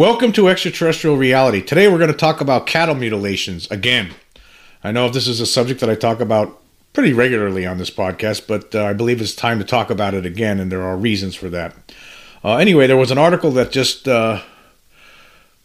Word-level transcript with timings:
Welcome 0.00 0.32
to 0.32 0.48
Extraterrestrial 0.48 1.18
Reality. 1.18 1.60
Today 1.60 1.86
we're 1.86 1.98
going 1.98 2.10
to 2.10 2.16
talk 2.16 2.40
about 2.40 2.66
cattle 2.66 2.94
mutilations 2.94 3.70
again. 3.70 4.12
I 4.82 4.92
know 4.92 5.10
this 5.10 5.28
is 5.28 5.40
a 5.40 5.46
subject 5.46 5.80
that 5.80 5.90
I 5.90 5.94
talk 5.94 6.20
about 6.20 6.58
pretty 6.94 7.12
regularly 7.12 7.66
on 7.66 7.76
this 7.76 7.90
podcast, 7.90 8.46
but 8.46 8.74
uh, 8.74 8.84
I 8.84 8.94
believe 8.94 9.20
it's 9.20 9.34
time 9.34 9.58
to 9.58 9.64
talk 9.64 9.90
about 9.90 10.14
it 10.14 10.24
again, 10.24 10.58
and 10.58 10.72
there 10.72 10.82
are 10.82 10.96
reasons 10.96 11.34
for 11.34 11.50
that. 11.50 11.92
Uh, 12.42 12.56
anyway, 12.56 12.86
there 12.86 12.96
was 12.96 13.10
an 13.10 13.18
article 13.18 13.50
that 13.50 13.72
just 13.72 14.08
uh, 14.08 14.40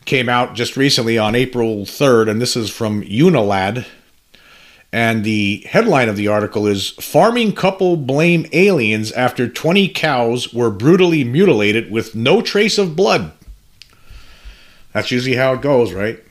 came 0.06 0.30
out 0.30 0.54
just 0.54 0.78
recently 0.78 1.18
on 1.18 1.36
April 1.36 1.86
3rd, 1.86 2.30
and 2.30 2.42
this 2.42 2.56
is 2.56 2.70
from 2.70 3.04
Unilad. 3.04 3.86
And 4.94 5.26
the 5.26 5.66
headline 5.68 6.08
of 6.08 6.16
the 6.16 6.30
article 6.30 6.68
is 6.68 6.92
Farming 6.92 7.54
Couple 7.54 7.98
Blame 7.98 8.46
Aliens 8.54 9.12
After 9.12 9.50
20 9.50 9.90
Cows 9.90 10.54
Were 10.54 10.70
Brutally 10.70 11.24
Mutilated 11.24 11.92
with 11.92 12.16
No 12.16 12.42
Trace 12.42 12.78
of 12.78 12.96
Blood. 12.96 13.34
That's 14.94 15.12
usually 15.12 15.36
how 15.36 15.54
it 15.54 15.62
goes, 15.62 15.92
right? 15.92 16.24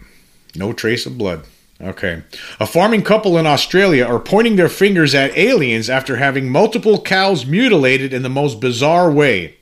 No 0.57 0.73
trace 0.73 1.05
of 1.05 1.19
blood. 1.19 1.45
Okay. 1.81 2.23
A 2.59 2.67
farming 2.67 3.03
couple 3.03 3.37
in 3.37 3.47
Australia 3.47 4.07
are 4.07 4.19
pointing 4.19 4.57
their 4.57 4.71
fingers 4.71 5.15
at 5.15 5.37
aliens 5.37 5.91
after 5.91 6.17
having 6.17 6.49
multiple 6.49 7.03
cows 7.03 7.45
mutilated 7.45 8.15
in 8.15 8.23
the 8.23 8.31
most 8.31 8.61
bizarre 8.61 9.11
way. 9.11 9.57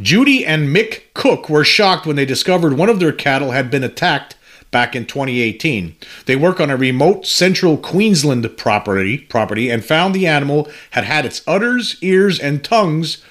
Judy 0.00 0.46
and 0.46 0.74
Mick 0.74 1.02
Cook 1.14 1.48
were 1.48 1.64
shocked 1.64 2.06
when 2.06 2.16
they 2.16 2.24
discovered 2.24 2.74
one 2.74 2.88
of 2.88 3.00
their 3.00 3.12
cattle 3.12 3.50
had 3.50 3.70
been 3.70 3.82
attacked 3.82 4.36
back 4.70 4.94
in 4.94 5.06
2018. 5.06 5.96
They 6.26 6.36
work 6.36 6.60
on 6.60 6.70
a 6.70 6.76
remote 6.76 7.26
central 7.26 7.76
Queensland 7.76 8.56
property, 8.56 9.18
property 9.18 9.70
and 9.70 9.84
found 9.84 10.14
the 10.14 10.26
animal 10.26 10.68
had 10.90 11.04
had 11.04 11.24
its 11.24 11.42
udders, 11.46 11.96
ears, 12.00 12.38
and 12.38 12.62
tongues 12.62 13.22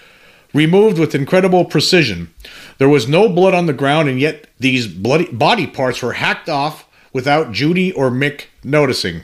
removed 0.53 0.97
with 0.97 1.15
incredible 1.15 1.65
precision. 1.65 2.33
There 2.79 2.89
was 2.89 3.07
no 3.07 3.29
blood 3.29 3.53
on 3.53 3.65
the 3.65 3.73
ground, 3.73 4.09
and 4.09 4.19
yet 4.19 4.47
these 4.59 4.87
bloody 4.87 5.31
body 5.31 5.67
parts 5.67 6.01
were 6.01 6.13
hacked 6.13 6.49
off 6.49 6.87
without 7.13 7.51
Judy 7.51 7.91
or 7.91 8.09
Mick 8.09 8.45
noticing. 8.63 9.21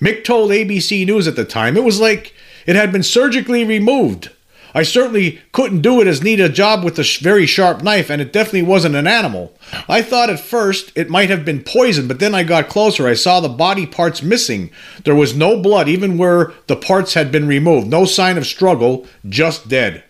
Mick 0.00 0.24
told 0.24 0.50
ABC 0.50 1.06
News 1.06 1.28
at 1.28 1.36
the 1.36 1.44
time 1.44 1.76
it 1.76 1.84
was 1.84 2.00
like 2.00 2.34
it 2.66 2.76
had 2.76 2.92
been 2.92 3.02
surgically 3.02 3.64
removed. 3.64 4.30
I 4.76 4.82
certainly 4.82 5.40
couldn't 5.52 5.80
do 5.80 6.02
it 6.02 6.06
as 6.06 6.22
neat 6.22 6.38
a 6.38 6.50
job 6.50 6.84
with 6.84 6.98
a 6.98 7.18
very 7.22 7.46
sharp 7.46 7.82
knife, 7.82 8.10
and 8.10 8.20
it 8.20 8.30
definitely 8.30 8.60
wasn't 8.60 8.94
an 8.94 9.06
animal. 9.06 9.56
I 9.88 10.02
thought 10.02 10.28
at 10.28 10.38
first 10.38 10.92
it 10.94 11.08
might 11.08 11.30
have 11.30 11.46
been 11.46 11.62
poison, 11.62 12.06
but 12.06 12.18
then 12.18 12.34
I 12.34 12.42
got 12.42 12.68
closer. 12.68 13.08
I 13.08 13.14
saw 13.14 13.40
the 13.40 13.48
body 13.48 13.86
parts 13.86 14.22
missing. 14.22 14.70
There 15.04 15.14
was 15.14 15.34
no 15.34 15.62
blood, 15.62 15.88
even 15.88 16.18
where 16.18 16.52
the 16.66 16.76
parts 16.76 17.14
had 17.14 17.32
been 17.32 17.48
removed. 17.48 17.86
No 17.86 18.04
sign 18.04 18.36
of 18.36 18.46
struggle, 18.46 19.06
just 19.26 19.66
dead. 19.66 20.04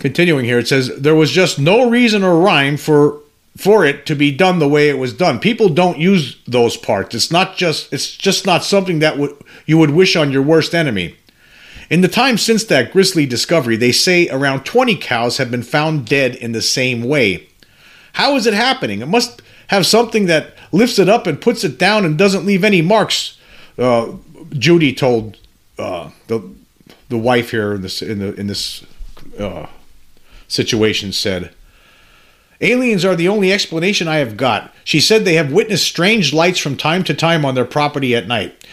Continuing 0.00 0.44
here, 0.44 0.58
it 0.58 0.66
says 0.66 0.88
there 1.00 1.14
was 1.14 1.30
just 1.30 1.60
no 1.60 1.88
reason 1.88 2.24
or 2.24 2.40
rhyme 2.40 2.76
for 2.76 3.20
for 3.56 3.84
it 3.84 4.04
to 4.06 4.16
be 4.16 4.32
done 4.32 4.58
the 4.58 4.68
way 4.68 4.88
it 4.88 4.98
was 4.98 5.12
done. 5.12 5.38
People 5.38 5.68
don't 5.68 5.98
use 5.98 6.36
those 6.48 6.76
parts. 6.76 7.14
It's 7.14 7.30
not 7.30 7.56
just 7.56 7.92
it's 7.92 8.16
just 8.16 8.46
not 8.46 8.64
something 8.64 8.98
that 8.98 9.16
would 9.16 9.36
you 9.64 9.78
would 9.78 9.90
wish 9.90 10.16
on 10.16 10.32
your 10.32 10.42
worst 10.42 10.74
enemy. 10.74 11.14
In 11.90 12.02
the 12.02 12.08
time 12.08 12.36
since 12.36 12.64
that 12.64 12.92
grisly 12.92 13.24
discovery, 13.26 13.76
they 13.76 13.92
say 13.92 14.28
around 14.28 14.64
20 14.64 14.96
cows 14.96 15.38
have 15.38 15.50
been 15.50 15.62
found 15.62 16.06
dead 16.06 16.34
in 16.36 16.52
the 16.52 16.62
same 16.62 17.02
way. 17.02 17.48
How 18.14 18.36
is 18.36 18.46
it 18.46 18.54
happening? 18.54 19.00
It 19.00 19.08
must 19.08 19.42
have 19.68 19.86
something 19.86 20.26
that 20.26 20.54
lifts 20.72 20.98
it 20.98 21.08
up 21.08 21.26
and 21.26 21.40
puts 21.40 21.64
it 21.64 21.78
down 21.78 22.04
and 22.04 22.18
doesn't 22.18 22.44
leave 22.44 22.64
any 22.64 22.82
marks. 22.82 23.38
Uh, 23.78 24.12
Judy 24.52 24.92
told 24.92 25.38
uh, 25.78 26.10
the 26.26 26.42
the 27.08 27.18
wife 27.18 27.50
here 27.52 27.74
in 27.74 27.82
this 27.82 28.02
in 28.02 28.18
the 28.18 28.34
in 28.34 28.48
this 28.48 28.84
uh, 29.38 29.66
situation 30.46 31.12
said. 31.12 31.54
Aliens 32.60 33.04
are 33.04 33.14
the 33.14 33.28
only 33.28 33.52
explanation 33.52 34.08
I 34.08 34.16
have 34.16 34.36
got. 34.36 34.74
She 34.82 34.98
said 35.00 35.24
they 35.24 35.34
have 35.34 35.52
witnessed 35.52 35.86
strange 35.86 36.32
lights 36.32 36.58
from 36.58 36.76
time 36.76 37.04
to 37.04 37.14
time 37.14 37.44
on 37.44 37.54
their 37.54 37.64
property 37.64 38.16
at 38.16 38.26
night. 38.26 38.66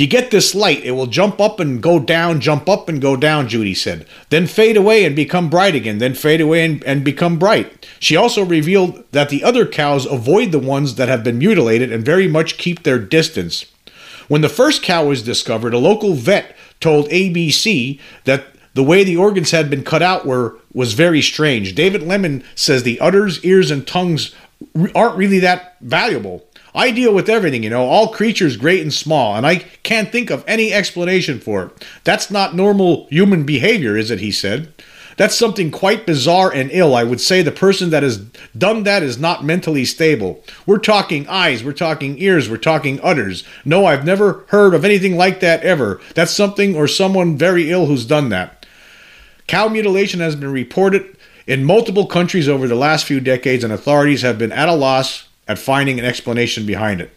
You 0.00 0.06
get 0.06 0.30
this 0.30 0.54
light, 0.54 0.82
it 0.82 0.92
will 0.92 1.08
jump 1.08 1.42
up 1.42 1.60
and 1.60 1.82
go 1.82 1.98
down, 1.98 2.40
jump 2.40 2.70
up 2.70 2.88
and 2.88 3.02
go 3.02 3.16
down, 3.16 3.48
Judy 3.48 3.74
said. 3.74 4.06
Then 4.30 4.46
fade 4.46 4.78
away 4.78 5.04
and 5.04 5.14
become 5.14 5.50
bright 5.50 5.74
again, 5.74 5.98
then 5.98 6.14
fade 6.14 6.40
away 6.40 6.64
and, 6.64 6.82
and 6.84 7.04
become 7.04 7.38
bright. 7.38 7.86
She 7.98 8.16
also 8.16 8.42
revealed 8.42 9.04
that 9.12 9.28
the 9.28 9.44
other 9.44 9.66
cows 9.66 10.06
avoid 10.06 10.52
the 10.52 10.58
ones 10.58 10.94
that 10.94 11.10
have 11.10 11.22
been 11.22 11.36
mutilated 11.36 11.92
and 11.92 12.02
very 12.02 12.26
much 12.26 12.56
keep 12.56 12.82
their 12.82 12.98
distance. 12.98 13.66
When 14.26 14.40
the 14.40 14.48
first 14.48 14.82
cow 14.82 15.04
was 15.04 15.22
discovered, 15.22 15.74
a 15.74 15.78
local 15.78 16.14
vet 16.14 16.56
told 16.80 17.10
ABC 17.10 18.00
that 18.24 18.46
the 18.72 18.82
way 18.82 19.04
the 19.04 19.18
organs 19.18 19.50
had 19.50 19.68
been 19.68 19.84
cut 19.84 20.00
out 20.00 20.24
were 20.24 20.56
was 20.72 20.94
very 20.94 21.20
strange. 21.20 21.74
David 21.74 22.02
Lemon 22.02 22.42
says 22.54 22.84
the 22.84 22.98
udders, 23.00 23.44
ears, 23.44 23.70
and 23.70 23.86
tongues 23.86 24.34
aren't 24.94 25.18
really 25.18 25.40
that 25.40 25.76
valuable. 25.82 26.46
I 26.74 26.90
deal 26.90 27.14
with 27.14 27.28
everything, 27.28 27.62
you 27.62 27.70
know, 27.70 27.84
all 27.84 28.12
creatures 28.12 28.56
great 28.56 28.80
and 28.80 28.92
small, 28.92 29.34
and 29.34 29.46
I 29.46 29.56
can't 29.82 30.12
think 30.12 30.30
of 30.30 30.44
any 30.46 30.72
explanation 30.72 31.40
for 31.40 31.64
it. 31.64 31.86
That's 32.04 32.30
not 32.30 32.54
normal 32.54 33.06
human 33.08 33.44
behavior, 33.44 33.96
is 33.96 34.10
it? 34.10 34.20
He 34.20 34.30
said. 34.30 34.72
That's 35.16 35.34
something 35.36 35.70
quite 35.70 36.06
bizarre 36.06 36.50
and 36.50 36.70
ill. 36.72 36.94
I 36.94 37.04
would 37.04 37.20
say 37.20 37.42
the 37.42 37.52
person 37.52 37.90
that 37.90 38.02
has 38.02 38.18
done 38.56 38.84
that 38.84 39.02
is 39.02 39.18
not 39.18 39.44
mentally 39.44 39.84
stable. 39.84 40.42
We're 40.64 40.78
talking 40.78 41.28
eyes, 41.28 41.62
we're 41.62 41.72
talking 41.72 42.18
ears, 42.18 42.48
we're 42.48 42.56
talking 42.56 42.98
udders. 43.02 43.44
No, 43.64 43.84
I've 43.84 44.06
never 44.06 44.44
heard 44.48 44.72
of 44.72 44.82
anything 44.82 45.16
like 45.16 45.40
that 45.40 45.62
ever. 45.62 46.00
That's 46.14 46.32
something 46.32 46.74
or 46.74 46.88
someone 46.88 47.36
very 47.36 47.70
ill 47.70 47.84
who's 47.84 48.06
done 48.06 48.30
that. 48.30 48.64
Cow 49.46 49.68
mutilation 49.68 50.20
has 50.20 50.36
been 50.36 50.52
reported 50.52 51.16
in 51.46 51.64
multiple 51.64 52.06
countries 52.06 52.48
over 52.48 52.66
the 52.66 52.74
last 52.74 53.04
few 53.04 53.20
decades, 53.20 53.62
and 53.62 53.72
authorities 53.72 54.22
have 54.22 54.38
been 54.38 54.52
at 54.52 54.70
a 54.70 54.74
loss 54.74 55.28
at 55.48 55.58
finding 55.58 55.98
an 55.98 56.04
explanation 56.04 56.66
behind 56.66 57.00
it. 57.00 57.10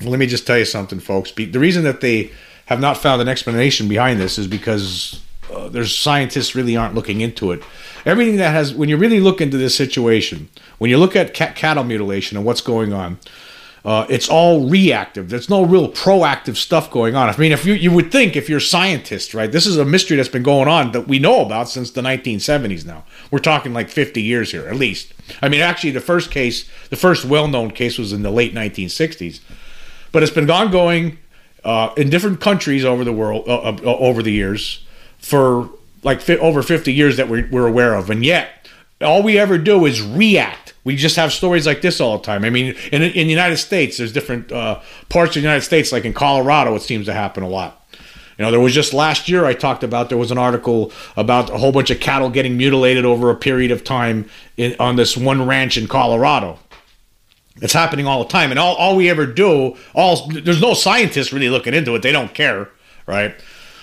Let 0.00 0.18
me 0.18 0.26
just 0.26 0.46
tell 0.46 0.58
you 0.58 0.64
something, 0.64 1.00
folks. 1.00 1.32
The 1.32 1.58
reason 1.58 1.84
that 1.84 2.00
they 2.00 2.30
have 2.66 2.80
not 2.80 2.96
found 2.96 3.20
an 3.20 3.28
explanation 3.28 3.88
behind 3.88 4.20
this 4.20 4.38
is 4.38 4.46
because 4.46 5.20
uh, 5.52 5.68
there's 5.68 5.96
scientists 5.96 6.54
really 6.54 6.76
aren't 6.76 6.94
looking 6.94 7.20
into 7.20 7.50
it. 7.50 7.62
Everything 8.04 8.36
that 8.36 8.52
has, 8.52 8.74
when 8.74 8.88
you 8.88 8.96
really 8.96 9.20
look 9.20 9.40
into 9.40 9.56
this 9.56 9.74
situation, 9.74 10.48
when 10.78 10.90
you 10.90 10.98
look 10.98 11.16
at 11.16 11.34
cattle 11.34 11.84
mutilation 11.84 12.36
and 12.36 12.46
what's 12.46 12.60
going 12.60 12.92
on, 12.92 13.18
uh, 13.84 14.06
it's 14.08 14.28
all 14.28 14.68
reactive. 14.68 15.30
There's 15.30 15.48
no 15.48 15.64
real 15.64 15.90
proactive 15.90 16.56
stuff 16.56 16.90
going 16.90 17.14
on. 17.14 17.28
I 17.28 17.36
mean, 17.36 17.52
if 17.52 17.64
you 17.64 17.74
you 17.74 17.92
would 17.92 18.10
think 18.10 18.36
if 18.36 18.48
you're 18.48 18.60
scientists, 18.60 19.34
right? 19.34 19.50
This 19.50 19.66
is 19.66 19.76
a 19.76 19.84
mystery 19.84 20.16
that's 20.16 20.28
been 20.28 20.42
going 20.42 20.68
on 20.68 20.92
that 20.92 21.06
we 21.06 21.18
know 21.18 21.44
about 21.44 21.68
since 21.68 21.90
the 21.90 22.00
1970s. 22.00 22.84
Now 22.84 23.04
we're 23.30 23.38
talking 23.38 23.72
like 23.72 23.88
50 23.88 24.20
years 24.20 24.50
here, 24.50 24.66
at 24.66 24.76
least. 24.76 25.12
I 25.40 25.48
mean, 25.48 25.60
actually, 25.60 25.92
the 25.92 26.00
first 26.00 26.30
case, 26.30 26.68
the 26.90 26.96
first 26.96 27.24
well-known 27.24 27.70
case, 27.70 27.98
was 27.98 28.12
in 28.12 28.22
the 28.22 28.30
late 28.30 28.54
1960s, 28.54 29.40
but 30.10 30.22
it's 30.22 30.32
been 30.32 30.50
ongoing 30.50 31.18
uh, 31.64 31.92
in 31.96 32.10
different 32.10 32.40
countries 32.40 32.84
over 32.84 33.04
the 33.04 33.12
world 33.12 33.48
uh, 33.48 33.58
uh 33.58 33.80
over 33.84 34.22
the 34.22 34.32
years 34.32 34.84
for 35.18 35.70
like 36.02 36.20
fi- 36.20 36.38
over 36.38 36.62
50 36.62 36.92
years 36.92 37.16
that 37.16 37.28
we're, 37.28 37.48
we're 37.50 37.66
aware 37.66 37.94
of, 37.94 38.10
and 38.10 38.24
yet 38.24 38.68
all 39.00 39.22
we 39.22 39.38
ever 39.38 39.58
do 39.58 39.86
is 39.86 40.02
react 40.02 40.67
we 40.84 40.96
just 40.96 41.16
have 41.16 41.32
stories 41.32 41.66
like 41.66 41.82
this 41.82 42.00
all 42.00 42.18
the 42.18 42.24
time. 42.24 42.44
I 42.44 42.50
mean, 42.50 42.74
in, 42.92 43.02
in 43.02 43.26
the 43.26 43.32
United 43.32 43.58
States, 43.58 43.98
there's 43.98 44.12
different 44.12 44.50
uh, 44.52 44.80
parts 45.08 45.30
of 45.30 45.42
the 45.42 45.46
United 45.46 45.62
States, 45.62 45.92
like 45.92 46.04
in 46.04 46.12
Colorado, 46.12 46.74
it 46.74 46.82
seems 46.82 47.06
to 47.06 47.12
happen 47.12 47.42
a 47.42 47.48
lot. 47.48 47.86
You 48.38 48.44
know, 48.44 48.50
there 48.52 48.60
was 48.60 48.72
just 48.72 48.94
last 48.94 49.28
year 49.28 49.44
I 49.44 49.52
talked 49.52 49.82
about 49.82 50.08
there 50.08 50.18
was 50.18 50.30
an 50.30 50.38
article 50.38 50.92
about 51.16 51.50
a 51.50 51.58
whole 51.58 51.72
bunch 51.72 51.90
of 51.90 51.98
cattle 51.98 52.30
getting 52.30 52.56
mutilated 52.56 53.04
over 53.04 53.30
a 53.30 53.34
period 53.34 53.72
of 53.72 53.82
time 53.82 54.30
in, 54.56 54.76
on 54.78 54.94
this 54.94 55.16
one 55.16 55.44
ranch 55.46 55.76
in 55.76 55.88
Colorado. 55.88 56.58
It's 57.60 57.72
happening 57.72 58.06
all 58.06 58.22
the 58.22 58.28
time, 58.28 58.50
and 58.50 58.58
all, 58.58 58.76
all 58.76 58.94
we 58.94 59.10
ever 59.10 59.26
do, 59.26 59.76
all 59.92 60.28
there's 60.28 60.60
no 60.60 60.74
scientists 60.74 61.32
really 61.32 61.50
looking 61.50 61.74
into 61.74 61.96
it. 61.96 62.02
They 62.02 62.12
don't 62.12 62.32
care, 62.32 62.68
right? 63.06 63.34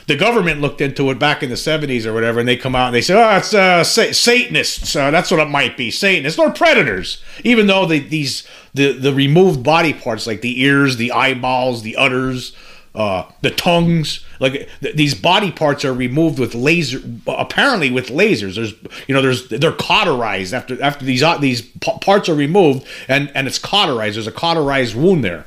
The 0.08 0.16
government 0.16 0.62
looked 0.62 0.82
into 0.82 1.10
it 1.10 1.20
back 1.20 1.42
in 1.42 1.50
the 1.50 1.56
70s 1.56 2.06
or 2.06 2.14
whatever, 2.14 2.40
and 2.40 2.48
they 2.48 2.58
come 2.58 2.76
out 2.76 2.88
and 2.88 2.96
they 2.96 3.02
say, 3.02 3.14
oh, 3.16 3.38
it's 3.38 3.54
uh, 3.54 3.84
sa- 3.84 4.12
Satanists. 4.12 4.96
Uh, 4.96 5.12
that's 5.12 5.32
what 5.32 5.40
it 5.40 5.50
might 5.50 5.76
be. 5.78 5.90
Satanists 5.90 6.40
or 6.40 6.52
predators. 6.52 7.24
Even 7.44 7.68
though 7.68 7.86
the, 7.86 8.00
these 8.00 8.48
the, 8.74 8.92
the 8.92 9.14
removed 9.14 9.64
body 9.64 9.94
parts, 9.94 10.28
like 10.28 10.42
the 10.42 10.62
ears, 10.62 10.98
the 10.98 11.12
eyeballs, 11.12 11.82
the 11.82 11.96
udders, 11.96 12.56
uh, 12.94 13.30
the 13.42 13.52
tongues, 13.52 14.24
like 14.40 14.70
th- 14.82 14.96
these 14.96 15.14
body 15.14 15.52
parts 15.52 15.84
are 15.84 15.94
removed 15.94 16.40
with 16.40 16.56
laser, 16.56 17.00
apparently 17.28 17.92
with 17.92 18.08
lasers. 18.08 18.56
There's, 18.56 18.74
you 19.08 19.14
know, 19.16 19.22
there's 19.22 19.50
they're 19.50 19.72
cauterized 19.74 20.54
after 20.54 20.82
after 20.82 21.04
these 21.04 21.22
uh, 21.22 21.38
these 21.38 21.62
p- 21.62 21.98
parts 22.02 22.30
are 22.30 22.36
removed, 22.36 22.88
and 23.08 23.32
and 23.36 23.48
it's 23.48 23.60
cauterized. 23.60 24.16
There's 24.16 24.28
a 24.28 24.32
cauterized 24.32 24.96
wound 24.96 25.24
there. 25.26 25.46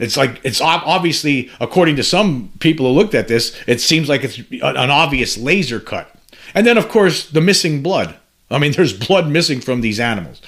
It's 0.00 0.16
like 0.16 0.40
it's 0.42 0.60
obviously, 0.60 1.50
according 1.60 1.96
to 1.96 2.02
some 2.02 2.52
people 2.58 2.86
who 2.86 2.92
looked 2.92 3.14
at 3.14 3.28
this, 3.28 3.54
it 3.66 3.80
seems 3.80 4.08
like 4.08 4.24
it's 4.24 4.38
an 4.38 4.90
obvious 4.90 5.36
laser 5.36 5.78
cut. 5.78 6.10
And 6.54 6.66
then, 6.66 6.78
of 6.78 6.88
course, 6.88 7.28
the 7.28 7.40
missing 7.40 7.82
blood. 7.82 8.16
I 8.50 8.58
mean, 8.58 8.72
there's 8.76 8.92
blood 8.92 9.28
missing 9.28 9.60
from 9.60 9.82
these 9.82 10.00
animals. 10.00 10.40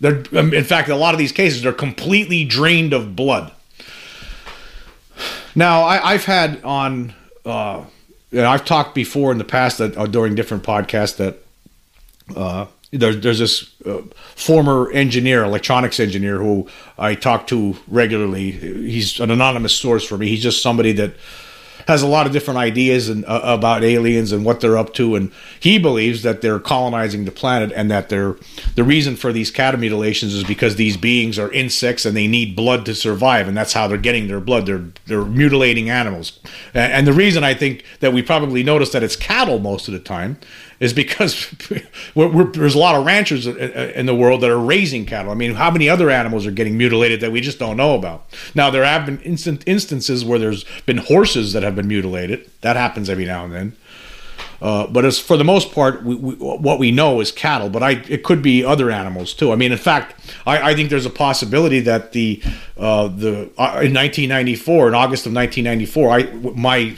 They're, 0.00 0.22
um, 0.36 0.54
in 0.54 0.64
fact, 0.64 0.88
a 0.88 0.94
lot 0.94 1.14
of 1.14 1.18
these 1.18 1.32
cases 1.32 1.66
are 1.66 1.72
completely 1.72 2.44
drained 2.44 2.92
of 2.92 3.16
blood. 3.16 3.50
Now, 5.54 5.82
I, 5.82 6.12
have 6.12 6.24
had 6.26 6.62
on, 6.62 7.14
uh, 7.44 7.84
and 8.30 8.42
I've 8.42 8.64
talked 8.64 8.94
before 8.94 9.32
in 9.32 9.38
the 9.38 9.44
past 9.44 9.78
that 9.78 9.96
uh, 9.96 10.06
during 10.06 10.36
different 10.36 10.62
podcasts 10.62 11.16
that 11.16 11.38
uh, 12.36 12.66
there's 12.90 13.20
there's 13.20 13.38
this 13.38 13.74
uh, 13.84 14.02
former 14.34 14.90
engineer, 14.92 15.44
electronics 15.44 16.00
engineer, 16.00 16.38
who 16.38 16.68
I 16.98 17.14
talk 17.14 17.46
to 17.48 17.76
regularly. 17.86 18.50
He's 18.52 19.20
an 19.20 19.30
anonymous 19.30 19.74
source 19.74 20.04
for 20.04 20.16
me. 20.16 20.28
He's 20.28 20.42
just 20.42 20.62
somebody 20.62 20.92
that 20.92 21.14
has 21.86 22.02
a 22.02 22.06
lot 22.06 22.26
of 22.26 22.32
different 22.32 22.58
ideas 22.58 23.08
and 23.08 23.24
uh, 23.24 23.40
about 23.42 23.82
aliens 23.82 24.30
and 24.30 24.44
what 24.44 24.60
they're 24.60 24.76
up 24.76 24.92
to, 24.92 25.16
and 25.16 25.32
he 25.58 25.78
believes 25.78 26.22
that 26.22 26.42
they're 26.42 26.58
colonizing 26.58 27.24
the 27.24 27.30
planet 27.30 27.72
and 27.74 27.90
that 27.90 28.10
they're 28.10 28.36
the 28.74 28.84
reason 28.84 29.16
for 29.16 29.32
these 29.32 29.50
cattle 29.50 29.80
mutilations 29.80 30.34
is 30.34 30.44
because 30.44 30.76
these 30.76 30.96
beings 30.96 31.38
are 31.38 31.50
insects 31.52 32.04
and 32.04 32.16
they 32.16 32.26
need 32.26 32.56
blood 32.56 32.86
to 32.86 32.94
survive, 32.94 33.48
and 33.48 33.56
that's 33.56 33.74
how 33.74 33.86
they're 33.86 33.98
getting 33.98 34.28
their 34.28 34.40
blood. 34.40 34.66
They're 34.66 34.84
they're 35.06 35.24
mutilating 35.24 35.90
animals, 35.90 36.38
and, 36.72 36.92
and 36.92 37.06
the 37.06 37.12
reason 37.12 37.44
I 37.44 37.52
think 37.52 37.84
that 38.00 38.14
we 38.14 38.22
probably 38.22 38.62
notice 38.62 38.90
that 38.92 39.02
it's 39.02 39.16
cattle 39.16 39.58
most 39.58 39.88
of 39.88 39.94
the 39.94 40.00
time 40.00 40.38
is 40.80 40.92
because 40.92 41.54
we're, 42.14 42.28
we're, 42.28 42.44
there's 42.44 42.74
a 42.74 42.78
lot 42.78 42.94
of 42.94 43.04
ranchers 43.04 43.46
in 43.46 44.06
the 44.06 44.14
world 44.14 44.40
that 44.42 44.50
are 44.50 44.58
raising 44.58 45.06
cattle. 45.06 45.30
I 45.30 45.34
mean, 45.34 45.54
how 45.54 45.70
many 45.70 45.88
other 45.88 46.10
animals 46.10 46.46
are 46.46 46.50
getting 46.50 46.78
mutilated 46.78 47.20
that 47.20 47.32
we 47.32 47.40
just 47.40 47.58
don't 47.58 47.76
know 47.76 47.94
about? 47.94 48.26
Now, 48.54 48.70
there 48.70 48.84
have 48.84 49.06
been 49.06 49.20
instant 49.20 49.64
instances 49.66 50.24
where 50.24 50.38
there's 50.38 50.64
been 50.86 50.98
horses 50.98 51.52
that 51.52 51.62
have 51.62 51.76
been 51.76 51.88
mutilated. 51.88 52.50
That 52.60 52.76
happens 52.76 53.08
every 53.10 53.26
now 53.26 53.44
and 53.44 53.52
then. 53.52 53.76
Uh, 54.60 54.86
but 54.88 55.04
as 55.04 55.18
for 55.18 55.36
the 55.36 55.44
most 55.44 55.72
part, 55.72 56.02
we, 56.02 56.16
we, 56.16 56.34
what 56.34 56.78
we 56.78 56.90
know 56.90 57.20
is 57.20 57.30
cattle. 57.30 57.70
But 57.70 57.82
I, 57.82 57.90
it 58.08 58.24
could 58.24 58.42
be 58.42 58.64
other 58.64 58.90
animals 58.90 59.32
too. 59.32 59.52
I 59.52 59.56
mean, 59.56 59.70
in 59.70 59.78
fact, 59.78 60.16
I, 60.46 60.70
I 60.70 60.74
think 60.74 60.90
there's 60.90 61.06
a 61.06 61.10
possibility 61.10 61.80
that 61.80 62.12
the 62.12 62.42
uh, 62.76 63.08
the 63.08 63.50
uh, 63.56 63.82
in 63.82 63.94
1994, 63.94 64.88
in 64.88 64.94
August 64.94 65.26
of 65.26 65.32
1994, 65.32 66.10
I 66.10 66.22
my 66.56 66.96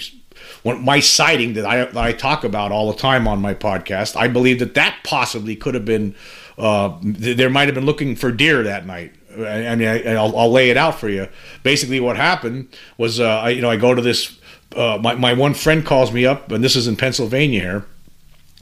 when 0.62 0.84
my 0.84 1.00
sighting 1.00 1.54
that 1.54 1.64
I, 1.64 1.84
that 1.84 1.96
I 1.96 2.12
talk 2.12 2.44
about 2.44 2.72
all 2.72 2.90
the 2.90 2.98
time 2.98 3.26
on 3.26 3.40
my 3.40 3.54
podcast, 3.54 4.16
I 4.16 4.28
believe 4.28 4.58
that 4.58 4.74
that 4.74 4.98
possibly 5.04 5.56
could 5.56 5.74
have 5.74 5.84
been, 5.84 6.14
uh, 6.58 6.98
there 7.02 7.50
might 7.50 7.68
have 7.68 7.74
been 7.74 7.86
looking 7.86 8.16
for 8.16 8.30
deer 8.30 8.62
that 8.62 8.86
night. 8.86 9.14
I 9.32 9.76
mean, 9.76 9.88
I, 9.88 10.20
will 10.20 10.36
I'll 10.36 10.50
lay 10.50 10.70
it 10.70 10.76
out 10.76 10.98
for 10.98 11.08
you. 11.08 11.28
Basically, 11.62 12.00
what 12.00 12.16
happened 12.16 12.68
was, 12.98 13.20
uh, 13.20 13.28
I, 13.28 13.50
you 13.50 13.62
know, 13.62 13.70
I 13.70 13.76
go 13.76 13.94
to 13.94 14.02
this. 14.02 14.38
Uh, 14.74 14.98
my 15.00 15.14
my 15.14 15.32
one 15.32 15.54
friend 15.54 15.84
calls 15.84 16.12
me 16.12 16.26
up, 16.26 16.50
and 16.50 16.62
this 16.62 16.76
is 16.76 16.86
in 16.86 16.96
Pennsylvania 16.96 17.60
here, 17.60 17.86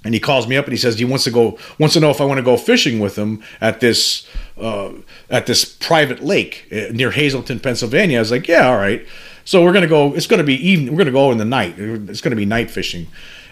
and 0.05 0.15
he 0.15 0.21
calls 0.21 0.47
me 0.47 0.57
up 0.57 0.65
and 0.65 0.73
he 0.73 0.79
says 0.79 0.99
he 0.99 1.05
wants 1.05 1.25
to 1.25 1.31
go 1.31 1.59
wants 1.79 1.95
to 1.95 2.01
know 2.01 2.11
if 2.11 2.21
I 2.21 2.25
want 2.25 2.39
to 2.39 2.43
go 2.43 2.57
fishing 2.57 2.99
with 2.99 3.17
him 3.17 3.43
at 3.61 3.81
this 3.81 4.27
uh, 4.57 4.93
at 5.29 5.47
this 5.47 5.65
private 5.65 6.23
lake 6.23 6.67
uh, 6.73 6.93
near 6.93 7.11
Hazleton, 7.11 7.61
Pennsylvania. 7.61 8.19
I 8.19 8.21
was 8.21 8.31
like, 8.31 8.49
yeah, 8.49 8.69
all 8.69 8.77
right. 8.77 9.07
So 9.49 9.65
we're 9.65 9.73
gonna 9.73 9.87
go. 9.87 10.13
It's 10.13 10.27
gonna 10.27 10.45
be 10.45 10.57
even. 10.69 10.93
We're 10.93 10.99
gonna 10.99 11.11
go 11.11 11.33
in 11.33 11.39
the 11.39 11.45
night. 11.47 11.77
It's 11.79 12.21
gonna 12.21 12.37
be 12.37 12.45
night 12.45 12.71
fishing. 12.71 13.07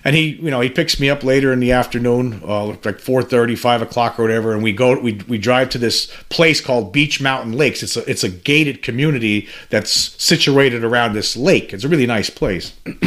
And 0.04 0.14
he, 0.14 0.32
you 0.32 0.50
know, 0.50 0.60
he 0.60 0.69
picks 0.69 1.00
me 1.00 1.08
up 1.08 1.25
later 1.25 1.54
in 1.54 1.58
the 1.58 1.72
afternoon, 1.72 2.43
uh, 2.46 2.66
like 2.66 3.00
4:30, 3.00 3.56
5 3.56 3.81
o'clock 3.81 4.20
or 4.20 4.25
whatever, 4.25 4.52
and 4.52 4.62
we 4.62 4.72
go. 4.72 5.00
We 5.00 5.22
we 5.26 5.38
drive 5.38 5.70
to 5.70 5.78
this 5.78 6.12
place 6.28 6.60
called 6.60 6.93
Beech 6.93 7.19
Mountain 7.22 7.52
Lakes. 7.52 7.82
It's 7.82 7.96
a 7.96 8.10
it's 8.10 8.22
a 8.22 8.28
gated 8.28 8.82
community 8.82 9.48
that's 9.70 9.90
situated 10.22 10.84
around 10.84 11.14
this 11.14 11.34
lake. 11.34 11.72
It's 11.72 11.82
a 11.82 11.88
really 11.88 12.06
nice 12.06 12.28
place, 12.28 12.75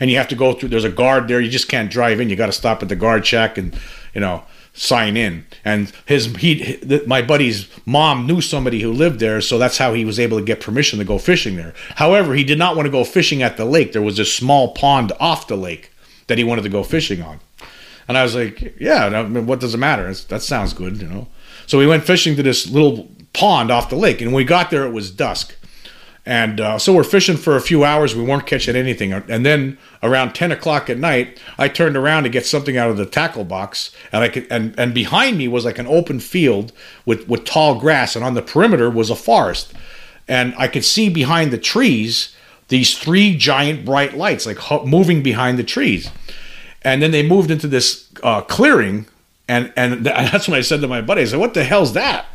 and 0.00 0.10
you 0.10 0.16
have 0.16 0.28
to 0.28 0.34
go 0.34 0.54
through. 0.54 0.70
There's 0.70 0.82
a 0.82 0.88
guard 0.88 1.28
there. 1.28 1.42
You 1.42 1.50
just 1.50 1.68
can't 1.68 1.90
drive 1.90 2.20
in. 2.20 2.30
You 2.30 2.36
got 2.36 2.46
to 2.46 2.52
stop 2.52 2.82
at 2.82 2.88
the 2.88 2.96
guard 2.96 3.24
check 3.24 3.58
and 3.58 3.78
you 4.14 4.22
know 4.22 4.44
sign 4.74 5.16
in. 5.16 5.46
And 5.64 5.90
his 6.04 6.26
he 6.36 6.78
my 7.06 7.22
buddy's 7.22 7.68
mom 7.86 8.26
knew 8.26 8.40
somebody 8.40 8.80
who 8.80 8.92
lived 8.92 9.20
there, 9.20 9.40
so 9.40 9.56
that's 9.56 9.78
how 9.78 9.94
he 9.94 10.04
was 10.04 10.20
able 10.20 10.38
to 10.38 10.44
get 10.44 10.60
permission 10.60 10.98
to 10.98 11.04
go 11.04 11.18
fishing 11.18 11.56
there. 11.56 11.72
However, 11.94 12.34
he 12.34 12.44
did 12.44 12.58
not 12.58 12.76
want 12.76 12.86
to 12.86 12.92
go 12.92 13.04
fishing 13.04 13.42
at 13.42 13.56
the 13.56 13.64
lake. 13.64 13.92
There 13.92 14.02
was 14.02 14.18
a 14.18 14.24
small 14.24 14.74
pond 14.74 15.12
off 15.18 15.46
the 15.46 15.56
lake 15.56 15.92
that 16.26 16.38
he 16.38 16.44
wanted 16.44 16.62
to 16.62 16.68
go 16.68 16.82
fishing 16.82 17.22
on. 17.22 17.40
And 18.06 18.18
I 18.18 18.22
was 18.22 18.34
like, 18.34 18.74
yeah, 18.78 19.22
what 19.22 19.60
does 19.60 19.74
it 19.74 19.78
matter? 19.78 20.12
that 20.12 20.42
sounds 20.42 20.74
good, 20.74 21.00
you 21.00 21.08
know. 21.08 21.28
So 21.66 21.78
we 21.78 21.86
went 21.86 22.04
fishing 22.04 22.36
to 22.36 22.42
this 22.42 22.68
little 22.68 23.08
pond 23.32 23.70
off 23.70 23.88
the 23.88 23.96
lake, 23.96 24.20
and 24.20 24.28
when 24.28 24.36
we 24.36 24.44
got 24.44 24.70
there, 24.70 24.84
it 24.84 24.90
was 24.90 25.10
dusk. 25.10 25.56
And 26.26 26.58
uh, 26.58 26.78
so 26.78 26.94
we're 26.94 27.04
fishing 27.04 27.36
for 27.36 27.54
a 27.54 27.60
few 27.60 27.84
hours. 27.84 28.16
We 28.16 28.24
weren't 28.24 28.46
catching 28.46 28.76
anything. 28.76 29.12
And 29.12 29.44
then 29.44 29.76
around 30.02 30.34
10 30.34 30.52
o'clock 30.52 30.88
at 30.88 30.98
night, 30.98 31.38
I 31.58 31.68
turned 31.68 31.96
around 31.96 32.22
to 32.22 32.30
get 32.30 32.46
something 32.46 32.78
out 32.78 32.88
of 32.88 32.96
the 32.96 33.04
tackle 33.04 33.44
box. 33.44 33.90
And 34.10 34.24
I 34.24 34.28
could, 34.30 34.46
and, 34.50 34.74
and 34.78 34.94
behind 34.94 35.36
me 35.36 35.48
was 35.48 35.66
like 35.66 35.78
an 35.78 35.86
open 35.86 36.20
field 36.20 36.72
with, 37.04 37.28
with 37.28 37.44
tall 37.44 37.78
grass. 37.78 38.16
And 38.16 38.24
on 38.24 38.34
the 38.34 38.42
perimeter 38.42 38.88
was 38.88 39.10
a 39.10 39.16
forest. 39.16 39.74
And 40.26 40.54
I 40.56 40.66
could 40.66 40.84
see 40.84 41.10
behind 41.10 41.50
the 41.50 41.58
trees 41.58 42.34
these 42.68 42.96
three 42.96 43.36
giant 43.36 43.84
bright 43.84 44.16
lights, 44.16 44.46
like 44.46 44.58
moving 44.86 45.22
behind 45.22 45.58
the 45.58 45.64
trees. 45.64 46.10
And 46.80 47.02
then 47.02 47.10
they 47.10 47.26
moved 47.26 47.50
into 47.50 47.68
this 47.68 48.08
uh, 48.22 48.40
clearing. 48.40 49.06
And, 49.46 49.72
and 49.76 50.06
that's 50.06 50.48
when 50.48 50.56
I 50.56 50.62
said 50.62 50.80
to 50.80 50.88
my 50.88 51.02
buddy, 51.02 51.22
I 51.22 51.24
said, 51.26 51.38
What 51.38 51.52
the 51.52 51.64
hell's 51.64 51.92
that? 51.92 52.26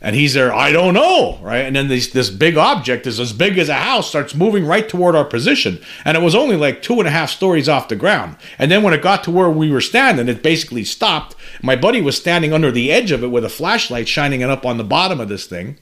And 0.00 0.14
he's 0.14 0.34
there, 0.34 0.54
I 0.54 0.70
don't 0.70 0.94
know, 0.94 1.38
right? 1.42 1.64
And 1.64 1.74
then 1.74 1.88
this 1.88 2.08
this 2.08 2.30
big 2.30 2.56
object 2.56 3.06
is 3.06 3.18
as 3.18 3.32
big 3.32 3.58
as 3.58 3.68
a 3.68 3.74
house 3.74 4.08
starts 4.08 4.34
moving 4.34 4.64
right 4.64 4.88
toward 4.88 5.16
our 5.16 5.24
position. 5.24 5.80
And 6.04 6.16
it 6.16 6.22
was 6.22 6.36
only 6.36 6.56
like 6.56 6.82
two 6.82 6.98
and 7.00 7.08
a 7.08 7.10
half 7.10 7.30
stories 7.30 7.68
off 7.68 7.88
the 7.88 7.96
ground. 7.96 8.36
And 8.58 8.70
then 8.70 8.82
when 8.82 8.94
it 8.94 9.02
got 9.02 9.24
to 9.24 9.30
where 9.30 9.50
we 9.50 9.70
were 9.70 9.80
standing, 9.80 10.28
it 10.28 10.42
basically 10.42 10.84
stopped. 10.84 11.34
My 11.62 11.74
buddy 11.74 12.00
was 12.00 12.16
standing 12.16 12.52
under 12.52 12.70
the 12.70 12.92
edge 12.92 13.10
of 13.10 13.24
it 13.24 13.28
with 13.28 13.44
a 13.44 13.48
flashlight 13.48 14.08
shining 14.08 14.40
it 14.40 14.50
up 14.50 14.64
on 14.64 14.78
the 14.78 14.84
bottom 14.84 15.18
of 15.18 15.28
this 15.28 15.46
thing 15.46 15.78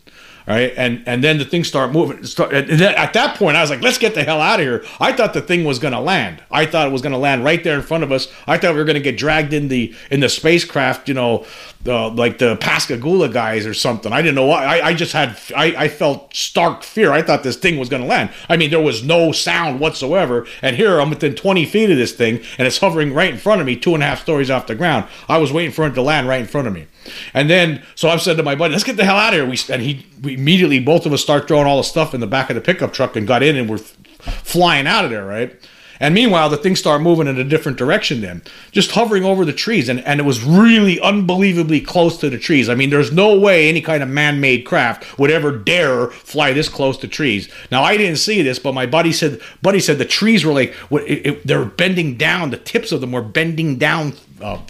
right? 0.46 0.72
And 0.76 1.02
and 1.06 1.22
then 1.22 1.38
the 1.38 1.44
things 1.44 1.68
start 1.68 1.92
moving. 1.92 2.24
Start, 2.24 2.52
at 2.52 3.12
that 3.12 3.36
point, 3.36 3.56
I 3.56 3.60
was 3.60 3.70
like, 3.70 3.82
let's 3.82 3.98
get 3.98 4.14
the 4.14 4.24
hell 4.24 4.40
out 4.40 4.60
of 4.60 4.66
here. 4.66 4.84
I 5.00 5.12
thought 5.12 5.34
the 5.34 5.42
thing 5.42 5.64
was 5.64 5.78
going 5.78 5.92
to 5.92 6.00
land. 6.00 6.42
I 6.50 6.66
thought 6.66 6.86
it 6.86 6.92
was 6.92 7.02
going 7.02 7.12
to 7.12 7.18
land 7.18 7.44
right 7.44 7.62
there 7.62 7.76
in 7.76 7.82
front 7.82 8.04
of 8.04 8.12
us. 8.12 8.28
I 8.46 8.58
thought 8.58 8.74
we 8.74 8.78
were 8.78 8.84
going 8.84 8.94
to 8.94 9.00
get 9.00 9.18
dragged 9.18 9.52
in 9.52 9.68
the 9.68 9.94
in 10.10 10.20
the 10.20 10.28
spacecraft, 10.28 11.08
you 11.08 11.14
know, 11.14 11.46
uh, 11.86 12.10
like 12.10 12.38
the 12.38 12.56
Pascagoula 12.56 13.28
guys 13.28 13.66
or 13.66 13.74
something. 13.74 14.12
I 14.12 14.22
didn't 14.22 14.36
know 14.36 14.46
why. 14.46 14.64
I, 14.64 14.88
I 14.88 14.94
just 14.94 15.12
had 15.12 15.38
I, 15.56 15.74
I 15.76 15.88
felt 15.88 16.34
stark 16.34 16.82
fear. 16.82 17.12
I 17.12 17.22
thought 17.22 17.42
this 17.42 17.56
thing 17.56 17.78
was 17.78 17.88
going 17.88 18.02
to 18.02 18.08
land. 18.08 18.30
I 18.48 18.56
mean, 18.56 18.70
there 18.70 18.80
was 18.80 19.02
no 19.02 19.32
sound 19.32 19.80
whatsoever, 19.80 20.46
and 20.62 20.76
here 20.76 21.00
I'm 21.00 21.10
within 21.10 21.34
20 21.34 21.64
feet 21.66 21.90
of 21.90 21.96
this 21.96 22.12
thing, 22.12 22.42
and 22.58 22.66
it's 22.66 22.78
hovering 22.78 23.12
right 23.12 23.32
in 23.32 23.38
front 23.38 23.60
of 23.60 23.66
me, 23.66 23.76
two 23.76 23.94
and 23.94 24.02
a 24.02 24.06
half 24.06 24.20
stories 24.20 24.50
off 24.50 24.66
the 24.66 24.74
ground. 24.74 25.08
I 25.28 25.38
was 25.38 25.52
waiting 25.52 25.72
for 25.72 25.86
it 25.86 25.94
to 25.94 26.02
land 26.02 26.28
right 26.28 26.40
in 26.40 26.46
front 26.46 26.68
of 26.68 26.72
me. 26.72 26.86
And 27.34 27.48
then, 27.50 27.82
so 27.94 28.08
I've 28.08 28.22
said 28.22 28.36
to 28.36 28.42
my 28.42 28.54
buddy, 28.54 28.72
let's 28.72 28.84
get 28.84 28.96
the 28.96 29.04
hell 29.04 29.16
out 29.16 29.34
of 29.34 29.40
here. 29.40 29.46
We 29.46 29.58
and 29.72 29.82
he 29.82 30.06
we 30.22 30.34
immediately 30.34 30.80
both 30.80 31.06
of 31.06 31.12
us 31.12 31.22
start 31.22 31.48
throwing 31.48 31.66
all 31.66 31.78
the 31.78 31.84
stuff 31.84 32.14
in 32.14 32.20
the 32.20 32.26
back 32.26 32.50
of 32.50 32.54
the 32.56 32.62
pickup 32.62 32.92
truck 32.92 33.16
and 33.16 33.26
got 33.26 33.42
in 33.42 33.56
and 33.56 33.68
we're 33.68 33.78
flying 33.78 34.86
out 34.86 35.04
of 35.04 35.10
there, 35.10 35.24
right? 35.24 35.54
And 36.00 36.14
meanwhile, 36.14 36.48
the 36.48 36.56
things 36.56 36.78
started 36.78 37.02
moving 37.02 37.26
in 37.26 37.38
a 37.38 37.44
different 37.44 37.78
direction 37.78 38.20
then, 38.20 38.42
just 38.70 38.90
hovering 38.92 39.24
over 39.24 39.44
the 39.44 39.52
trees. 39.52 39.88
And, 39.88 40.00
and 40.00 40.20
it 40.20 40.24
was 40.24 40.42
really 40.44 41.00
unbelievably 41.00 41.80
close 41.82 42.18
to 42.18 42.30
the 42.30 42.38
trees. 42.38 42.68
I 42.68 42.74
mean, 42.74 42.90
there's 42.90 43.12
no 43.12 43.38
way 43.38 43.68
any 43.68 43.80
kind 43.80 44.02
of 44.02 44.08
man 44.08 44.40
made 44.40 44.64
craft 44.64 45.18
would 45.18 45.30
ever 45.30 45.56
dare 45.56 46.08
fly 46.08 46.52
this 46.52 46.68
close 46.68 46.98
to 46.98 47.08
trees. 47.08 47.48
Now, 47.70 47.82
I 47.82 47.96
didn't 47.96 48.18
see 48.18 48.42
this, 48.42 48.58
but 48.58 48.74
my 48.74 48.86
buddy 48.86 49.12
said, 49.12 49.40
buddy 49.62 49.80
said 49.80 49.98
the 49.98 50.04
trees 50.04 50.44
were 50.44 50.52
like, 50.52 50.74
it, 50.90 51.26
it, 51.26 51.46
they're 51.46 51.64
bending 51.64 52.16
down. 52.16 52.50
The 52.50 52.58
tips 52.58 52.92
of 52.92 53.00
them 53.00 53.12
were 53.12 53.22
bending 53.22 53.76
down 53.78 54.14
uh, 54.40 54.60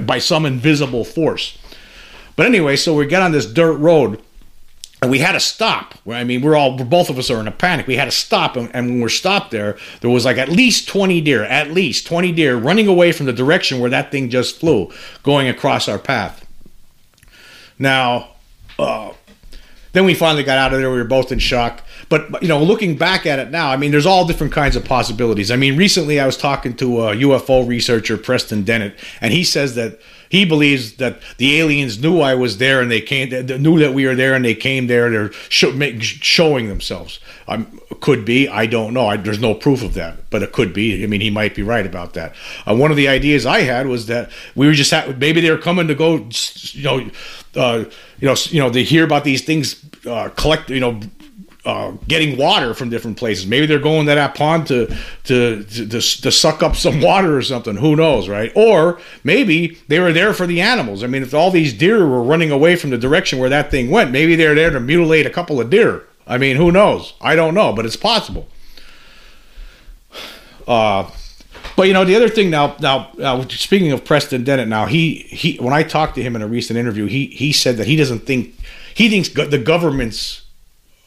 by 0.00 0.18
some 0.18 0.46
invisible 0.46 1.04
force. 1.04 1.58
But 2.34 2.46
anyway, 2.46 2.76
so 2.76 2.94
we 2.94 3.06
get 3.06 3.22
on 3.22 3.32
this 3.32 3.46
dirt 3.46 3.76
road 3.76 4.22
and 5.02 5.10
we 5.10 5.18
had 5.18 5.32
to 5.32 5.40
stop. 5.40 5.94
I 6.08 6.24
mean, 6.24 6.40
we're 6.42 6.56
all 6.56 6.76
both 6.76 7.10
of 7.10 7.18
us 7.18 7.30
are 7.30 7.40
in 7.40 7.48
a 7.48 7.52
panic. 7.52 7.86
We 7.86 7.96
had 7.96 8.06
to 8.06 8.10
stop, 8.10 8.56
and, 8.56 8.74
and 8.74 8.88
when 8.88 9.00
we're 9.00 9.08
stopped 9.08 9.50
there, 9.50 9.76
there 10.00 10.10
was 10.10 10.24
like 10.24 10.38
at 10.38 10.48
least 10.48 10.88
twenty 10.88 11.20
deer, 11.20 11.44
at 11.44 11.70
least 11.70 12.06
twenty 12.06 12.32
deer 12.32 12.56
running 12.56 12.88
away 12.88 13.12
from 13.12 13.26
the 13.26 13.32
direction 13.32 13.78
where 13.78 13.90
that 13.90 14.10
thing 14.10 14.30
just 14.30 14.58
flew, 14.58 14.90
going 15.22 15.48
across 15.48 15.88
our 15.88 15.98
path. 15.98 16.46
Now, 17.78 18.30
uh, 18.78 19.12
then 19.92 20.04
we 20.04 20.14
finally 20.14 20.44
got 20.44 20.58
out 20.58 20.72
of 20.72 20.80
there. 20.80 20.90
We 20.90 20.98
were 20.98 21.04
both 21.04 21.30
in 21.30 21.38
shock. 21.38 21.82
But 22.08 22.42
you 22.42 22.48
know, 22.48 22.62
looking 22.62 22.96
back 22.96 23.26
at 23.26 23.38
it 23.38 23.50
now, 23.50 23.70
I 23.70 23.76
mean, 23.76 23.90
there's 23.90 24.06
all 24.06 24.26
different 24.26 24.52
kinds 24.52 24.76
of 24.76 24.84
possibilities. 24.84 25.50
I 25.50 25.56
mean, 25.56 25.76
recently 25.76 26.20
I 26.20 26.26
was 26.26 26.36
talking 26.36 26.76
to 26.76 27.02
a 27.02 27.16
UFO 27.16 27.66
researcher, 27.66 28.16
Preston 28.16 28.64
Dennett, 28.64 28.98
and 29.20 29.32
he 29.32 29.42
says 29.44 29.74
that 29.74 30.00
he 30.28 30.44
believes 30.44 30.96
that 30.96 31.20
the 31.38 31.58
aliens 31.60 32.00
knew 32.00 32.20
I 32.20 32.34
was 32.34 32.58
there 32.58 32.80
and 32.80 32.90
they 32.90 33.00
came, 33.00 33.30
they 33.30 33.58
knew 33.58 33.78
that 33.78 33.94
we 33.94 34.06
were 34.06 34.14
there 34.14 34.34
and 34.34 34.44
they 34.44 34.54
came 34.54 34.86
there. 34.86 35.10
They're 35.10 35.72
make, 35.72 36.02
showing 36.02 36.68
themselves. 36.68 37.20
Could 38.00 38.24
be. 38.24 38.48
I 38.48 38.66
don't 38.66 38.92
know. 38.92 39.06
I, 39.06 39.16
there's 39.16 39.40
no 39.40 39.54
proof 39.54 39.82
of 39.82 39.94
that, 39.94 40.28
but 40.30 40.42
it 40.42 40.52
could 40.52 40.72
be. 40.72 41.02
I 41.04 41.06
mean, 41.06 41.20
he 41.20 41.30
might 41.30 41.54
be 41.54 41.62
right 41.62 41.86
about 41.86 42.14
that. 42.14 42.34
Uh, 42.66 42.74
one 42.74 42.90
of 42.90 42.96
the 42.96 43.06
ideas 43.06 43.46
I 43.46 43.60
had 43.60 43.86
was 43.86 44.06
that 44.06 44.30
we 44.56 44.66
were 44.66 44.72
just 44.72 44.92
maybe 45.18 45.40
they 45.40 45.50
were 45.50 45.58
coming 45.58 45.86
to 45.86 45.94
go, 45.94 46.28
you 46.72 46.82
know, 46.82 47.10
uh, 47.54 47.84
you 48.18 48.26
know, 48.26 48.34
you 48.46 48.60
know, 48.60 48.68
they 48.68 48.82
hear 48.82 49.04
about 49.04 49.24
these 49.24 49.42
things, 49.42 49.84
uh, 50.06 50.28
collect, 50.30 50.70
you 50.70 50.80
know, 50.80 51.00
uh, 51.66 51.90
getting 52.06 52.38
water 52.38 52.72
from 52.74 52.88
different 52.88 53.16
places. 53.16 53.46
Maybe 53.46 53.66
they're 53.66 53.78
going 53.78 54.06
to 54.06 54.14
that 54.14 54.36
pond 54.36 54.68
to, 54.68 54.86
to 55.24 55.64
to, 55.64 55.86
to 55.88 56.30
suck 56.30 56.62
up 56.62 56.76
some 56.76 57.00
water 57.00 57.36
or 57.36 57.42
something. 57.42 57.76
Who 57.76 57.96
knows, 57.96 58.28
right? 58.28 58.52
Or 58.54 59.00
maybe 59.24 59.78
they 59.88 59.98
were 59.98 60.12
there 60.12 60.32
for 60.32 60.46
the 60.46 60.60
animals. 60.60 61.02
I 61.02 61.08
mean, 61.08 61.22
if 61.22 61.34
all 61.34 61.50
these 61.50 61.74
deer 61.74 62.06
were 62.06 62.22
running 62.22 62.50
away 62.50 62.76
from 62.76 62.90
the 62.90 62.98
direction 62.98 63.40
where 63.40 63.50
that 63.50 63.70
thing 63.70 63.90
went, 63.90 64.12
maybe 64.12 64.36
they're 64.36 64.54
there 64.54 64.70
to 64.70 64.80
mutilate 64.80 65.26
a 65.26 65.30
couple 65.30 65.60
of 65.60 65.68
deer. 65.68 66.06
I 66.26 66.38
mean, 66.38 66.56
who 66.56 66.70
knows? 66.70 67.14
I 67.20 67.34
don't 67.34 67.54
know, 67.54 67.72
but 67.72 67.84
it's 67.84 67.96
possible. 67.96 68.48
Uh, 70.66 71.10
but 71.76 71.88
you 71.88 71.92
know, 71.92 72.04
the 72.04 72.16
other 72.16 72.28
thing 72.28 72.48
now, 72.48 72.76
now, 72.80 73.10
now, 73.18 73.42
speaking 73.48 73.92
of 73.92 74.04
Preston 74.04 74.44
Dennett, 74.44 74.68
now 74.68 74.86
he 74.86 75.14
he 75.14 75.56
when 75.58 75.74
I 75.74 75.82
talked 75.82 76.14
to 76.14 76.22
him 76.22 76.34
in 76.36 76.42
a 76.42 76.46
recent 76.46 76.78
interview, 76.78 77.06
he 77.06 77.26
he 77.26 77.52
said 77.52 77.76
that 77.76 77.86
he 77.86 77.96
doesn't 77.96 78.20
think 78.20 78.54
he 78.94 79.08
thinks 79.08 79.28
the 79.28 79.58
government's 79.58 80.45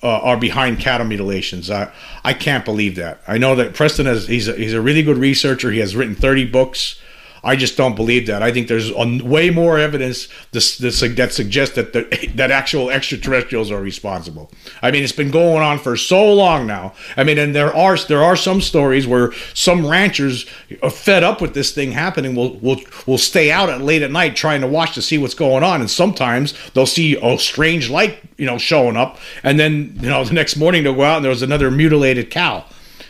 uh, 0.02 0.20
are 0.20 0.38
behind 0.38 0.80
cattle 0.80 1.08
mutilations. 1.08 1.70
I 1.70 1.92
I 2.24 2.34
can't 2.34 2.66
believe 2.66 2.96
that. 2.96 3.22
I 3.28 3.38
know 3.38 3.56
that 3.56 3.74
Preston 3.74 4.06
has 4.06 4.28
he's 4.28 4.48
a, 4.48 4.54
he's 4.54 4.74
a 4.74 4.82
really 4.82 5.04
good 5.04 5.18
researcher. 5.18 5.72
He 5.72 5.80
has 5.80 5.96
written 5.96 6.16
thirty 6.16 6.46
books. 6.46 7.00
I 7.44 7.56
just 7.56 7.78
don't 7.78 7.96
believe 7.96 8.28
that. 8.28 8.44
I 8.44 8.52
think 8.52 8.68
there's 8.68 8.92
a, 8.92 9.24
way 9.24 9.50
more 9.50 9.78
evidence 9.78 10.28
that 10.52 10.62
suggests 10.62 11.76
that 11.76 11.94
the, 11.94 12.32
that 12.36 12.52
actual 12.52 12.90
extraterrestrials 12.90 13.72
are 13.72 13.82
responsible. 13.82 14.52
I 14.82 14.92
mean, 14.92 15.04
it's 15.04 15.14
been 15.14 15.32
going 15.32 15.64
on 15.64 15.80
for 15.80 15.96
so 15.96 16.34
long 16.34 16.68
now. 16.68 16.94
I 17.16 17.24
mean, 17.24 17.38
and 17.38 17.56
there 17.56 17.76
are 17.76 17.98
there 17.98 18.24
are 18.24 18.36
some 18.36 18.62
stories 18.62 19.08
where 19.08 19.32
some 19.54 19.86
ranchers 19.86 20.46
are 20.84 20.90
fed 20.90 21.24
up 21.24 21.42
with 21.42 21.54
this 21.54 21.72
thing 21.72 21.92
happening 21.92 22.36
will 22.36 22.58
will 22.60 22.82
will 23.06 23.18
stay 23.18 23.52
out 23.52 23.70
at 23.70 23.82
late 23.82 24.02
at 24.02 24.12
night 24.12 24.36
trying 24.36 24.62
to 24.62 24.68
watch 24.68 24.96
to 24.96 25.02
see 25.02 25.18
what's 25.18 25.34
going 25.34 25.64
on, 25.64 25.82
and 25.82 25.90
sometimes 25.90 26.54
they'll 26.74 26.86
see 26.86 27.18
a 27.22 27.38
strange 27.38 27.90
light, 27.90 28.20
you 28.38 28.46
know, 28.46 28.58
showing 28.58 28.98
up, 28.98 29.18
and 29.44 29.60
then 29.60 29.98
you 30.02 30.10
know 30.10 30.24
the 30.30 30.34
next 30.34 30.56
morning 30.56 30.84
they'll 30.84 30.96
go 30.96 31.04
out 31.04 31.18
and 31.18 31.26
there 31.26 31.30
was 31.30 31.42
another 31.42 31.72
mutilated 31.72 32.30
cow, 32.30 32.66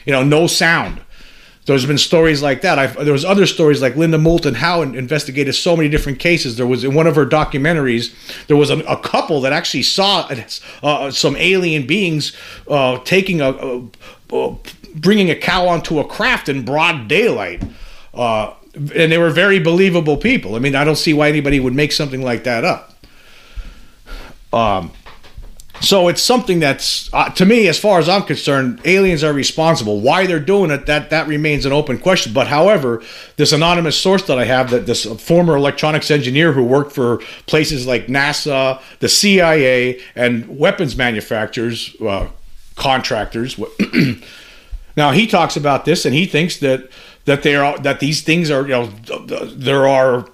you 0.06 0.12
know, 0.12 0.24
no 0.24 0.48
sound 0.48 1.02
there's 1.66 1.86
been 1.86 1.98
stories 1.98 2.42
like 2.42 2.62
that. 2.62 2.80
I've, 2.80 2.96
there 3.04 3.14
was 3.14 3.26
other 3.26 3.46
stories 3.46 3.82
like 3.82 3.96
Linda 3.96 4.18
Moulton 4.18 4.56
Howe 4.56 4.82
investigated 4.82 5.54
so 5.56 5.76
many 5.76 5.88
different 5.90 6.20
cases. 6.20 6.58
There 6.58 6.66
was 6.66 6.84
in 6.84 6.94
one 6.94 7.06
of 7.06 7.16
her 7.16 7.26
documentaries, 7.26 8.14
there 8.48 8.58
was 8.58 8.70
a, 8.70 8.80
a 8.80 8.98
couple 8.98 9.42
that 9.42 9.54
actually 9.54 9.84
saw 9.84 10.30
uh, 10.82 11.12
some 11.12 11.36
alien 11.36 11.86
beings 11.86 12.36
uh, 12.68 13.00
taking 13.04 13.42
a, 13.42 13.52
a, 14.32 14.56
bringing 14.96 15.30
a 15.30 15.36
cow 15.36 15.68
onto 15.68 16.00
a 16.00 16.08
craft 16.08 16.50
in 16.50 16.66
broad 16.66 17.08
daylight. 17.08 17.64
Uh, 18.14 18.54
and 18.74 19.12
they 19.12 19.18
were 19.18 19.30
very 19.30 19.60
believable 19.60 20.18
people. 20.18 20.56
I 20.56 20.60
mean, 20.60 20.76
I 20.76 20.84
don't 20.84 20.96
see 20.96 21.14
why 21.14 21.30
anybody 21.30 21.60
would 21.60 21.74
make 21.74 21.92
something 21.92 22.22
like 22.22 22.44
that 22.46 22.64
up. 22.64 22.96
Um, 24.52 24.92
so 25.82 26.10
it's 26.10 26.22
something 26.22 26.60
that's 26.60 27.12
uh, 27.14 27.30
to 27.30 27.46
me, 27.46 27.68
as 27.68 27.80
far 27.80 28.00
as 28.00 28.10
I'm 28.10 28.24
concerned, 28.24 28.82
aliens 28.86 29.24
are 29.24 29.32
responsible. 29.32 30.02
Why 30.02 30.26
they're 30.28 30.40
doing 30.40 30.72
it, 30.72 30.86
that 30.88 31.10
that 31.10 31.28
remains 31.28 31.66
an 31.66 31.72
open 31.72 31.98
question. 31.98 32.34
But 32.34 32.48
however, 32.48 33.02
this 33.38 33.54
anonymous 33.54 33.98
source 33.98 34.24
that 34.24 34.38
I 34.38 34.46
have, 34.46 34.72
that 34.72 34.86
this 34.86 35.06
former 35.06 35.56
electronics 35.56 36.12
engineer 36.12 36.52
who 36.52 36.64
worked 36.64 36.92
for 36.92 37.20
places 37.46 37.88
like 37.88 38.08
NASA, 38.08 38.82
the 39.00 39.10
CIA, 39.10 40.02
and 40.16 40.58
weapons 40.58 40.98
manufacturers, 40.98 41.96
uh, 42.02 42.28
contractors. 42.76 43.58
now 44.98 45.12
he 45.12 45.28
talks 45.28 45.56
about 45.56 45.86
this, 45.86 46.06
and 46.06 46.14
he 46.14 46.26
thinks 46.26 46.58
that 46.60 46.90
that 47.24 47.44
they 47.44 47.56
are 47.56 47.78
that 47.80 48.02
these 48.02 48.22
things 48.22 48.52
are 48.52 48.64
you 48.64 48.70
know 48.70 48.86
there 49.56 49.88
are 49.88 50.26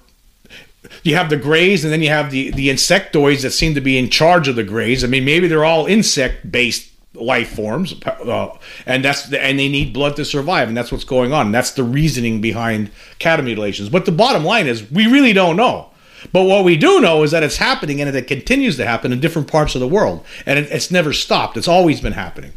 you 1.02 1.14
have 1.16 1.30
the 1.30 1.36
grays 1.36 1.84
and 1.84 1.92
then 1.92 2.02
you 2.02 2.08
have 2.08 2.30
the 2.30 2.50
the 2.50 2.68
insectoids 2.68 3.42
that 3.42 3.52
seem 3.52 3.74
to 3.74 3.80
be 3.80 3.98
in 3.98 4.10
charge 4.10 4.48
of 4.48 4.56
the 4.56 4.64
grays. 4.64 5.04
I 5.04 5.06
mean, 5.06 5.24
maybe 5.24 5.48
they're 5.48 5.64
all 5.64 5.86
insect 5.86 6.50
based 6.50 6.90
life 7.14 7.54
forms, 7.54 7.94
uh, 8.04 8.56
and 8.84 9.04
that's 9.04 9.28
the, 9.28 9.42
and 9.42 9.58
they 9.58 9.68
need 9.68 9.92
blood 9.92 10.16
to 10.16 10.24
survive, 10.24 10.68
and 10.68 10.76
that's 10.76 10.92
what's 10.92 11.04
going 11.04 11.32
on. 11.32 11.46
And 11.46 11.54
that's 11.54 11.72
the 11.72 11.84
reasoning 11.84 12.40
behind 12.40 12.90
mutilations. 13.24 13.88
But 13.88 14.04
the 14.04 14.12
bottom 14.12 14.44
line 14.44 14.66
is, 14.66 14.90
we 14.90 15.06
really 15.06 15.32
don't 15.32 15.56
know. 15.56 15.90
But 16.32 16.44
what 16.44 16.64
we 16.64 16.76
do 16.76 17.00
know 17.00 17.22
is 17.22 17.30
that 17.30 17.42
it's 17.42 17.56
happening, 17.56 18.00
and 18.00 18.14
it 18.14 18.26
continues 18.26 18.76
to 18.76 18.86
happen 18.86 19.12
in 19.12 19.20
different 19.20 19.50
parts 19.50 19.74
of 19.74 19.80
the 19.80 19.88
world, 19.88 20.24
and 20.44 20.58
it, 20.58 20.70
it's 20.70 20.90
never 20.90 21.12
stopped. 21.12 21.56
It's 21.56 21.68
always 21.68 22.00
been 22.00 22.14
happening. 22.14 22.52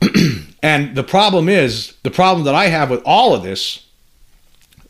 and 0.62 0.94
the 0.94 1.04
problem 1.04 1.48
is, 1.48 1.94
the 2.02 2.10
problem 2.10 2.44
that 2.44 2.54
I 2.54 2.66
have 2.66 2.90
with 2.90 3.02
all 3.04 3.34
of 3.34 3.42
this 3.42 3.86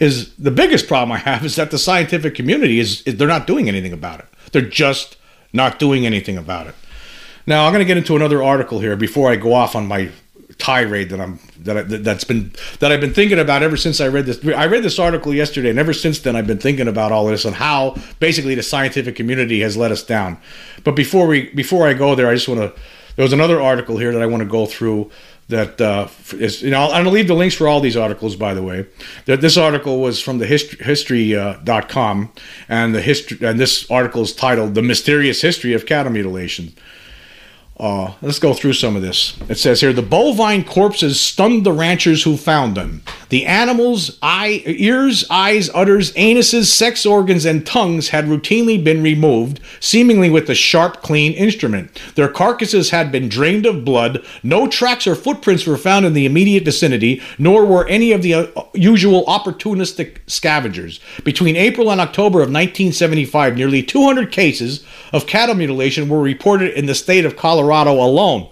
is 0.01 0.35
the 0.37 0.51
biggest 0.51 0.89
problem 0.89 1.13
I 1.13 1.19
have 1.19 1.45
is 1.45 1.57
that 1.57 1.71
the 1.71 1.79
scientific 1.79 2.35
community 2.35 2.81
is, 2.81 3.03
is 3.03 3.17
they're 3.17 3.29
not 3.29 3.47
doing 3.47 3.69
anything 3.69 3.93
about 3.93 4.21
it. 4.21 4.27
They're 4.51 4.63
just 4.63 5.17
not 5.53 5.79
doing 5.79 6.07
anything 6.07 6.37
about 6.37 6.67
it. 6.67 6.75
Now 7.47 7.67
I'm 7.67 7.73
going 7.73 7.85
to 7.85 7.87
get 7.87 7.97
into 7.97 8.17
another 8.17 8.43
article 8.43 8.81
here 8.81 8.97
before 8.97 9.31
I 9.31 9.37
go 9.37 9.53
off 9.53 9.77
on 9.77 9.87
my 9.87 10.11
tirade 10.59 11.09
that 11.09 11.21
I'm 11.21 11.39
that 11.61 11.77
I, 11.77 11.83
that's 11.83 12.25
been 12.25 12.53
that 12.79 12.93
I've 12.93 13.01
been 13.01 13.15
thinking 13.15 13.39
about 13.39 13.63
ever 13.63 13.77
since 13.77 14.01
I 14.01 14.09
read 14.09 14.27
this. 14.27 14.45
I 14.55 14.67
read 14.67 14.83
this 14.83 14.99
article 14.99 15.35
yesterday, 15.35 15.71
and 15.71 15.79
ever 15.79 15.93
since 15.93 16.21
then 16.21 16.37
I've 16.37 16.47
been 16.47 16.59
thinking 16.59 16.87
about 16.87 17.13
all 17.13 17.27
this 17.27 17.45
and 17.45 17.57
how 17.57 17.97
basically 18.21 18.55
the 18.55 18.63
scientific 18.63 19.17
community 19.17 19.61
has 19.61 19.77
let 19.77 19.91
us 19.91 20.03
down. 20.03 20.39
But 20.85 20.97
before 20.97 21.27
we 21.27 21.51
before 21.51 21.89
I 21.89 21.95
go 21.95 22.15
there, 22.15 22.29
I 22.29 22.35
just 22.35 22.49
want 22.49 22.61
to. 22.61 22.81
There 23.17 23.25
was 23.25 23.33
another 23.33 23.61
article 23.61 23.99
here 23.99 24.13
that 24.13 24.23
I 24.23 24.27
want 24.27 24.43
to 24.43 24.49
go 24.49 24.67
through 24.67 25.11
that 25.51 25.81
uh, 25.81 26.09
is, 26.33 26.63
you 26.63 26.71
know, 26.71 26.85
I'm 26.85 26.91
going 26.91 27.05
to 27.05 27.11
leave 27.11 27.29
the 27.29 27.35
links 27.35 27.55
for 27.55 27.69
all 27.69 27.81
these 27.81 27.97
articles, 27.97 28.37
by 28.37 28.55
the 28.55 28.63
way. 28.63 28.87
That 29.27 29.41
this 29.41 29.57
article 29.57 30.01
was 30.01 30.21
from 30.21 30.39
the 30.39 30.47
history, 30.47 30.85
history.com, 30.85 32.33
uh, 32.35 32.41
and 32.69 32.95
the 32.95 33.03
history, 33.03 33.47
and 33.47 33.61
this 33.61 33.91
article 33.91 34.23
is 34.23 34.33
titled 34.33 34.75
"The 34.75 34.83
Mysterious 34.83 35.43
History 35.43 35.75
of 35.75 35.87
Cattle 35.87 36.13
Mutilation." 36.13 36.73
Uh, 37.81 38.13
let's 38.21 38.39
go 38.39 38.53
through 38.53 38.75
some 38.75 38.95
of 38.95 39.01
this. 39.01 39.39
It 39.49 39.57
says 39.57 39.81
here 39.81 39.95
the 39.95 40.03
bovine 40.03 40.65
corpses 40.65 41.19
stunned 41.19 41.65
the 41.65 41.73
ranchers 41.73 42.25
who 42.25 42.37
found 42.37 42.77
them. 42.77 43.03
The 43.31 43.47
animals' 43.47 44.19
eye, 44.21 44.63
ears, 44.67 45.25
eyes, 45.31 45.71
udders, 45.71 46.13
anuses, 46.13 46.67
sex 46.67 47.07
organs, 47.07 47.47
and 47.47 47.67
tongues 47.67 48.11
had 48.11 48.27
routinely 48.27 48.83
been 48.83 49.03
removed, 49.03 49.61
seemingly 49.79 50.29
with 50.29 50.51
a 50.51 50.55
sharp, 50.55 51.01
clean 51.01 51.33
instrument. 51.33 51.99
Their 52.17 52.29
carcasses 52.29 52.91
had 52.91 53.11
been 53.11 53.31
drained 53.31 53.65
of 53.65 53.83
blood. 53.83 54.23
No 54.43 54.69
tracks 54.69 55.07
or 55.07 55.15
footprints 55.15 55.67
were 55.67 55.79
found 55.79 56.05
in 56.05 56.13
the 56.13 56.27
immediate 56.27 56.67
vicinity, 56.67 57.23
nor 57.39 57.65
were 57.65 57.89
any 57.89 58.13
of 58.13 58.21
the 58.21 58.35
uh, 58.35 58.47
usual 58.75 59.25
opportunistic 59.25 60.19
scavengers. 60.27 61.01
Between 61.25 61.57
April 61.57 61.91
and 61.91 62.01
October 62.01 62.41
of 62.41 62.51
1975, 62.51 63.57
nearly 63.57 63.83
200 63.83 64.31
cases 64.31 64.85
of 65.15 65.27
cattle 65.27 65.55
mutilation 65.55 66.11
were 66.11 66.21
reported 66.21 66.77
in 66.77 66.85
the 66.85 66.95
state 66.95 67.25
of 67.25 67.37
Colorado 67.37 67.70
Colorado 67.71 68.03
alone. 68.03 68.49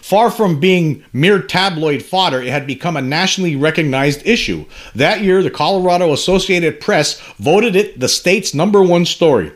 Far 0.00 0.30
from 0.30 0.58
being 0.58 1.04
mere 1.12 1.42
tabloid 1.42 2.02
fodder, 2.02 2.40
it 2.40 2.48
had 2.48 2.66
become 2.66 2.96
a 2.96 3.02
nationally 3.02 3.54
recognized 3.54 4.26
issue. 4.26 4.64
That 4.94 5.20
year, 5.20 5.42
the 5.42 5.50
Colorado 5.50 6.14
Associated 6.14 6.80
Press 6.80 7.20
voted 7.38 7.76
it 7.76 8.00
the 8.00 8.08
state's 8.08 8.54
number 8.54 8.82
one 8.82 9.04
story. 9.04 9.52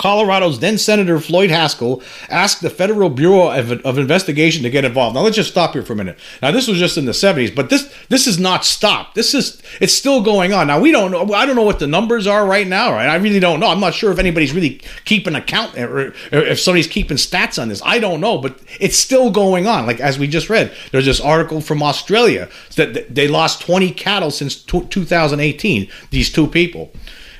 Colorado's 0.00 0.60
then 0.60 0.78
Senator 0.78 1.20
Floyd 1.20 1.50
Haskell 1.50 2.02
asked 2.30 2.62
the 2.62 2.70
Federal 2.70 3.10
Bureau 3.10 3.50
of, 3.50 3.70
of, 3.84 3.98
Investigation 3.98 4.62
to 4.62 4.70
get 4.70 4.86
involved. 4.86 5.14
Now 5.14 5.20
let's 5.20 5.36
just 5.36 5.50
stop 5.50 5.74
here 5.74 5.82
for 5.82 5.92
a 5.92 5.96
minute. 5.96 6.18
Now 6.40 6.50
this 6.52 6.66
was 6.66 6.78
just 6.78 6.96
in 6.96 7.04
the 7.04 7.12
70s, 7.12 7.54
but 7.54 7.68
this 7.68 7.94
this 8.08 8.26
is 8.26 8.38
not 8.38 8.64
stopped. 8.64 9.14
This 9.14 9.34
is 9.34 9.60
it's 9.78 9.92
still 9.92 10.22
going 10.22 10.54
on. 10.54 10.68
Now 10.68 10.80
we 10.80 10.90
don't 10.90 11.10
know. 11.10 11.34
I 11.34 11.44
don't 11.44 11.54
know 11.54 11.64
what 11.64 11.80
the 11.80 11.86
numbers 11.86 12.26
are 12.26 12.46
right 12.46 12.66
now. 12.66 12.92
Right? 12.92 13.08
I 13.08 13.16
really 13.16 13.40
don't 13.40 13.60
know. 13.60 13.66
I'm 13.66 13.78
not 13.78 13.92
sure 13.92 14.10
if 14.10 14.18
anybody's 14.18 14.54
really 14.54 14.80
keeping 15.04 15.34
account 15.34 15.76
or 15.76 16.14
if 16.32 16.58
somebody's 16.58 16.86
keeping 16.86 17.18
stats 17.18 17.60
on 17.60 17.68
this. 17.68 17.82
I 17.84 17.98
don't 17.98 18.22
know, 18.22 18.38
but 18.38 18.58
it's 18.80 18.96
still 18.96 19.30
going 19.30 19.66
on. 19.66 19.84
Like 19.84 20.00
as 20.00 20.18
we 20.18 20.26
just 20.28 20.48
read, 20.48 20.74
there's 20.92 21.04
this 21.04 21.20
article 21.20 21.60
from 21.60 21.82
Australia 21.82 22.48
that 22.76 23.14
they 23.14 23.28
lost 23.28 23.60
20 23.60 23.90
cattle 23.90 24.30
since 24.30 24.56
2018. 24.62 25.90
These 26.08 26.32
two 26.32 26.46
people. 26.46 26.90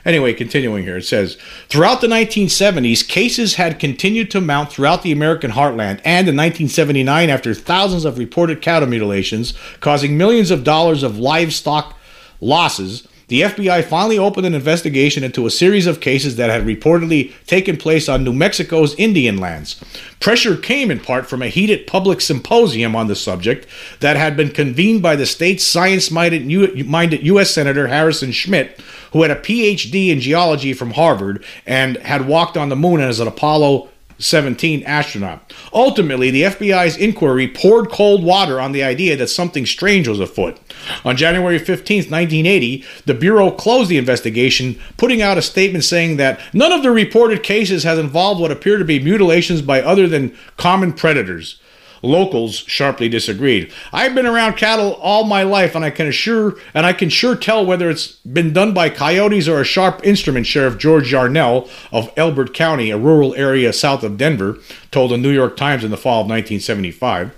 Anyway, 0.05 0.33
continuing 0.33 0.85
here, 0.85 0.99
it 0.99 1.05
says 1.05 1.37
Throughout 1.69 2.01
the 2.01 2.07
1970s, 2.07 3.07
cases 3.07 3.55
had 3.55 3.79
continued 3.79 4.31
to 4.31 4.41
mount 4.41 4.71
throughout 4.71 5.03
the 5.03 5.13
American 5.13 5.53
heartland, 5.53 6.01
and 6.05 6.29
in 6.29 6.37
1979, 6.37 7.29
after 7.31 7.55
thousands 7.55 8.05
of 8.05 8.19
reported 8.19 8.63
cattle 8.63 8.89
mutilations 8.89 9.55
causing 9.81 10.17
millions 10.17 10.51
of 10.51 10.65
dollars 10.65 11.03
of 11.03 11.19
livestock 11.19 11.99
losses, 12.41 13.07
the 13.31 13.43
FBI 13.43 13.85
finally 13.85 14.19
opened 14.19 14.45
an 14.45 14.55
investigation 14.55 15.23
into 15.23 15.47
a 15.47 15.51
series 15.51 15.87
of 15.87 16.01
cases 16.01 16.35
that 16.35 16.51
had 16.51 16.65
reportedly 16.65 17.33
taken 17.47 17.77
place 17.77 18.09
on 18.09 18.25
New 18.25 18.33
Mexico's 18.33 18.93
Indian 18.97 19.39
lands. 19.39 19.81
Pressure 20.19 20.57
came 20.57 20.91
in 20.91 20.99
part 20.99 21.29
from 21.29 21.41
a 21.41 21.47
heated 21.47 21.87
public 21.87 22.21
symposium 22.21 22.97
on 22.97 23.07
the 23.07 23.15
subject 23.15 23.69
that 24.01 24.17
had 24.17 24.37
been 24.37 24.51
convened 24.51 25.01
by 25.01 25.15
the 25.15 25.27
state's 25.27 25.65
science 25.65 26.11
minded 26.11 26.51
U.S. 26.51 27.51
Senator 27.51 27.87
Harrison 27.87 28.33
Schmitt, 28.33 28.81
who 29.13 29.23
had 29.23 29.31
a 29.31 29.37
PhD 29.37 30.09
in 30.09 30.19
geology 30.21 30.73
from 30.73 30.91
Harvard 30.91 31.45
and 31.65 31.99
had 31.99 32.27
walked 32.27 32.57
on 32.57 32.69
the 32.69 32.75
moon 32.75 33.01
as 33.01 33.21
an 33.21 33.29
Apollo 33.29 33.91
17 34.21 34.83
astronaut. 34.85 35.53
Ultimately, 35.73 36.31
the 36.31 36.43
FBI's 36.43 36.97
inquiry 36.97 37.49
poured 37.49 37.91
cold 37.91 38.23
water 38.23 38.61
on 38.61 38.73
the 38.73 38.85
idea 38.85 39.17
that 39.17 39.29
something 39.29 39.67
strange 39.67 40.07
was 40.07 40.21
afoot. 40.21 40.59
On 41.05 41.17
January 41.17 41.59
15, 41.59 42.05
1980, 42.05 42.85
the 43.07 43.15
Bureau 43.15 43.51
closed 43.51 43.91
the 43.91 43.99
investigation, 43.99 44.79
putting 44.97 45.23
out 45.23 45.39
a 45.39 45.43
statement 45.43 45.85
saying 45.85 46.19
that 46.19 46.41
none 46.53 46.73
of 46.73 46.83
the 46.83 46.91
reported 46.91 47.43
cases 47.43 47.83
has 47.83 47.99
involved 47.99 48.41
what 48.41 48.53
appear 48.53 48.79
to 48.79 48.85
be 48.85 49.01
mutilations 49.01 49.63
by 49.63 49.83
other 49.83 50.07
than 50.07 50.37
common 50.57 50.93
predators. 50.93 51.61
Locals 52.03 52.57
sharply 52.57 53.09
disagreed. 53.09 53.73
I've 53.93 54.15
been 54.15 54.27
around 54.27 54.57
cattle 54.57 54.95
all 54.95 55.25
my 55.25 55.43
life, 55.43 55.75
and 55.75 55.85
I 55.85 55.91
can 55.91 56.07
assure 56.07 56.57
and 56.75 56.87
I 56.87 56.93
can 56.93 57.09
sure 57.09 57.37
tell 57.37 57.65
whether 57.65 57.91
it's 57.91 58.17
been 58.19 58.53
done 58.53 58.73
by 58.73 58.91
coyotes 58.91 59.49
or 59.49 59.61
a 59.61 59.65
sharp 59.65 60.01
instrument. 60.05 60.47
Sheriff 60.47 60.79
George 60.79 61.13
Yarnell 61.13 61.69
of 61.93 62.13
Elbert 62.17 62.55
County, 62.55 62.91
a 62.91 62.99
rural 62.99 63.35
area 63.35 63.73
south 63.73 64.03
of 64.03 64.17
Denver, 64.17 64.59
told 64.91 65.11
the 65.11 65.19
New 65.19 65.31
York 65.31 65.57
Times 65.57 65.85
in 65.85 65.91
the 65.91 65.97
fall 65.97 66.23
of 66.23 66.29
1975. 66.29 67.35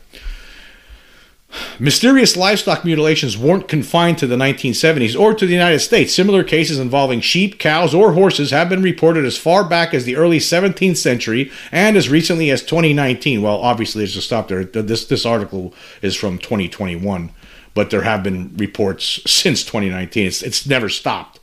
Mysterious 1.79 2.37
livestock 2.37 2.85
mutilations 2.85 3.37
weren't 3.37 3.69
confined 3.69 4.19
to 4.19 4.27
the 4.27 4.37
1970s 4.37 5.19
or 5.19 5.35
to 5.35 5.47
the 5.47 5.53
United 5.53 5.81
States. 5.81 6.15
Similar 6.15 6.45
cases 6.45 6.79
involving 6.79 7.21
sheep, 7.21 7.59
cows, 7.59 7.95
or 7.95 8.13
horses 8.13 8.51
have 8.51 8.69
been 8.69 8.83
reported 8.83 9.25
as 9.25 9.37
far 9.37 9.65
back 9.65 9.93
as 9.93 10.05
the 10.05 10.17
early 10.17 10.39
17th 10.39 10.97
century 10.97 11.51
and 11.71 11.97
as 11.97 12.09
recently 12.09 12.51
as 12.51 12.63
2019. 12.63 13.43
Well, 13.43 13.59
obviously, 13.59 14.01
there's 14.01 14.17
a 14.17 14.23
stop 14.23 14.49
there. 14.49 14.65
This 14.65 15.05
this 15.07 15.27
article 15.27 15.75
is 16.01 16.17
from 16.17 16.39
2021, 16.39 17.31
but 17.75 17.91
there 17.91 18.03
have 18.03 18.23
been 18.23 18.57
reports 18.57 19.21
since 19.27 19.63
2019. 19.63 20.27
It's 20.27 20.43
it's 20.43 20.67
never 20.67 20.89
stopped. 20.89 21.41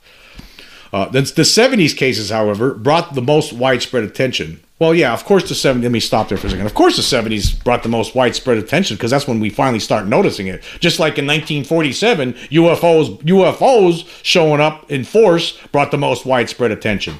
Uh, 0.92 1.06
the, 1.08 1.20
the 1.20 1.42
70s 1.42 1.96
cases, 1.96 2.30
however, 2.30 2.74
brought 2.74 3.14
the 3.14 3.22
most 3.22 3.52
widespread 3.52 4.02
attention. 4.02 4.60
Well, 4.80 4.94
yeah, 4.94 5.12
of 5.12 5.26
course 5.26 5.46
the 5.46 5.54
70s, 5.54 5.82
let 5.82 5.92
me 5.92 6.00
stop 6.00 6.30
there 6.30 6.38
for 6.38 6.46
a 6.46 6.50
second. 6.50 6.64
Of 6.64 6.72
course 6.72 6.96
the 6.96 7.02
70s 7.02 7.62
brought 7.62 7.82
the 7.82 7.90
most 7.90 8.14
widespread 8.14 8.56
attention 8.56 8.96
because 8.96 9.10
that's 9.10 9.28
when 9.28 9.38
we 9.38 9.50
finally 9.50 9.78
start 9.78 10.06
noticing 10.06 10.46
it. 10.46 10.64
Just 10.80 10.98
like 10.98 11.18
in 11.18 11.26
1947, 11.26 12.32
UFOs 12.32 13.22
UFOs 13.24 14.08
showing 14.22 14.62
up 14.62 14.90
in 14.90 15.04
force 15.04 15.58
brought 15.66 15.90
the 15.90 15.98
most 15.98 16.24
widespread 16.24 16.70
attention. 16.70 17.16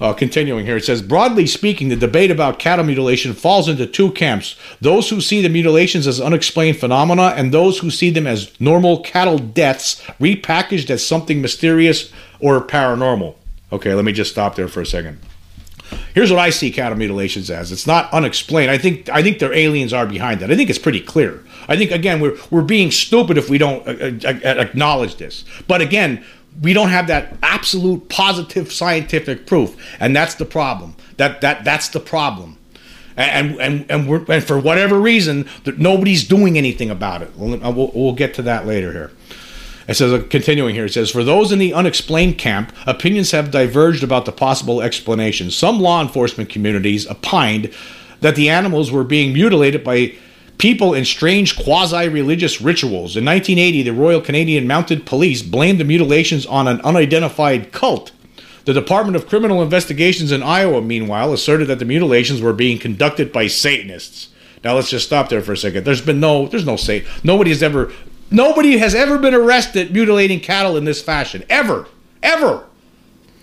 Uh, 0.00 0.14
continuing 0.14 0.64
here, 0.64 0.78
it 0.78 0.84
says 0.84 1.02
broadly 1.02 1.46
speaking, 1.46 1.90
the 1.90 1.96
debate 1.96 2.30
about 2.30 2.58
cattle 2.58 2.86
mutilation 2.86 3.34
falls 3.34 3.68
into 3.68 3.86
two 3.86 4.10
camps: 4.12 4.56
those 4.80 5.10
who 5.10 5.20
see 5.20 5.42
the 5.42 5.50
mutilations 5.50 6.06
as 6.06 6.20
unexplained 6.22 6.78
phenomena, 6.78 7.34
and 7.36 7.52
those 7.52 7.80
who 7.80 7.90
see 7.90 8.08
them 8.08 8.26
as 8.26 8.58
normal 8.58 9.00
cattle 9.00 9.38
deaths 9.38 10.02
repackaged 10.18 10.88
as 10.88 11.06
something 11.06 11.42
mysterious 11.42 12.10
or 12.40 12.62
paranormal. 12.62 13.34
Okay, 13.72 13.92
let 13.92 14.06
me 14.06 14.12
just 14.12 14.30
stop 14.30 14.54
there 14.54 14.68
for 14.68 14.80
a 14.80 14.86
second. 14.86 15.18
Here's 16.16 16.30
what 16.30 16.40
I 16.40 16.48
see 16.48 16.70
cattle 16.70 16.96
mutilations 16.96 17.50
as. 17.50 17.70
It's 17.70 17.86
not 17.86 18.10
unexplained. 18.10 18.70
I 18.70 18.78
think 18.78 19.10
I 19.10 19.22
think 19.22 19.38
their 19.38 19.52
aliens 19.52 19.92
are 19.92 20.06
behind 20.06 20.40
that. 20.40 20.50
I 20.50 20.56
think 20.56 20.70
it's 20.70 20.78
pretty 20.78 21.02
clear. 21.02 21.44
I 21.68 21.76
think 21.76 21.90
again 21.90 22.20
we're 22.20 22.38
we're 22.50 22.62
being 22.62 22.90
stupid 22.90 23.36
if 23.36 23.50
we 23.50 23.58
don't 23.58 23.86
uh, 23.86 24.26
uh, 24.26 24.54
acknowledge 24.58 25.16
this. 25.16 25.44
But 25.68 25.82
again, 25.82 26.24
we 26.62 26.72
don't 26.72 26.88
have 26.88 27.08
that 27.08 27.36
absolute 27.42 28.08
positive 28.08 28.72
scientific 28.72 29.46
proof, 29.46 29.76
and 30.00 30.16
that's 30.16 30.36
the 30.36 30.46
problem. 30.46 30.96
That 31.18 31.42
that 31.42 31.64
that's 31.64 31.90
the 31.90 32.00
problem. 32.00 32.56
And 33.18 33.60
and 33.60 33.84
and, 33.90 34.08
we're, 34.08 34.24
and 34.32 34.42
for 34.42 34.58
whatever 34.58 34.98
reason, 34.98 35.46
nobody's 35.76 36.26
doing 36.26 36.56
anything 36.56 36.88
about 36.88 37.20
it. 37.20 37.36
We'll, 37.36 37.58
we'll, 37.74 37.92
we'll 37.94 38.14
get 38.14 38.32
to 38.34 38.42
that 38.42 38.64
later 38.64 38.90
here. 38.90 39.12
It 39.88 39.94
says, 39.94 40.12
uh, 40.12 40.24
continuing 40.28 40.74
here, 40.74 40.86
it 40.86 40.92
says, 40.92 41.10
for 41.10 41.22
those 41.22 41.52
in 41.52 41.58
the 41.58 41.72
unexplained 41.72 42.38
camp, 42.38 42.72
opinions 42.86 43.30
have 43.30 43.50
diverged 43.50 44.02
about 44.02 44.24
the 44.24 44.32
possible 44.32 44.82
explanations. 44.82 45.56
Some 45.56 45.80
law 45.80 46.02
enforcement 46.02 46.50
communities 46.50 47.06
opined 47.06 47.72
that 48.20 48.34
the 48.34 48.48
animals 48.48 48.90
were 48.90 49.04
being 49.04 49.32
mutilated 49.32 49.84
by 49.84 50.14
people 50.58 50.94
in 50.94 51.04
strange 51.04 51.56
quasi 51.56 52.08
religious 52.08 52.60
rituals. 52.60 53.16
In 53.16 53.24
1980, 53.24 53.82
the 53.82 53.92
Royal 53.92 54.20
Canadian 54.20 54.66
Mounted 54.66 55.06
Police 55.06 55.42
blamed 55.42 55.78
the 55.78 55.84
mutilations 55.84 56.46
on 56.46 56.66
an 56.66 56.80
unidentified 56.80 57.72
cult. 57.72 58.12
The 58.64 58.72
Department 58.72 59.14
of 59.14 59.28
Criminal 59.28 59.62
Investigations 59.62 60.32
in 60.32 60.42
Iowa, 60.42 60.82
meanwhile, 60.82 61.32
asserted 61.32 61.68
that 61.68 61.78
the 61.78 61.84
mutilations 61.84 62.40
were 62.40 62.52
being 62.52 62.78
conducted 62.78 63.32
by 63.32 63.46
Satanists. 63.46 64.30
Now 64.64 64.74
let's 64.74 64.90
just 64.90 65.06
stop 65.06 65.28
there 65.28 65.42
for 65.42 65.52
a 65.52 65.56
second. 65.56 65.84
There's 65.84 66.00
been 66.00 66.18
no, 66.18 66.48
there's 66.48 66.66
no 66.66 66.74
Satan. 66.74 67.08
Nobody 67.22 67.50
has 67.50 67.62
ever 67.62 67.92
Nobody 68.30 68.78
has 68.78 68.94
ever 68.94 69.18
been 69.18 69.34
arrested 69.34 69.92
mutilating 69.92 70.40
cattle 70.40 70.76
in 70.76 70.84
this 70.84 71.02
fashion. 71.02 71.44
Ever. 71.48 71.86
Ever. 72.22 72.64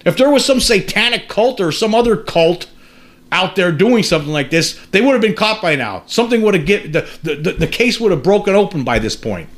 If 0.06 0.18
there 0.18 0.30
was 0.30 0.44
some 0.44 0.60
satanic 0.60 1.30
cult 1.30 1.62
or 1.62 1.72
some 1.72 1.96
other 1.96 2.18
cult 2.18 2.70
out 3.32 3.56
there 3.56 3.72
doing 3.72 4.04
something 4.04 4.32
like 4.32 4.50
this, 4.50 4.80
they 4.92 5.02
would 5.02 5.13
have 5.13 5.22
been 5.22 5.36
caught 5.36 5.62
by 5.62 5.76
now. 5.76 6.04
Something 6.06 6.41
would 6.41 6.54
have 6.54 6.65
get 6.65 6.91
the, 6.93 7.10
the, 7.24 7.36
the, 7.36 7.52
the 7.54 7.67
case 7.67 8.00
would 8.00 8.12
have 8.12 8.24
broken 8.24 8.56
open 8.56 8.84
by 8.84 9.00
this 9.00 9.15
point. 9.15 9.50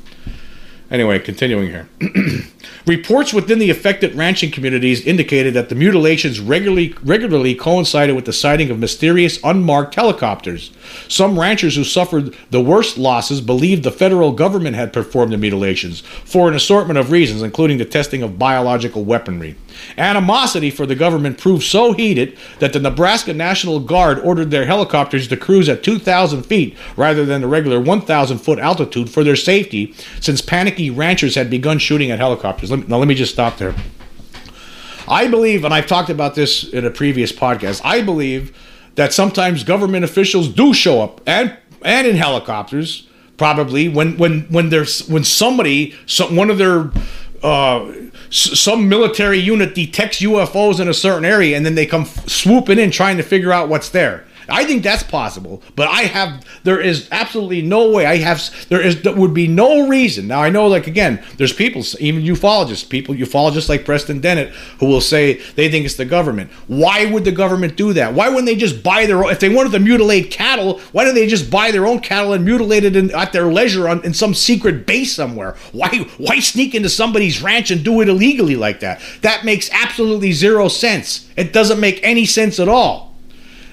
Anyway, 0.90 1.18
continuing 1.18 1.68
here. 1.68 1.88
Reports 2.86 3.32
within 3.32 3.58
the 3.58 3.70
affected 3.70 4.14
ranching 4.14 4.50
communities 4.50 5.04
indicated 5.04 5.54
that 5.54 5.68
the 5.68 5.74
mutilations 5.74 6.40
regularly 6.40 6.94
regularly 7.02 7.54
coincided 7.54 8.14
with 8.14 8.24
the 8.24 8.32
sighting 8.32 8.70
of 8.70 8.78
mysterious 8.78 9.38
unmarked 9.42 9.94
helicopters. 9.94 10.70
Some 11.08 11.38
ranchers 11.38 11.76
who 11.76 11.84
suffered 11.84 12.34
the 12.50 12.60
worst 12.60 12.98
losses 12.98 13.40
believed 13.40 13.82
the 13.82 13.90
federal 13.90 14.32
government 14.32 14.76
had 14.76 14.92
performed 14.92 15.32
the 15.32 15.38
mutilations 15.38 16.00
for 16.00 16.48
an 16.48 16.54
assortment 16.54 16.98
of 16.98 17.10
reasons, 17.10 17.42
including 17.42 17.78
the 17.78 17.84
testing 17.84 18.22
of 18.22 18.38
biological 18.38 19.04
weaponry. 19.04 19.56
Animosity 19.98 20.70
for 20.70 20.86
the 20.86 20.94
government 20.94 21.38
proved 21.38 21.62
so 21.62 21.92
heated 21.92 22.36
that 22.60 22.72
the 22.72 22.80
Nebraska 22.80 23.34
National 23.34 23.80
Guard 23.80 24.18
ordered 24.20 24.50
their 24.50 24.64
helicopters 24.64 25.28
to 25.28 25.36
cruise 25.36 25.68
at 25.68 25.82
2,000 25.82 26.44
feet 26.44 26.76
rather 26.96 27.26
than 27.26 27.40
the 27.42 27.46
regular 27.46 27.80
1,000 27.80 28.38
foot 28.38 28.58
altitude 28.58 29.10
for 29.10 29.22
their 29.22 29.36
safety, 29.36 29.94
since 30.20 30.40
panicky 30.40 30.90
ranchers 30.90 31.34
had 31.34 31.50
begun 31.50 31.78
shooting 31.78 32.10
at 32.10 32.18
helicopters. 32.18 32.55
Now, 32.62 32.98
let 32.98 33.08
me 33.08 33.14
just 33.14 33.32
stop 33.32 33.58
there. 33.58 33.74
I 35.08 35.28
believe, 35.28 35.64
and 35.64 35.72
I've 35.72 35.86
talked 35.86 36.10
about 36.10 36.34
this 36.34 36.64
in 36.64 36.84
a 36.84 36.90
previous 36.90 37.32
podcast, 37.32 37.80
I 37.84 38.02
believe 38.02 38.56
that 38.96 39.12
sometimes 39.12 39.62
government 39.62 40.04
officials 40.04 40.48
do 40.48 40.74
show 40.74 41.02
up 41.02 41.20
and 41.26 41.56
and 41.82 42.06
in 42.06 42.16
helicopters 42.16 43.06
probably 43.36 43.88
when 43.88 44.16
when 44.16 44.42
when 44.42 44.70
there's 44.70 45.06
when 45.08 45.22
somebody 45.22 45.94
some, 46.06 46.34
one 46.34 46.50
of 46.50 46.58
their 46.58 46.90
uh, 47.42 47.92
some 48.30 48.88
military 48.88 49.38
unit 49.38 49.74
detects 49.74 50.20
UFOs 50.20 50.80
in 50.80 50.88
a 50.88 50.94
certain 50.94 51.24
area 51.24 51.56
and 51.56 51.64
then 51.64 51.74
they 51.74 51.86
come 51.86 52.04
swooping 52.04 52.78
in 52.78 52.90
trying 52.90 53.18
to 53.18 53.22
figure 53.22 53.52
out 53.52 53.68
what's 53.68 53.90
there. 53.90 54.24
I 54.48 54.64
think 54.64 54.82
that's 54.82 55.02
possible, 55.02 55.62
but 55.74 55.88
I 55.88 56.02
have 56.02 56.44
there 56.62 56.80
is 56.80 57.08
absolutely 57.10 57.62
no 57.62 57.90
way 57.90 58.06
I 58.06 58.16
have 58.16 58.68
there 58.68 58.80
is 58.80 59.02
there 59.02 59.14
would 59.14 59.34
be 59.34 59.48
no 59.48 59.88
reason. 59.88 60.28
Now 60.28 60.42
I 60.42 60.50
know 60.50 60.66
like 60.66 60.86
again, 60.86 61.22
there's 61.36 61.52
people 61.52 61.82
even 61.98 62.22
ufologists, 62.22 62.88
people 62.88 63.14
ufologists 63.14 63.68
like 63.68 63.84
Preston 63.84 64.20
Dennett 64.20 64.50
who 64.78 64.86
will 64.86 65.00
say 65.00 65.34
they 65.56 65.70
think 65.70 65.84
it's 65.84 65.96
the 65.96 66.04
government. 66.04 66.50
Why 66.66 67.06
would 67.06 67.24
the 67.24 67.32
government 67.32 67.76
do 67.76 67.92
that? 67.94 68.14
Why 68.14 68.28
wouldn't 68.28 68.46
they 68.46 68.56
just 68.56 68.82
buy 68.82 69.06
their 69.06 69.24
own 69.24 69.30
if 69.30 69.40
they 69.40 69.48
wanted 69.48 69.72
to 69.72 69.80
mutilate 69.80 70.30
cattle, 70.30 70.78
why 70.92 71.04
don't 71.04 71.14
they 71.14 71.26
just 71.26 71.50
buy 71.50 71.70
their 71.70 71.86
own 71.86 72.00
cattle 72.00 72.32
and 72.32 72.44
mutilate 72.44 72.84
it 72.84 72.96
in, 72.96 73.10
at 73.12 73.32
their 73.32 73.46
leisure 73.46 73.88
on, 73.88 74.04
in 74.04 74.14
some 74.14 74.34
secret 74.34 74.86
base 74.86 75.14
somewhere? 75.14 75.56
Why 75.72 75.88
why 76.18 76.38
sneak 76.40 76.74
into 76.74 76.88
somebody's 76.88 77.42
ranch 77.42 77.70
and 77.70 77.84
do 77.84 78.00
it 78.00 78.08
illegally 78.08 78.56
like 78.56 78.80
that? 78.80 79.00
That 79.22 79.44
makes 79.44 79.70
absolutely 79.72 80.32
zero 80.32 80.68
sense. 80.68 81.28
It 81.36 81.52
doesn't 81.52 81.80
make 81.80 82.00
any 82.02 82.26
sense 82.26 82.60
at 82.60 82.68
all. 82.68 83.14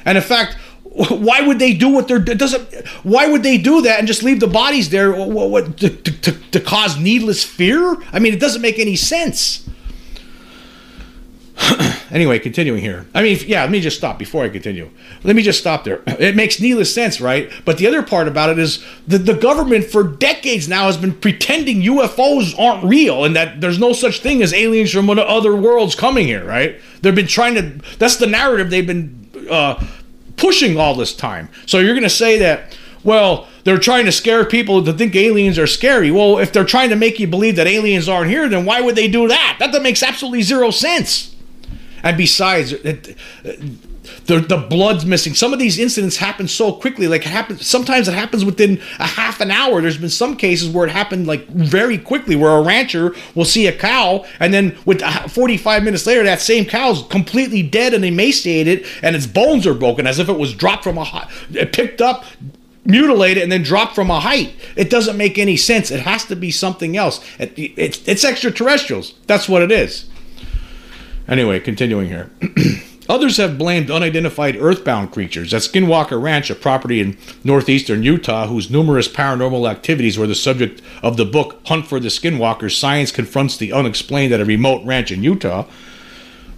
And 0.06 0.18
in 0.18 0.24
fact, 0.24 0.58
why 1.10 1.42
would 1.42 1.58
they 1.58 1.74
do 1.74 1.90
what 1.90 2.08
they're 2.08 2.20
doesn't 2.20 2.88
why 3.02 3.28
would 3.28 3.42
they 3.42 3.58
do 3.58 3.82
that 3.82 3.98
and 3.98 4.08
just 4.08 4.22
leave 4.22 4.40
the 4.40 4.48
bodies 4.48 4.92
there? 4.92 5.12
What, 5.12 5.50
what 5.50 5.78
to, 5.78 5.90
to, 5.90 6.32
to, 6.52 6.60
cause 6.60 7.00
needless 7.00 7.44
fear? 7.44 7.98
I 8.12 8.20
mean 8.20 8.32
it 8.32 8.40
doesn't 8.40 8.62
make 8.62 8.78
any 8.78 8.96
sense. 8.96 9.68
Anyway 12.12 12.38
continuing 12.38 12.80
here. 12.80 13.08
I 13.16 13.24
mean 13.24 13.40
yeah 13.48 13.62
let 13.62 13.72
me 13.72 13.82
just 13.82 13.98
stop 13.98 14.20
before 14.20 14.44
i 14.44 14.50
continue. 14.50 14.92
Let 15.24 15.36
me 15.36 15.42
just 15.42 15.60
stop 15.60 15.84
there. 15.84 16.04
It 16.08 16.36
makes 16.36 16.62
needless 16.62 16.94
sense 16.94 17.20
right? 17.20 17.52
But 17.66 17.80
the 17.80 17.88
other 17.88 18.04
part 18.04 18.28
about 18.28 18.52
it 18.52 18.60
is 18.60 18.86
that 19.08 19.26
the 19.26 19.34
government 19.34 19.86
for 19.86 20.04
decades 20.04 20.68
now 20.70 20.86
has 20.86 20.98
been 20.98 21.16
pretending 21.16 21.82
ufos 21.82 22.54
aren't 22.60 22.84
real 22.84 23.26
and 23.26 23.36
that 23.36 23.62
there's 23.62 23.80
no 23.80 23.94
such 23.94 24.20
thing 24.20 24.44
as 24.44 24.54
aliens 24.54 24.92
from 24.92 25.10
other 25.10 25.56
worlds 25.56 25.96
coming 25.96 26.28
here 26.28 26.46
right? 26.46 26.80
They've 27.02 27.16
been 27.16 27.26
trying 27.26 27.56
to 27.56 27.82
that's 27.98 28.18
the 28.18 28.28
narrative 28.28 28.70
they've 28.70 28.86
been 28.86 29.32
uh, 29.50 29.84
pushing 30.38 30.78
all 30.78 30.96
this 30.96 31.16
time. 31.16 31.50
So 31.66 31.80
you're 31.80 31.94
going 31.94 32.04
to 32.04 32.10
say 32.10 32.38
that, 32.40 32.78
well, 33.04 33.48
they're 33.64 33.78
trying 33.78 34.06
to 34.06 34.12
scare 34.12 34.46
people 34.46 34.84
to 34.84 34.94
think 34.94 35.16
aliens 35.16 35.58
are 35.60 35.68
scary. 35.68 36.12
Well, 36.12 36.40
if 36.40 36.52
they're 36.52 36.66
trying 36.66 36.90
to 36.90 36.96
make 36.96 37.20
you 37.20 37.28
believe 37.28 37.56
that 37.58 37.68
aliens 37.68 38.10
aren't 38.10 38.30
here, 38.30 38.48
then 38.48 38.66
why 38.66 38.82
would 38.82 38.96
they 38.96 39.08
do 39.08 39.28
that? 39.28 39.58
That, 39.60 39.82
makes 39.82 40.04
absolutely 40.04 40.42
zero 40.42 40.72
sense. 40.72 41.36
And 42.02 42.18
besides, 42.18 42.74
it, 42.74 43.18
the 44.26 44.40
the 44.40 44.58
blood's 44.58 45.06
missing. 45.06 45.34
Some 45.34 45.54
of 45.54 45.60
these 45.60 45.80
incidents 45.80 46.18
happen 46.18 46.48
so 46.48 46.74
quickly. 46.74 47.08
Like 47.08 47.26
it 47.26 47.30
happens 47.30 47.66
sometimes 47.66 48.08
it 48.08 48.14
happens 48.14 48.46
within 48.46 48.82
a 49.00 49.08
half 49.08 49.42
an 49.42 49.52
hour. 49.52 49.82
There's 49.82 49.98
been 49.98 50.10
some 50.10 50.36
cases 50.36 50.70
where 50.70 50.88
it 50.88 50.92
happened 50.92 51.28
like 51.28 51.48
very 51.48 51.98
quickly, 51.98 52.36
where 52.36 52.52
a 52.52 52.62
rancher 52.62 53.16
will 53.36 53.46
see 53.46 53.68
a 53.68 53.78
cow 53.78 54.26
and 54.40 54.54
then 54.54 54.78
with 54.86 55.02
uh, 55.02 55.28
45 55.28 55.84
minutes 55.84 56.06
later, 56.06 56.24
that 56.24 56.42
same 56.42 56.66
cow's 56.66 57.04
completely 57.08 57.64
dead 57.64 57.94
and 57.94 58.04
emaciated, 58.04 58.86
and 59.02 59.16
its 59.16 59.28
bones 59.28 59.66
are 59.66 59.74
broken 59.74 60.08
as 60.08 60.20
if 60.20 60.30
it 60.30 60.38
was 60.38 60.54
dropped 60.54 60.84
from 60.84 60.98
a 60.98 61.04
high. 61.04 61.30
it 61.52 61.74
picked 61.74 62.02
up 62.02 62.26
Mutilated 62.86 63.42
and 63.42 63.50
then 63.50 63.64
dropped 63.64 63.96
from 63.96 64.12
a 64.12 64.20
height. 64.20 64.54
It 64.76 64.90
doesn't 64.90 65.16
make 65.16 65.38
any 65.38 65.56
sense. 65.56 65.90
It 65.90 66.02
has 66.02 66.26
to 66.26 66.36
be 66.36 66.52
something 66.52 66.98
else. 66.98 67.24
It, 67.40 67.58
it, 67.58 68.02
it's 68.06 68.26
extraterrestrials. 68.26 69.14
That's 69.26 69.48
what 69.48 69.62
it 69.62 69.72
is. 69.72 70.10
Anyway, 71.26 71.62
continuing 71.62 72.10
here. 72.10 72.30
Others 73.10 73.36
have 73.38 73.58
blamed 73.58 73.92
unidentified 73.92 74.56
earthbound 74.56 75.12
creatures 75.12 75.54
at 75.54 75.62
Skinwalker 75.62 76.22
Ranch, 76.22 76.50
a 76.50 76.56
property 76.56 77.02
in 77.02 77.18
northeastern 77.44 78.02
Utah 78.02 78.48
whose 78.48 78.70
numerous 78.70 79.10
paranormal 79.10 79.70
activities 79.70 80.18
were 80.18 80.28
the 80.28 80.36
subject 80.36 80.82
of 81.02 81.18
the 81.18 81.26
book 81.26 81.60
Hunt 81.66 81.86
for 81.86 82.00
the 82.00 82.08
Skinwalker 82.08 82.72
Science 82.72 83.12
Confronts 83.12 83.58
the 83.58 83.74
Unexplained 83.74 84.34
at 84.34 84.40
a 84.40 84.46
Remote 84.46 84.86
Ranch 84.86 85.12
in 85.12 85.22
Utah. 85.22 85.66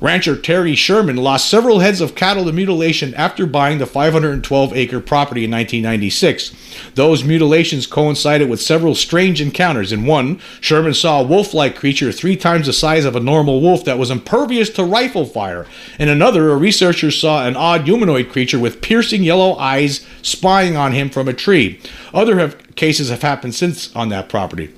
Rancher 0.05 0.37
Terry 0.37 0.75
Sherman 0.75 1.15
lost 1.15 1.49
several 1.49 1.79
heads 1.79 1.99
of 1.99 2.13
cattle 2.13 2.45
to 2.45 2.53
mutilation 2.53 3.15
after 3.15 3.47
buying 3.47 3.79
the 3.79 3.87
512 3.87 4.71
acre 4.73 4.99
property 4.99 5.45
in 5.45 5.49
1996. 5.49 6.53
Those 6.93 7.23
mutilations 7.23 7.87
coincided 7.87 8.47
with 8.47 8.61
several 8.61 8.93
strange 8.93 9.41
encounters. 9.41 9.91
In 9.91 10.05
one, 10.05 10.39
Sherman 10.61 10.93
saw 10.93 11.21
a 11.21 11.25
wolf 11.25 11.55
like 11.55 11.75
creature 11.75 12.11
three 12.11 12.35
times 12.35 12.67
the 12.67 12.73
size 12.73 13.03
of 13.03 13.15
a 13.15 13.19
normal 13.19 13.61
wolf 13.61 13.83
that 13.85 13.97
was 13.97 14.11
impervious 14.11 14.69
to 14.75 14.83
rifle 14.83 15.25
fire. 15.25 15.65
In 15.97 16.07
another, 16.07 16.51
a 16.51 16.55
researcher 16.55 17.09
saw 17.09 17.47
an 17.47 17.55
odd 17.55 17.85
humanoid 17.85 18.29
creature 18.29 18.59
with 18.59 18.81
piercing 18.81 19.23
yellow 19.23 19.55
eyes 19.55 20.05
spying 20.21 20.77
on 20.77 20.91
him 20.91 21.09
from 21.09 21.27
a 21.27 21.33
tree. 21.33 21.79
Other 22.13 22.37
have, 22.37 22.75
cases 22.75 23.09
have 23.09 23.23
happened 23.23 23.55
since 23.55 23.91
on 23.95 24.09
that 24.09 24.29
property. 24.29 24.71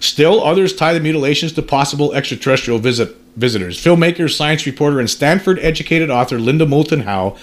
Still, 0.00 0.42
others 0.42 0.74
tie 0.74 0.94
the 0.94 1.00
mutilations 1.00 1.52
to 1.52 1.60
possible 1.60 2.14
extraterrestrial 2.14 2.78
visit 2.78 3.18
visitors. 3.36 3.82
Filmmaker, 3.82 4.30
science 4.30 4.66
reporter, 4.66 5.00
and 5.00 5.10
Stanford 5.10 5.58
educated 5.60 6.10
author 6.10 6.38
Linda 6.38 6.66
Moulton 6.66 7.00
Howe 7.00 7.36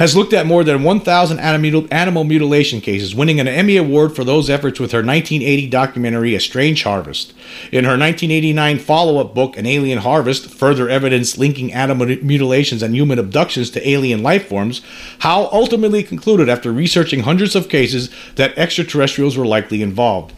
has 0.00 0.16
looked 0.16 0.32
at 0.32 0.46
more 0.46 0.64
than 0.64 0.82
1,000 0.82 1.38
animal 1.38 2.24
mutilation 2.24 2.80
cases, 2.80 3.14
winning 3.14 3.38
an 3.38 3.46
Emmy 3.46 3.76
Award 3.76 4.16
for 4.16 4.24
those 4.24 4.48
efforts 4.48 4.80
with 4.80 4.92
her 4.92 5.00
1980 5.00 5.68
documentary 5.68 6.34
A 6.34 6.40
Strange 6.40 6.84
Harvest. 6.84 7.34
In 7.70 7.84
her 7.84 7.98
1989 7.98 8.78
follow 8.78 9.18
up 9.20 9.34
book, 9.34 9.58
An 9.58 9.66
Alien 9.66 9.98
Harvest 9.98 10.48
Further 10.48 10.88
Evidence 10.88 11.36
Linking 11.36 11.74
Animal 11.74 12.06
Mutilations 12.22 12.82
and 12.82 12.94
Human 12.94 13.18
Abductions 13.18 13.68
to 13.72 13.86
Alien 13.86 14.22
Life 14.22 14.48
Forms, 14.48 14.80
Howe 15.18 15.50
ultimately 15.52 16.02
concluded 16.02 16.48
after 16.48 16.72
researching 16.72 17.20
hundreds 17.20 17.54
of 17.54 17.68
cases 17.68 18.08
that 18.36 18.56
extraterrestrials 18.56 19.36
were 19.36 19.46
likely 19.46 19.82
involved. 19.82 20.32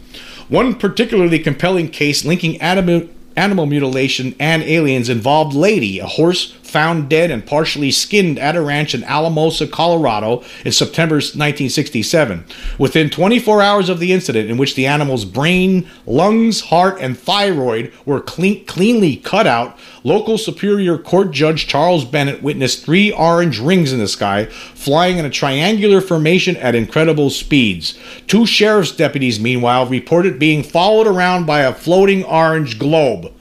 One 0.49 0.75
particularly 0.75 1.39
compelling 1.39 1.87
case 1.87 2.25
linking 2.25 2.59
animal 2.59 3.07
animal 3.35 3.65
mutilation 3.65 4.35
and 4.39 4.63
aliens 4.63 5.09
involved. 5.09 5.55
Lady, 5.55 5.99
a 5.99 6.05
horse 6.05 6.53
found 6.73 7.07
dead 7.07 7.29
and 7.29 7.45
partially 7.45 7.91
skinned 7.91 8.39
at 8.39 8.55
a 8.55 8.61
ranch 8.61 8.95
in 8.95 9.03
Alamosa, 9.03 9.67
Colorado 9.67 10.43
in 10.65 10.71
September 10.71 11.15
1967. 11.17 12.43
Within 12.79 13.11
24 13.11 13.61
hours 13.61 13.89
of 13.89 13.99
the 13.99 14.11
incident, 14.11 14.49
in 14.49 14.57
which 14.57 14.73
the 14.73 14.87
animal's 14.87 15.23
brain, 15.23 15.87
lungs, 16.07 16.61
heart, 16.61 16.97
and 16.99 17.15
thyroid 17.17 17.93
were 18.05 18.19
clean, 18.19 18.65
cleanly 18.65 19.17
cut 19.17 19.45
out, 19.45 19.77
local 20.03 20.39
Superior 20.39 20.97
Court 20.97 21.29
Judge 21.29 21.67
Charles 21.67 22.05
Bennett 22.05 22.41
witnessed 22.41 22.83
three 22.83 23.11
orange 23.11 23.59
rings 23.59 23.93
in 23.93 23.99
the 23.99 24.07
sky 24.07 24.45
flying 24.45 25.19
in 25.19 25.25
a 25.25 25.29
triangular 25.29 26.01
formation 26.01 26.57
at 26.57 26.73
incredible 26.73 27.29
speeds. 27.29 27.97
Two 28.25 28.47
sheriff's 28.47 28.91
deputies, 28.91 29.39
meanwhile, 29.39 29.85
reported 29.85 30.39
being 30.39 30.63
followed 30.63 31.05
around 31.05 31.45
by 31.45 31.59
a 31.59 31.73
floating 31.73 32.23
orange 32.23 32.79
globe. 32.79 33.31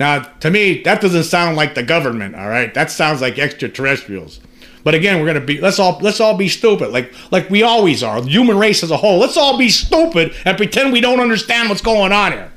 Now, 0.00 0.20
to 0.40 0.50
me, 0.50 0.82
that 0.84 1.02
doesn't 1.02 1.24
sound 1.24 1.56
like 1.56 1.74
the 1.74 1.82
government. 1.82 2.34
All 2.34 2.48
right, 2.48 2.72
that 2.72 2.90
sounds 2.90 3.20
like 3.20 3.38
extraterrestrials. 3.38 4.40
But 4.82 4.94
again, 4.94 5.20
we're 5.20 5.26
gonna 5.26 5.44
be 5.44 5.60
let's 5.60 5.78
all 5.78 5.98
let's 6.00 6.20
all 6.20 6.38
be 6.38 6.48
stupid, 6.48 6.90
like 6.90 7.12
like 7.30 7.50
we 7.50 7.62
always 7.62 8.02
are. 8.02 8.18
The 8.22 8.30
human 8.30 8.58
race 8.58 8.82
as 8.82 8.90
a 8.90 8.96
whole. 8.96 9.18
Let's 9.18 9.36
all 9.36 9.58
be 9.58 9.68
stupid 9.68 10.32
and 10.46 10.56
pretend 10.56 10.94
we 10.94 11.02
don't 11.02 11.20
understand 11.20 11.68
what's 11.68 11.82
going 11.82 12.12
on 12.12 12.32
here. 12.32 12.50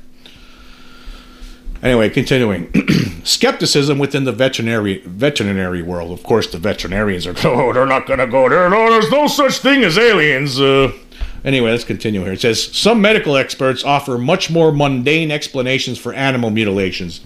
Anyway, 1.82 2.08
continuing. 2.08 2.72
Skepticism 3.24 3.98
within 3.98 4.24
the 4.24 4.32
veterinary 4.32 5.02
veterinary 5.04 5.82
world. 5.82 6.18
Of 6.18 6.24
course, 6.24 6.50
the 6.50 6.56
veterinarians 6.56 7.26
are 7.26 7.34
oh, 7.44 7.74
they're 7.74 7.84
not 7.84 8.06
to 8.06 8.26
go 8.26 8.48
there. 8.48 8.70
No, 8.70 8.88
there's 8.88 9.10
no 9.10 9.26
such 9.26 9.58
thing 9.58 9.84
as 9.84 9.98
aliens. 9.98 10.58
Uh, 10.58 10.92
Anyway, 11.44 11.70
let's 11.70 11.84
continue 11.84 12.22
here. 12.22 12.32
It 12.32 12.40
says 12.40 12.74
some 12.74 13.02
medical 13.02 13.36
experts 13.36 13.84
offer 13.84 14.16
much 14.16 14.50
more 14.50 14.72
mundane 14.72 15.30
explanations 15.30 15.98
for 15.98 16.14
animal 16.14 16.48
mutilations. 16.48 17.20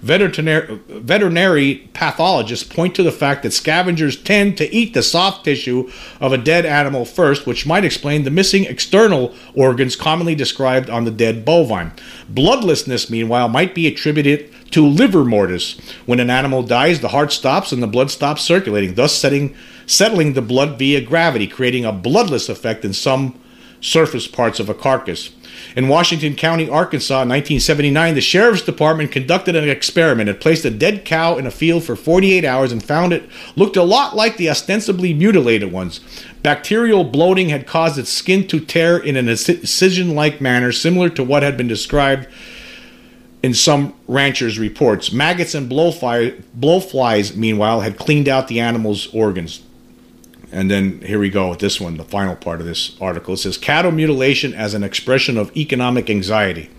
Veterinary, 0.00 0.80
veterinary 0.88 1.88
pathologists 1.92 2.68
point 2.68 2.94
to 2.94 3.02
the 3.02 3.10
fact 3.10 3.42
that 3.42 3.52
scavengers 3.52 4.16
tend 4.16 4.56
to 4.58 4.72
eat 4.72 4.94
the 4.94 5.02
soft 5.02 5.44
tissue 5.44 5.90
of 6.20 6.32
a 6.32 6.38
dead 6.38 6.66
animal 6.66 7.04
first, 7.04 7.46
which 7.46 7.66
might 7.66 7.84
explain 7.84 8.22
the 8.22 8.30
missing 8.30 8.64
external 8.64 9.34
organs 9.54 9.96
commonly 9.96 10.34
described 10.34 10.88
on 10.90 11.04
the 11.04 11.10
dead 11.10 11.44
bovine. 11.44 11.92
Bloodlessness, 12.28 13.10
meanwhile, 13.10 13.48
might 13.48 13.74
be 13.74 13.86
attributed 13.86 14.52
to 14.72 14.86
livor 14.86 15.24
mortis. 15.24 15.80
When 16.04 16.20
an 16.20 16.30
animal 16.30 16.62
dies, 16.62 17.00
the 17.00 17.08
heart 17.08 17.32
stops 17.32 17.72
and 17.72 17.82
the 17.82 17.88
blood 17.88 18.10
stops 18.10 18.42
circulating, 18.42 18.94
thus 18.94 19.16
setting, 19.16 19.56
settling 19.86 20.34
the 20.34 20.42
blood 20.42 20.78
via 20.78 21.00
gravity, 21.00 21.46
creating 21.46 21.84
a 21.84 21.92
bloodless 21.92 22.48
effect 22.48 22.84
in 22.84 22.92
some 22.92 23.40
surface 23.84 24.26
parts 24.26 24.58
of 24.58 24.68
a 24.68 24.74
carcass. 24.74 25.30
In 25.76 25.88
Washington 25.88 26.34
County, 26.34 26.68
Arkansas, 26.68 27.22
in 27.22 27.28
1979, 27.28 28.14
the 28.14 28.20
Sheriff's 28.20 28.62
Department 28.62 29.12
conducted 29.12 29.54
an 29.54 29.68
experiment 29.68 30.28
and 30.28 30.40
placed 30.40 30.64
a 30.64 30.70
dead 30.70 31.04
cow 31.04 31.36
in 31.36 31.46
a 31.46 31.50
field 31.50 31.84
for 31.84 31.94
48 31.94 32.44
hours 32.44 32.72
and 32.72 32.82
found 32.82 33.12
it 33.12 33.28
looked 33.56 33.76
a 33.76 33.82
lot 33.82 34.16
like 34.16 34.36
the 34.36 34.48
ostensibly 34.48 35.12
mutilated 35.12 35.70
ones. 35.70 36.00
Bacterial 36.42 37.04
bloating 37.04 37.50
had 37.50 37.66
caused 37.66 37.98
its 37.98 38.10
skin 38.10 38.46
to 38.48 38.60
tear 38.60 38.96
in 38.96 39.16
an 39.16 39.28
incision 39.28 40.14
like 40.14 40.40
manner, 40.40 40.72
similar 40.72 41.10
to 41.10 41.22
what 41.22 41.42
had 41.42 41.56
been 41.56 41.68
described 41.68 42.26
in 43.42 43.52
some 43.52 43.94
ranchers' 44.08 44.58
reports. 44.58 45.12
Maggots 45.12 45.54
and 45.54 45.70
blowfly, 45.70 46.42
blowflies, 46.58 47.36
meanwhile, 47.36 47.82
had 47.82 47.98
cleaned 47.98 48.28
out 48.28 48.48
the 48.48 48.60
animal's 48.60 49.12
organs. 49.14 49.60
And 50.54 50.70
then 50.70 51.00
here 51.00 51.18
we 51.18 51.30
go 51.30 51.50
with 51.50 51.58
this 51.58 51.80
one, 51.80 51.96
the 51.96 52.04
final 52.04 52.36
part 52.36 52.60
of 52.60 52.66
this 52.66 52.96
article. 53.00 53.34
It 53.34 53.38
says 53.38 53.58
cattle 53.58 53.90
mutilation 53.90 54.54
as 54.54 54.72
an 54.72 54.84
expression 54.84 55.36
of 55.36 55.54
economic 55.56 56.08
anxiety. 56.08 56.70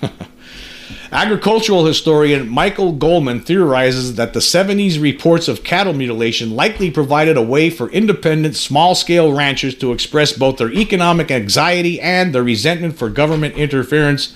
Agricultural 1.12 1.84
historian 1.84 2.48
Michael 2.48 2.92
Goldman 2.92 3.42
theorizes 3.42 4.14
that 4.14 4.32
the 4.32 4.40
70s 4.40 5.00
reports 5.00 5.46
of 5.46 5.62
cattle 5.62 5.92
mutilation 5.92 6.56
likely 6.56 6.90
provided 6.90 7.36
a 7.36 7.42
way 7.42 7.68
for 7.68 7.90
independent, 7.90 8.56
small 8.56 8.94
scale 8.94 9.30
ranchers 9.34 9.74
to 9.76 9.92
express 9.92 10.32
both 10.32 10.56
their 10.56 10.72
economic 10.72 11.30
anxiety 11.30 12.00
and 12.00 12.34
their 12.34 12.42
resentment 12.42 12.96
for 12.96 13.10
government 13.10 13.54
interference 13.56 14.34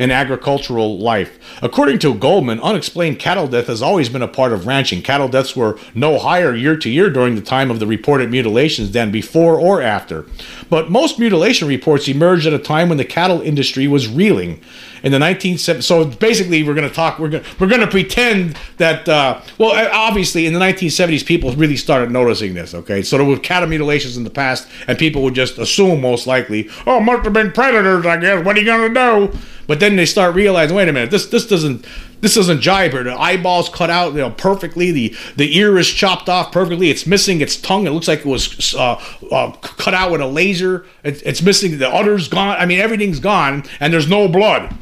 in 0.00 0.10
agricultural 0.10 0.98
life. 0.98 1.38
According 1.62 1.98
to 2.00 2.14
Goldman, 2.14 2.58
unexplained 2.60 3.18
cattle 3.18 3.46
death 3.46 3.66
has 3.66 3.82
always 3.82 4.08
been 4.08 4.22
a 4.22 4.28
part 4.28 4.50
of 4.50 4.66
ranching. 4.66 5.02
Cattle 5.02 5.28
deaths 5.28 5.54
were 5.54 5.78
no 5.94 6.18
higher 6.18 6.56
year 6.56 6.74
to 6.78 6.88
year 6.88 7.10
during 7.10 7.34
the 7.34 7.42
time 7.42 7.70
of 7.70 7.80
the 7.80 7.86
reported 7.86 8.30
mutilations 8.30 8.92
than 8.92 9.12
before 9.12 9.60
or 9.60 9.82
after. 9.82 10.24
But 10.70 10.90
most 10.90 11.18
mutilation 11.18 11.68
reports 11.68 12.08
emerged 12.08 12.46
at 12.46 12.54
a 12.54 12.58
time 12.58 12.88
when 12.88 12.96
the 12.96 13.04
cattle 13.04 13.42
industry 13.42 13.86
was 13.86 14.08
reeling 14.08 14.62
in 15.02 15.12
the 15.12 15.18
1970s. 15.18 15.82
So 15.82 16.06
basically, 16.06 16.62
we're 16.62 16.74
going 16.74 16.88
to 16.88 16.94
talk. 16.94 17.18
We're 17.18 17.28
going 17.28 17.44
we're 17.58 17.68
going 17.68 17.80
to 17.80 17.86
pretend 17.86 18.56
that. 18.78 19.08
Uh, 19.08 19.40
well, 19.58 19.72
obviously, 19.92 20.46
in 20.46 20.54
the 20.54 20.60
1970s, 20.60 21.26
people 21.26 21.52
really 21.52 21.76
started 21.76 22.10
noticing 22.10 22.54
this. 22.54 22.74
Okay, 22.74 23.02
so 23.02 23.18
there 23.18 23.26
were 23.26 23.38
cattle 23.38 23.68
mutilations 23.68 24.16
in 24.16 24.24
the 24.24 24.30
past, 24.30 24.68
and 24.86 24.98
people 24.98 25.22
would 25.22 25.34
just 25.34 25.58
assume, 25.58 26.00
most 26.00 26.26
likely, 26.26 26.70
oh, 26.86 27.00
must 27.00 27.24
have 27.24 27.32
been 27.32 27.52
predators. 27.52 28.06
I 28.06 28.16
guess. 28.16 28.44
What 28.44 28.56
are 28.56 28.60
you 28.60 28.66
going 28.66 28.94
to 28.94 29.28
do? 29.28 29.38
But 29.70 29.78
then 29.78 29.94
they 29.94 30.04
start 30.04 30.34
realizing, 30.34 30.74
wait 30.74 30.88
a 30.88 30.92
minute, 30.92 31.12
this 31.12 31.26
this 31.26 31.46
doesn't 31.46 31.86
this 32.22 32.34
doesn't 32.34 32.60
jibe. 32.60 32.90
The 32.90 33.14
eyeballs 33.14 33.68
cut 33.68 33.88
out, 33.88 34.14
you 34.14 34.18
know, 34.18 34.32
perfectly. 34.32 34.90
The 34.90 35.14
the 35.36 35.56
ear 35.56 35.78
is 35.78 35.88
chopped 35.88 36.28
off 36.28 36.50
perfectly. 36.50 36.90
It's 36.90 37.06
missing 37.06 37.40
its 37.40 37.56
tongue. 37.56 37.86
It 37.86 37.90
looks 37.90 38.08
like 38.08 38.18
it 38.18 38.26
was 38.26 38.74
uh, 38.74 39.00
uh, 39.30 39.52
cut 39.52 39.94
out 39.94 40.10
with 40.10 40.20
a 40.20 40.26
laser. 40.26 40.86
It, 41.04 41.22
it's 41.24 41.40
missing 41.40 41.78
the 41.78 41.88
udder's 41.88 42.26
gone. 42.26 42.56
I 42.58 42.66
mean, 42.66 42.80
everything's 42.80 43.20
gone, 43.20 43.62
and 43.78 43.92
there's 43.92 44.08
no 44.08 44.26
blood 44.26 44.74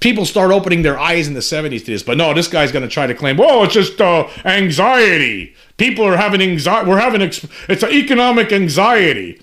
people 0.00 0.24
start 0.24 0.50
opening 0.50 0.80
their 0.80 0.98
eyes 0.98 1.28
in 1.28 1.34
the 1.34 1.40
70s 1.40 1.80
to 1.80 1.92
this. 1.92 2.02
But 2.02 2.16
no, 2.16 2.32
this 2.32 2.48
guy's 2.48 2.72
going 2.72 2.82
to 2.82 2.88
try 2.88 3.06
to 3.06 3.14
claim, 3.14 3.36
"Well, 3.36 3.64
it's 3.64 3.74
just 3.74 4.00
uh, 4.00 4.28
anxiety. 4.46 5.54
People 5.76 6.06
are 6.06 6.16
having 6.16 6.40
anxiety. 6.40 6.88
We're 6.88 7.00
having 7.00 7.20
ex- 7.20 7.46
it's 7.68 7.82
an 7.82 7.90
economic 7.90 8.50
anxiety." 8.50 9.42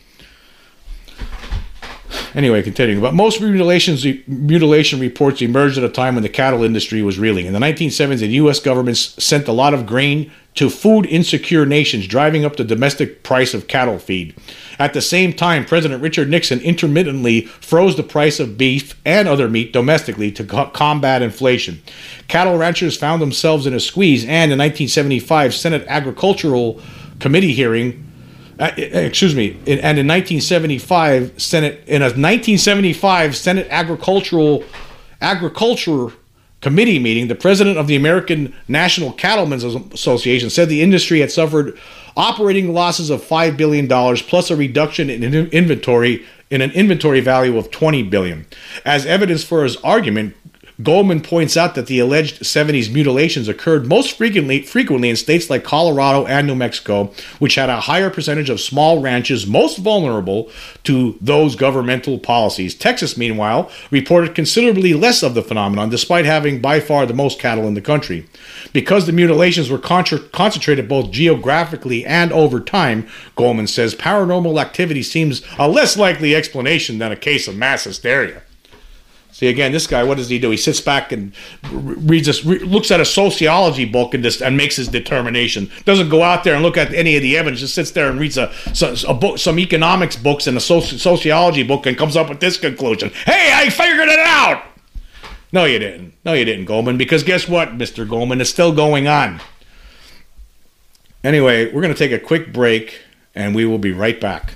Anyway, 2.35 2.61
continuing. 2.61 3.01
But 3.01 3.13
most 3.13 3.41
mutilations, 3.41 4.05
mutilation 4.27 4.99
reports 4.99 5.41
emerged 5.41 5.77
at 5.77 5.83
a 5.83 5.89
time 5.89 6.15
when 6.15 6.23
the 6.23 6.29
cattle 6.29 6.63
industry 6.63 7.01
was 7.01 7.19
reeling. 7.19 7.45
In 7.45 7.53
the 7.53 7.59
1970s, 7.59 8.19
the 8.19 8.27
U.S. 8.27 8.59
government 8.59 8.97
sent 8.97 9.47
a 9.47 9.51
lot 9.51 9.73
of 9.73 9.85
grain 9.85 10.31
to 10.55 10.69
food 10.69 11.05
insecure 11.05 11.65
nations, 11.65 12.07
driving 12.07 12.43
up 12.43 12.55
the 12.55 12.63
domestic 12.63 13.23
price 13.23 13.53
of 13.53 13.67
cattle 13.67 13.99
feed. 13.99 14.35
At 14.77 14.93
the 14.93 15.01
same 15.01 15.33
time, 15.33 15.65
President 15.65 16.01
Richard 16.01 16.29
Nixon 16.29 16.59
intermittently 16.61 17.41
froze 17.45 17.95
the 17.95 18.03
price 18.03 18.39
of 18.39 18.57
beef 18.57 18.99
and 19.05 19.27
other 19.27 19.47
meat 19.47 19.71
domestically 19.71 20.31
to 20.31 20.43
co- 20.43 20.67
combat 20.67 21.21
inflation. 21.21 21.81
Cattle 22.27 22.57
ranchers 22.57 22.97
found 22.97 23.21
themselves 23.21 23.67
in 23.67 23.73
a 23.73 23.79
squeeze, 23.79 24.23
and 24.23 24.51
in 24.51 24.57
1975 24.57 25.53
Senate 25.53 25.85
Agricultural 25.87 26.81
Committee 27.19 27.53
hearing 27.53 28.08
uh, 28.59 28.71
excuse 28.75 29.35
me, 29.35 29.51
and 29.65 29.97
in 29.97 30.07
1975, 30.07 31.41
Senate 31.41 31.81
in 31.87 32.01
a 32.01 32.11
1975 32.11 33.35
Senate 33.35 33.67
Agricultural 33.69 34.63
Agriculture 35.21 36.09
Committee 36.61 36.99
meeting, 36.99 37.29
the 37.29 37.35
president 37.35 37.77
of 37.77 37.87
the 37.87 37.95
American 37.95 38.53
National 38.67 39.13
Cattlemen's 39.13 39.63
Association 39.63 40.49
said 40.49 40.67
the 40.67 40.81
industry 40.81 41.21
had 41.21 41.31
suffered 41.31 41.79
operating 42.17 42.73
losses 42.73 43.09
of 43.09 43.23
five 43.23 43.55
billion 43.55 43.87
dollars 43.87 44.21
plus 44.21 44.51
a 44.51 44.55
reduction 44.57 45.09
in 45.09 45.23
inventory 45.23 46.25
in 46.49 46.61
an 46.61 46.71
inventory 46.71 47.21
value 47.21 47.57
of 47.57 47.71
20 47.71 48.03
billion. 48.03 48.45
As 48.83 49.05
evidence 49.05 49.43
for 49.43 49.63
his 49.63 49.77
argument, 49.77 50.35
Goldman 50.81 51.19
points 51.19 51.57
out 51.57 51.75
that 51.75 51.87
the 51.87 51.99
alleged 51.99 52.41
70s 52.41 52.91
mutilations 52.91 53.49
occurred 53.49 53.85
most 53.85 54.17
frequently, 54.17 54.61
frequently 54.61 55.09
in 55.09 55.17
states 55.17 55.49
like 55.49 55.65
Colorado 55.65 56.25
and 56.25 56.47
New 56.47 56.55
Mexico, 56.55 57.11
which 57.37 57.55
had 57.55 57.69
a 57.69 57.81
higher 57.81 58.09
percentage 58.09 58.49
of 58.49 58.61
small 58.61 59.01
ranches 59.01 59.45
most 59.45 59.79
vulnerable 59.79 60.49
to 60.85 61.17
those 61.19 61.57
governmental 61.57 62.17
policies. 62.17 62.73
Texas, 62.73 63.17
meanwhile, 63.17 63.69
reported 63.91 64.33
considerably 64.33 64.93
less 64.93 65.21
of 65.21 65.33
the 65.33 65.41
phenomenon, 65.41 65.89
despite 65.89 66.23
having 66.23 66.61
by 66.61 66.79
far 66.79 67.05
the 67.05 67.13
most 67.13 67.39
cattle 67.39 67.67
in 67.67 67.73
the 67.73 67.81
country. 67.81 68.25
Because 68.71 69.05
the 69.05 69.11
mutilations 69.11 69.69
were 69.69 69.77
contra- 69.77 70.19
concentrated 70.19 70.87
both 70.87 71.11
geographically 71.11 72.05
and 72.05 72.31
over 72.31 72.61
time, 72.61 73.05
Goldman 73.35 73.67
says 73.67 73.95
paranormal 73.95 74.61
activity 74.61 75.03
seems 75.03 75.41
a 75.57 75.67
less 75.67 75.97
likely 75.97 76.33
explanation 76.33 76.99
than 76.99 77.11
a 77.11 77.17
case 77.17 77.49
of 77.49 77.57
mass 77.57 77.83
hysteria. 77.83 78.43
See 79.39 79.47
again, 79.47 79.71
this 79.71 79.87
guy, 79.87 80.03
what 80.03 80.17
does 80.17 80.27
he 80.27 80.37
do? 80.37 80.49
He 80.49 80.57
sits 80.57 80.81
back 80.81 81.13
and 81.13 81.31
reads 81.71 82.27
this, 82.27 82.43
re- 82.43 82.59
looks 82.59 82.91
at 82.91 82.99
a 82.99 83.05
sociology 83.05 83.85
book 83.85 84.13
and 84.13 84.21
just 84.21 84.41
and 84.41 84.57
makes 84.57 84.75
his 84.75 84.89
determination. 84.89 85.71
Doesn't 85.85 86.09
go 86.09 86.23
out 86.23 86.43
there 86.43 86.55
and 86.55 86.61
look 86.61 86.75
at 86.75 86.93
any 86.93 87.15
of 87.15 87.21
the 87.21 87.37
evidence. 87.37 87.61
Just 87.61 87.73
sits 87.73 87.91
there 87.91 88.09
and 88.09 88.19
reads 88.19 88.37
a, 88.37 88.51
a 89.07 89.13
book, 89.13 89.37
some 89.37 89.57
economics 89.57 90.17
books 90.17 90.45
and 90.45 90.57
a 90.57 90.59
soci- 90.59 90.99
sociology 90.99 91.63
book, 91.63 91.85
and 91.85 91.97
comes 91.97 92.17
up 92.17 92.27
with 92.27 92.41
this 92.41 92.57
conclusion. 92.57 93.11
Hey, 93.25 93.51
I 93.53 93.69
figured 93.69 94.09
it 94.09 94.19
out. 94.19 94.61
No, 95.53 95.63
you 95.63 95.79
didn't. 95.79 96.15
No, 96.25 96.33
you 96.33 96.43
didn't, 96.43 96.65
Goldman. 96.65 96.97
Because 96.97 97.23
guess 97.23 97.47
what, 97.47 97.73
Mister 97.75 98.03
Goldman, 98.03 98.41
it's 98.41 98.49
still 98.49 98.73
going 98.73 99.07
on. 99.07 99.39
Anyway, 101.23 101.71
we're 101.71 101.81
going 101.81 101.93
to 101.93 101.97
take 101.97 102.11
a 102.11 102.19
quick 102.19 102.51
break, 102.51 102.99
and 103.33 103.55
we 103.55 103.63
will 103.63 103.79
be 103.79 103.93
right 103.93 104.19
back. 104.19 104.55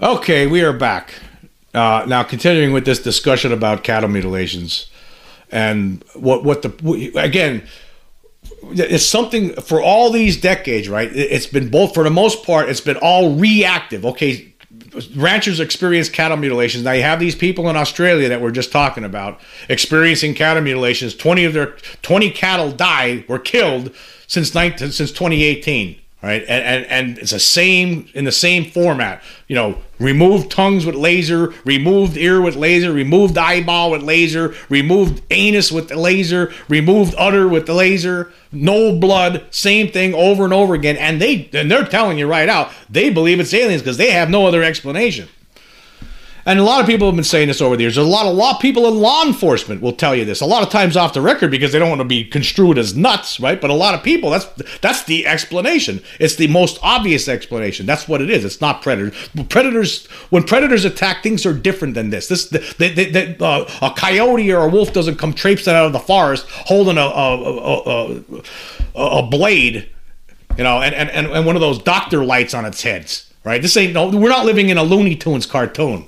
Okay, 0.00 0.48
we 0.48 0.60
are 0.62 0.72
back. 0.72 1.14
Uh, 1.72 2.04
now, 2.08 2.24
continuing 2.24 2.72
with 2.72 2.84
this 2.84 3.00
discussion 3.00 3.52
about 3.52 3.84
cattle 3.84 4.08
mutilations 4.08 4.90
and 5.52 6.04
what 6.14 6.42
what 6.42 6.62
the 6.62 7.12
again, 7.14 7.62
it's 8.72 9.06
something 9.06 9.52
for 9.54 9.80
all 9.80 10.10
these 10.10 10.36
decades, 10.36 10.88
right? 10.88 11.08
It's 11.14 11.46
been 11.46 11.68
both 11.70 11.94
for 11.94 12.02
the 12.02 12.10
most 12.10 12.44
part, 12.44 12.68
it's 12.68 12.80
been 12.80 12.96
all 12.96 13.36
reactive. 13.36 14.04
Okay, 14.04 14.52
ranchers 15.14 15.60
experience 15.60 16.08
cattle 16.08 16.38
mutilations. 16.38 16.82
Now 16.82 16.92
you 16.92 17.02
have 17.02 17.20
these 17.20 17.36
people 17.36 17.70
in 17.70 17.76
Australia 17.76 18.28
that 18.28 18.40
we're 18.40 18.50
just 18.50 18.72
talking 18.72 19.04
about 19.04 19.40
experiencing 19.68 20.34
cattle 20.34 20.64
mutilations. 20.64 21.14
Twenty 21.14 21.44
of 21.44 21.52
their 21.52 21.76
twenty 22.02 22.32
cattle 22.32 22.72
died, 22.72 23.28
were 23.28 23.38
killed 23.38 23.94
since 24.26 24.54
19, 24.56 24.90
since 24.90 25.12
2018 25.12 26.00
right? 26.24 26.42
And, 26.48 26.64
and 26.64 26.86
and 26.86 27.18
it's 27.18 27.32
the 27.32 27.38
same 27.38 28.08
in 28.14 28.24
the 28.24 28.32
same 28.32 28.64
format. 28.64 29.22
You 29.46 29.56
know, 29.56 29.78
removed 29.98 30.50
tongues 30.50 30.86
with 30.86 30.94
laser, 30.94 31.52
removed 31.66 32.16
ear 32.16 32.40
with 32.40 32.56
laser, 32.56 32.92
removed 32.92 33.36
eyeball 33.36 33.90
with 33.90 34.02
laser, 34.02 34.54
removed 34.70 35.22
anus 35.30 35.70
with 35.70 35.88
the 35.88 35.96
laser, 35.96 36.50
removed 36.66 37.14
udder 37.18 37.46
with 37.46 37.66
the 37.66 37.74
laser, 37.74 38.32
no 38.50 38.98
blood, 38.98 39.44
same 39.50 39.92
thing 39.92 40.14
over 40.14 40.44
and 40.44 40.54
over 40.54 40.72
again. 40.72 40.96
And 40.96 41.20
they 41.20 41.50
and 41.52 41.70
they're 41.70 41.84
telling 41.84 42.16
you 42.16 42.26
right 42.26 42.48
out, 42.48 42.72
they 42.88 43.10
believe 43.10 43.38
it's 43.38 43.52
aliens 43.52 43.82
because 43.82 43.98
they 43.98 44.10
have 44.10 44.30
no 44.30 44.46
other 44.46 44.62
explanation. 44.62 45.28
And 46.46 46.58
a 46.58 46.62
lot 46.62 46.80
of 46.80 46.86
people 46.86 47.06
have 47.06 47.14
been 47.14 47.24
saying 47.24 47.48
this 47.48 47.62
over 47.62 47.76
the 47.76 47.82
years. 47.82 47.96
A 47.96 48.02
lot 48.02 48.26
of 48.26 48.36
law 48.36 48.58
people 48.58 48.86
in 48.86 48.98
law 48.98 49.24
enforcement 49.24 49.80
will 49.80 49.94
tell 49.94 50.14
you 50.14 50.24
this. 50.24 50.42
A 50.42 50.46
lot 50.46 50.62
of 50.62 50.68
times 50.68 50.96
off 50.96 51.14
the 51.14 51.22
record 51.22 51.50
because 51.50 51.72
they 51.72 51.78
don't 51.78 51.88
want 51.88 52.00
to 52.00 52.04
be 52.04 52.24
construed 52.24 52.76
as 52.76 52.94
nuts, 52.94 53.40
right? 53.40 53.60
But 53.60 53.70
a 53.70 53.74
lot 53.74 53.94
of 53.94 54.02
people, 54.02 54.30
that's 54.30 54.46
that's 54.80 55.04
the 55.04 55.26
explanation. 55.26 56.02
It's 56.20 56.36
the 56.36 56.48
most 56.48 56.78
obvious 56.82 57.28
explanation. 57.28 57.86
That's 57.86 58.06
what 58.06 58.20
it 58.20 58.28
is. 58.28 58.44
It's 58.44 58.60
not 58.60 58.82
predators. 58.82 59.14
Predators, 59.48 60.06
when 60.28 60.42
predators 60.42 60.84
attack, 60.84 61.22
things 61.22 61.46
are 61.46 61.54
different 61.54 61.94
than 61.94 62.10
this. 62.10 62.28
This, 62.28 62.48
they, 62.48 62.90
they, 62.90 63.10
they, 63.10 63.36
uh, 63.40 63.64
a 63.80 63.90
coyote 63.96 64.52
or 64.52 64.64
a 64.64 64.68
wolf 64.68 64.92
doesn't 64.92 65.16
come 65.16 65.32
traipsing 65.32 65.74
out 65.74 65.86
of 65.86 65.92
the 65.92 65.98
forest 65.98 66.46
holding 66.48 66.98
a 66.98 67.00
a, 67.00 67.38
a, 67.44 68.32
a, 68.94 69.18
a 69.18 69.22
blade, 69.22 69.88
you 70.58 70.64
know, 70.64 70.82
and, 70.82 70.94
and 70.94 71.26
and 71.26 71.46
one 71.46 71.56
of 71.56 71.60
those 71.60 71.82
doctor 71.82 72.24
lights 72.24 72.52
on 72.52 72.66
its 72.66 72.82
heads, 72.82 73.32
right? 73.44 73.62
This 73.62 73.76
ain't 73.78 73.94
no. 73.94 74.08
We're 74.08 74.28
not 74.28 74.44
living 74.44 74.68
in 74.68 74.76
a 74.76 74.82
Looney 74.82 75.16
Tunes 75.16 75.46
cartoon 75.46 76.06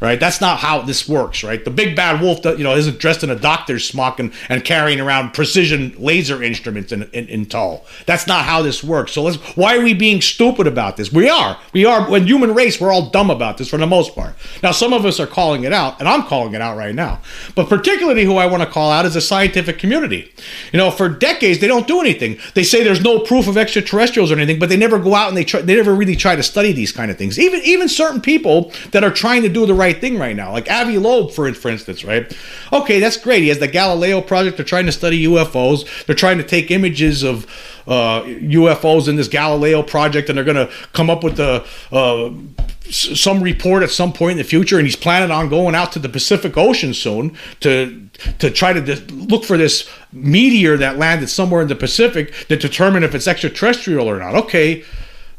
right? 0.00 0.18
That's 0.18 0.40
not 0.40 0.58
how 0.58 0.82
this 0.82 1.08
works, 1.08 1.42
right? 1.42 1.64
The 1.64 1.70
big 1.70 1.96
bad 1.96 2.20
wolf, 2.20 2.44
you 2.44 2.64
know, 2.64 2.74
isn't 2.74 2.98
dressed 2.98 3.22
in 3.22 3.30
a 3.30 3.36
doctor's 3.36 3.86
smock 3.86 4.18
and, 4.18 4.32
and 4.48 4.64
carrying 4.64 5.00
around 5.00 5.32
precision 5.34 5.94
laser 5.98 6.42
instruments 6.42 6.92
in, 6.92 7.04
in, 7.12 7.26
in 7.28 7.46
tow. 7.46 7.82
That's 8.06 8.26
not 8.26 8.44
how 8.44 8.62
this 8.62 8.84
works. 8.84 9.12
So 9.12 9.22
let's, 9.22 9.36
why 9.56 9.76
are 9.76 9.82
we 9.82 9.94
being 9.94 10.20
stupid 10.20 10.66
about 10.66 10.96
this? 10.96 11.12
We 11.12 11.28
are. 11.28 11.58
We 11.72 11.84
are. 11.84 12.08
When 12.10 12.26
human 12.26 12.54
race, 12.54 12.80
we're 12.80 12.92
all 12.92 13.10
dumb 13.10 13.30
about 13.30 13.58
this 13.58 13.68
for 13.68 13.76
the 13.76 13.86
most 13.86 14.14
part. 14.14 14.34
Now, 14.62 14.72
some 14.72 14.92
of 14.92 15.04
us 15.04 15.20
are 15.20 15.26
calling 15.26 15.64
it 15.64 15.72
out, 15.72 15.98
and 16.00 16.08
I'm 16.08 16.24
calling 16.24 16.54
it 16.54 16.60
out 16.60 16.76
right 16.76 16.94
now. 16.94 17.20
But 17.54 17.68
particularly 17.68 18.24
who 18.24 18.36
I 18.36 18.46
want 18.46 18.62
to 18.62 18.68
call 18.68 18.90
out 18.90 19.06
is 19.06 19.14
the 19.14 19.20
scientific 19.20 19.78
community. 19.78 20.32
You 20.72 20.78
know, 20.78 20.90
for 20.90 21.08
decades 21.08 21.60
they 21.60 21.66
don't 21.66 21.86
do 21.86 22.00
anything. 22.00 22.38
They 22.54 22.62
say 22.62 22.82
there's 22.82 23.02
no 23.02 23.20
proof 23.20 23.48
of 23.48 23.56
extraterrestrials 23.56 24.30
or 24.30 24.36
anything, 24.36 24.58
but 24.58 24.68
they 24.68 24.76
never 24.76 24.98
go 24.98 25.14
out 25.14 25.28
and 25.28 25.36
they 25.36 25.44
try, 25.44 25.60
they 25.60 25.76
never 25.76 25.94
really 25.94 26.16
try 26.16 26.36
to 26.36 26.42
study 26.42 26.72
these 26.72 26.92
kind 26.92 27.10
of 27.10 27.18
things. 27.18 27.38
Even 27.38 27.60
even 27.62 27.88
certain 27.88 28.20
people 28.20 28.72
that 28.90 29.04
are 29.04 29.10
trying 29.10 29.42
to 29.42 29.48
do 29.48 29.66
the 29.66 29.74
right 29.74 29.93
right 29.94 30.00
thing 30.00 30.18
right 30.18 30.36
now. 30.36 30.52
Like 30.52 30.70
Avi 30.70 30.98
Loeb, 30.98 31.32
for 31.32 31.52
for 31.54 31.70
instance, 31.70 32.04
right? 32.04 32.36
Okay, 32.72 33.00
that's 33.00 33.16
great. 33.16 33.42
He 33.42 33.48
has 33.48 33.58
the 33.58 33.68
Galileo 33.68 34.20
project. 34.20 34.56
They're 34.56 34.66
trying 34.66 34.86
to 34.86 34.92
study 34.92 35.26
UFOs. 35.26 36.06
They're 36.06 36.16
trying 36.16 36.38
to 36.38 36.44
take 36.44 36.70
images 36.70 37.22
of 37.22 37.46
uh, 37.86 38.22
UFOs 38.22 39.08
in 39.08 39.16
this 39.16 39.28
Galileo 39.28 39.82
project, 39.82 40.28
and 40.28 40.36
they're 40.36 40.44
going 40.44 40.68
to 40.68 40.72
come 40.92 41.10
up 41.10 41.24
with 41.24 41.36
the. 41.36 41.66
Uh, 41.90 42.30
some 42.90 43.42
report 43.42 43.82
at 43.82 43.90
some 43.90 44.12
point 44.12 44.32
in 44.32 44.36
the 44.36 44.44
future, 44.44 44.76
and 44.76 44.86
he's 44.86 44.94
planning 44.94 45.30
on 45.30 45.48
going 45.48 45.74
out 45.74 45.90
to 45.90 45.98
the 45.98 46.08
Pacific 46.08 46.58
Ocean 46.58 46.92
soon 46.92 47.34
to 47.60 48.08
to 48.38 48.50
try 48.50 48.74
to 48.74 49.00
look 49.14 49.42
for 49.42 49.56
this 49.56 49.88
meteor 50.12 50.76
that 50.76 50.98
landed 50.98 51.28
somewhere 51.28 51.62
in 51.62 51.68
the 51.68 51.74
Pacific 51.74 52.34
to 52.48 52.56
determine 52.56 53.02
if 53.02 53.14
it's 53.14 53.26
extraterrestrial 53.26 54.06
or 54.06 54.18
not. 54.18 54.34
Okay, 54.34 54.84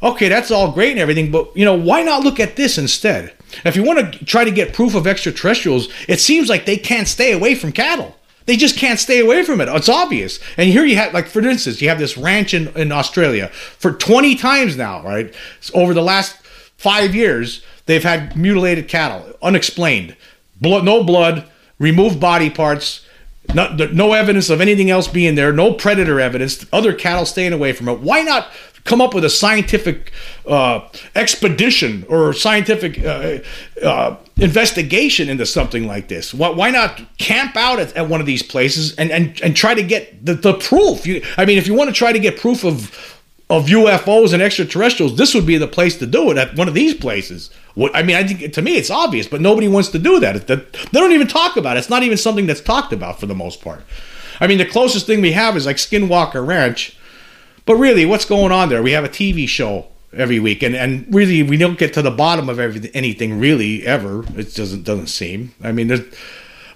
okay, 0.02 0.28
that's 0.28 0.50
all 0.50 0.72
great 0.72 0.90
and 0.92 1.00
everything, 1.00 1.30
but 1.30 1.56
you 1.56 1.64
know, 1.64 1.76
why 1.76 2.02
not 2.02 2.24
look 2.24 2.40
at 2.40 2.56
this 2.56 2.80
instead? 2.80 3.32
If 3.64 3.76
you 3.76 3.84
want 3.84 4.14
to 4.14 4.26
try 4.26 4.44
to 4.44 4.52
get 4.52 4.74
proof 4.74 4.96
of 4.96 5.08
extraterrestrials, 5.08 5.88
it 6.08 6.20
seems 6.20 6.50
like 6.50 6.66
they 6.66 6.78
can't 6.78 7.08
stay 7.08 7.32
away 7.32 7.56
from 7.56 7.72
cattle. 7.72 8.16
They 8.46 8.58
just 8.58 8.78
can't 8.78 9.00
stay 9.00 9.20
away 9.20 9.44
from 9.44 9.60
it. 9.60 9.70
It's 9.70 9.90
obvious. 9.90 10.40
And 10.58 10.70
here 10.70 10.86
you 10.86 10.98
have, 10.98 11.14
like, 11.14 11.28
for 11.28 11.42
instance, 11.42 11.82
you 11.82 11.90
have 11.90 11.98
this 12.00 12.18
ranch 12.18 12.54
in, 12.54 12.68
in 12.78 12.92
Australia 12.92 13.48
for 13.50 13.94
20 13.94 14.36
times 14.36 14.78
now, 14.78 15.02
right? 15.04 15.34
Over 15.74 15.94
the 15.94 16.04
last 16.04 16.38
five 16.78 17.16
years, 17.16 17.64
they've 17.88 18.04
had 18.04 18.36
mutilated 18.36 18.88
cattle, 18.88 19.34
unexplained. 19.42 20.16
Blood, 20.62 20.86
no 20.86 21.04
blood, 21.04 21.50
removed 21.80 22.20
body 22.20 22.50
parts, 22.50 23.06
no, 23.54 23.74
no 23.74 24.14
evidence 24.14 24.50
of 24.50 24.62
anything 24.62 24.90
else 24.90 25.08
being 25.08 25.36
there, 25.36 25.52
no 25.52 25.74
predator 25.74 26.20
evidence, 26.20 26.66
other 26.72 26.94
cattle 26.94 27.26
staying 27.26 27.54
away 27.54 27.74
from 27.74 27.90
it. 27.90 28.00
Why 28.00 28.22
not 28.22 28.48
come 28.86 29.02
up 29.02 29.14
with 29.14 29.26
a 29.26 29.30
scientific 29.30 30.14
uh, 30.48 30.88
expedition 31.16 32.06
or 32.08 32.32
scientific 32.34 33.04
uh, 33.04 33.40
uh, 33.84 34.16
investigation 34.38 35.28
into 35.28 35.46
something 35.46 35.86
like 35.86 36.08
this. 36.08 36.34
Why, 36.34 36.50
why 36.50 36.70
not 36.72 37.02
camp 37.18 37.58
out 37.58 37.80
at, 37.80 37.94
at, 37.98 38.08
one 38.08 38.22
of 38.22 38.28
these 38.28 38.44
places 38.44 38.96
and, 38.96 39.12
and, 39.12 39.42
and 39.42 39.56
try 39.56 39.74
to 39.74 39.84
get 39.84 40.26
the, 40.26 40.36
the 40.36 40.54
proof? 40.54 41.06
You, 41.06 41.22
I 41.36 41.46
mean, 41.46 41.58
if 41.58 41.68
you 41.68 41.74
want 41.74 41.90
to 41.90 41.96
try 41.96 42.14
to 42.14 42.20
get 42.20 42.40
proof 42.40 42.64
of 42.64 43.12
of 43.48 43.68
UFOs 43.68 44.34
and 44.34 44.42
extraterrestrials, 44.42 45.18
this 45.18 45.36
would 45.36 45.46
be 45.46 45.58
the 45.58 45.68
place 45.68 46.00
to 46.00 46.08
do 46.08 46.32
it 46.32 46.38
at 46.38 46.56
one 46.56 46.68
of 46.68 46.74
these 46.74 46.96
places. 46.96 47.52
I 47.94 48.02
mean, 48.02 48.16
I 48.16 48.26
think 48.26 48.52
to 48.54 48.62
me 48.64 48.76
it's 48.76 48.90
obvious, 48.90 49.28
but 49.28 49.40
nobody 49.40 49.68
wants 49.68 49.90
to 49.90 50.00
do 50.00 50.20
that. 50.20 50.48
They 50.48 50.58
don't 50.92 51.12
even 51.12 51.28
talk 51.28 51.56
about 51.56 51.78
it. 51.78 51.82
It's 51.82 51.90
not 51.90 52.02
even 52.02 52.18
something 52.18 52.48
that's 52.48 52.62
talked 52.62 52.92
about 52.92 53.20
for 53.20 53.28
the 53.28 53.36
most 53.36 53.62
part. 53.62 53.84
I 54.40 54.48
mean, 54.48 54.58
the 54.58 54.66
closest 54.66 55.06
thing 55.06 55.22
we 55.22 55.34
have 55.34 55.56
is 55.56 55.68
like 55.68 55.76
Skinwalker 55.76 56.46
Ranch, 56.46 56.98
but 57.66 57.76
really, 57.76 58.06
what's 58.06 58.26
going 58.26 58.52
on 58.52 58.70
there? 58.70 58.84
We 58.84 58.92
have 58.92 59.04
a 59.04 59.10
TV 59.10 59.48
show 59.48 59.88
every 60.14 60.40
week, 60.40 60.64
and, 60.64 60.76
and 60.76 61.14
really, 61.14 61.44
we 61.44 61.58
don't 61.58 61.78
get 61.78 61.94
to 61.94 62.02
the 62.02 62.12
bottom 62.12 62.50
of 62.50 62.60
everything, 62.60 62.92
anything 62.94 63.40
really 63.40 63.86
ever. 63.86 64.24
It 64.38 64.54
doesn't 64.56 64.84
doesn't 64.84 65.08
seem. 65.08 65.54
I 65.64 65.72
mean. 65.72 66.06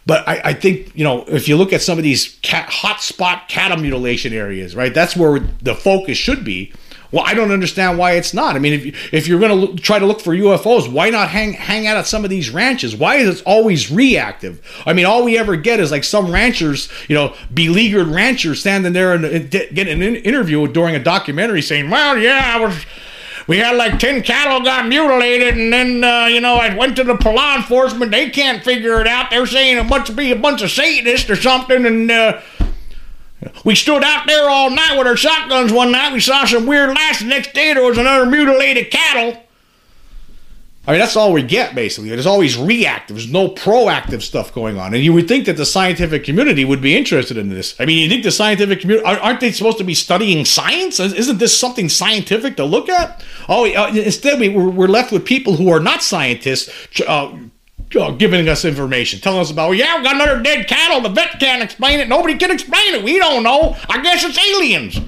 But 0.05 0.27
I, 0.27 0.41
I 0.43 0.53
think 0.53 0.95
you 0.95 1.03
know 1.03 1.23
if 1.27 1.47
you 1.47 1.55
look 1.55 1.71
at 1.71 1.83
some 1.83 1.99
of 1.99 2.03
these 2.03 2.39
cat, 2.41 2.69
hot 2.69 3.01
spot 3.01 3.47
cattle 3.47 3.77
mutilation 3.77 4.33
areas, 4.33 4.75
right? 4.75 4.93
That's 4.93 5.15
where 5.15 5.39
the 5.61 5.75
focus 5.75 6.17
should 6.17 6.43
be 6.43 6.73
well, 7.11 7.23
I 7.25 7.33
don't 7.33 7.51
understand 7.51 7.97
why 7.97 8.13
it's 8.13 8.33
not. 8.33 8.55
I 8.55 8.59
mean, 8.59 8.73
if, 8.73 8.85
you, 8.85 8.93
if 9.11 9.27
you're 9.27 9.39
going 9.39 9.75
to 9.75 9.81
try 9.81 9.97
to 9.97 10.05
look 10.05 10.21
for 10.21 10.35
UFOs, 10.35 10.91
why 10.91 11.09
not 11.09 11.29
hang 11.29 11.53
hang 11.53 11.87
out 11.87 11.97
at 11.97 12.05
some 12.05 12.23
of 12.23 12.29
these 12.29 12.51
ranches? 12.51 12.95
Why 12.95 13.15
is 13.15 13.39
it 13.39 13.45
always 13.45 13.91
reactive? 13.91 14.61
I 14.85 14.93
mean, 14.93 15.05
all 15.05 15.23
we 15.23 15.37
ever 15.37 15.55
get 15.55 15.79
is 15.79 15.91
like 15.91 16.03
some 16.03 16.31
ranchers, 16.31 16.89
you 17.07 17.15
know, 17.15 17.35
beleaguered 17.53 18.07
ranchers 18.07 18.59
standing 18.59 18.93
there 18.93 19.13
and, 19.13 19.25
and 19.25 19.49
getting 19.49 20.03
an 20.03 20.15
interview 20.17 20.67
during 20.67 20.95
a 20.95 21.03
documentary 21.03 21.61
saying, 21.61 21.89
"Well, 21.89 22.17
yeah, 22.17 22.53
I 22.55 22.59
was." 22.59 22.85
we 23.47 23.57
had 23.57 23.75
like 23.75 23.97
10 23.97 24.21
cattle 24.21 24.61
got 24.61 24.87
mutilated 24.87 25.57
and 25.57 25.73
then 25.73 26.03
uh, 26.03 26.27
you 26.27 26.39
know 26.39 26.55
i 26.55 26.75
went 26.75 26.95
to 26.95 27.03
the 27.03 27.15
law 27.31 27.55
enforcement 27.55 28.11
they 28.11 28.29
can't 28.29 28.63
figure 28.63 29.01
it 29.01 29.07
out 29.07 29.31
they're 29.31 29.47
saying 29.47 29.77
it 29.77 29.83
must 29.85 30.15
be 30.15 30.31
a 30.31 30.35
bunch 30.35 30.61
of 30.61 30.69
satanists 30.69 31.27
or 31.31 31.35
something 31.35 31.83
and 31.85 32.11
uh, 32.11 32.39
we 33.63 33.75
stood 33.75 34.03
out 34.03 34.27
there 34.27 34.49
all 34.49 34.69
night 34.69 34.97
with 34.97 35.07
our 35.07 35.17
shotguns 35.17 35.71
one 35.71 35.91
night. 35.91 36.13
We 36.13 36.19
saw 36.19 36.45
some 36.45 36.65
weird 36.65 36.89
lights. 36.89 37.19
The 37.19 37.25
next 37.25 37.53
day 37.53 37.73
there 37.73 37.83
was 37.83 37.97
another 37.97 38.25
mutilated 38.25 38.91
cattle. 38.91 39.41
I 40.87 40.93
mean, 40.93 41.01
that's 41.01 41.15
all 41.15 41.33
we 41.33 41.43
get, 41.43 41.75
basically. 41.75 42.09
There's 42.09 42.25
always 42.25 42.57
reactive. 42.57 43.15
There's 43.15 43.31
no 43.31 43.49
proactive 43.49 44.23
stuff 44.23 44.51
going 44.51 44.79
on. 44.79 44.95
And 44.95 45.03
you 45.03 45.13
would 45.13 45.27
think 45.27 45.45
that 45.45 45.55
the 45.55 45.65
scientific 45.65 46.23
community 46.23 46.65
would 46.65 46.81
be 46.81 46.97
interested 46.97 47.37
in 47.37 47.49
this. 47.49 47.75
I 47.79 47.85
mean, 47.85 48.01
you 48.01 48.09
think 48.09 48.23
the 48.23 48.31
scientific 48.31 48.79
community, 48.79 49.05
aren't 49.05 49.39
they 49.39 49.51
supposed 49.51 49.77
to 49.77 49.83
be 49.83 49.93
studying 49.93 50.45
science? 50.45 50.99
Isn't 50.99 51.37
this 51.37 51.55
something 51.55 51.89
scientific 51.89 52.57
to 52.57 52.65
look 52.65 52.89
at? 52.89 53.23
Oh, 53.47 53.71
uh, 53.71 53.91
instead, 53.93 54.39
we, 54.39 54.49
we're 54.49 54.87
left 54.87 55.11
with 55.11 55.25
people 55.25 55.57
who 55.57 55.69
are 55.69 55.79
not 55.79 56.01
scientists 56.01 56.71
uh, 57.07 57.37
uh, 57.95 58.11
giving 58.11 58.47
us 58.47 58.65
information, 58.65 59.19
telling 59.19 59.39
us 59.39 59.51
about, 59.51 59.71
yeah, 59.71 59.97
we 59.97 60.03
got 60.03 60.15
another 60.15 60.41
dead 60.41 60.67
cattle. 60.67 61.01
The 61.01 61.09
vet 61.09 61.39
can't 61.39 61.63
explain 61.63 61.99
it. 61.99 62.07
Nobody 62.07 62.37
can 62.37 62.51
explain 62.51 62.95
it. 62.95 63.03
We 63.03 63.17
don't 63.17 63.43
know. 63.43 63.75
I 63.87 64.01
guess 64.01 64.23
it's 64.23 64.37
aliens. 64.37 64.99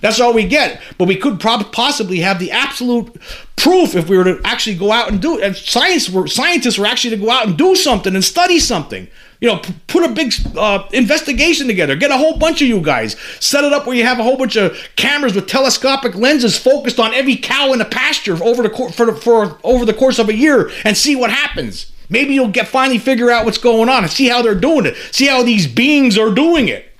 That's 0.00 0.20
all 0.20 0.34
we 0.34 0.46
get. 0.46 0.80
But 0.98 1.08
we 1.08 1.16
could 1.16 1.40
prob- 1.40 1.72
possibly 1.72 2.20
have 2.20 2.38
the 2.38 2.50
absolute 2.50 3.16
proof 3.56 3.94
if 3.94 4.08
we 4.08 4.16
were 4.16 4.24
to 4.24 4.40
actually 4.44 4.76
go 4.76 4.92
out 4.92 5.10
and 5.10 5.20
do 5.20 5.38
it. 5.38 5.44
And 5.44 5.56
science 5.56 6.10
were, 6.10 6.26
scientists 6.26 6.78
were 6.78 6.86
actually 6.86 7.16
to 7.16 7.22
go 7.22 7.30
out 7.30 7.46
and 7.46 7.56
do 7.56 7.74
something 7.74 8.14
and 8.14 8.24
study 8.24 8.58
something. 8.58 9.08
You 9.40 9.48
know, 9.48 9.58
p- 9.58 9.74
put 9.86 10.02
a 10.02 10.12
big 10.12 10.32
uh, 10.56 10.88
investigation 10.92 11.66
together. 11.66 11.94
Get 11.94 12.10
a 12.10 12.16
whole 12.16 12.38
bunch 12.38 12.62
of 12.62 12.68
you 12.68 12.80
guys. 12.80 13.16
Set 13.38 13.64
it 13.64 13.72
up 13.72 13.86
where 13.86 13.96
you 13.96 14.04
have 14.04 14.18
a 14.18 14.22
whole 14.22 14.36
bunch 14.36 14.56
of 14.56 14.76
cameras 14.96 15.34
with 15.34 15.46
telescopic 15.46 16.14
lenses 16.14 16.58
focused 16.58 16.98
on 16.98 17.12
every 17.12 17.36
cow 17.36 17.72
in 17.72 17.78
the 17.78 17.84
pasture 17.84 18.42
over 18.42 18.62
the 18.62 18.92
for, 18.94 19.14
for 19.14 19.58
over 19.62 19.84
the 19.84 19.92
course 19.94 20.18
of 20.18 20.28
a 20.28 20.34
year 20.34 20.70
and 20.84 20.96
see 20.96 21.16
what 21.16 21.30
happens. 21.30 21.92
Maybe 22.08 22.34
you'll 22.34 22.48
get 22.48 22.68
finally 22.68 22.98
figure 22.98 23.30
out 23.30 23.44
what's 23.44 23.58
going 23.58 23.88
on 23.88 24.04
and 24.04 24.12
see 24.12 24.28
how 24.28 24.42
they're 24.42 24.54
doing 24.54 24.86
it. 24.86 24.96
See 25.12 25.26
how 25.26 25.42
these 25.42 25.66
beings 25.66 26.16
are 26.18 26.30
doing 26.30 26.68
it. 26.68 26.92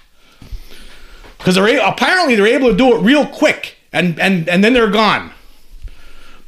Because 1.39 1.55
they're 1.55 1.87
apparently 1.87 2.35
they're 2.35 2.47
able 2.47 2.71
to 2.71 2.77
do 2.77 2.97
it 2.97 3.01
real 3.03 3.27
quick, 3.27 3.77
and 3.93 4.19
and 4.19 4.49
and 4.49 4.65
then 4.65 4.73
they're 4.73 4.91
gone. 4.91 5.33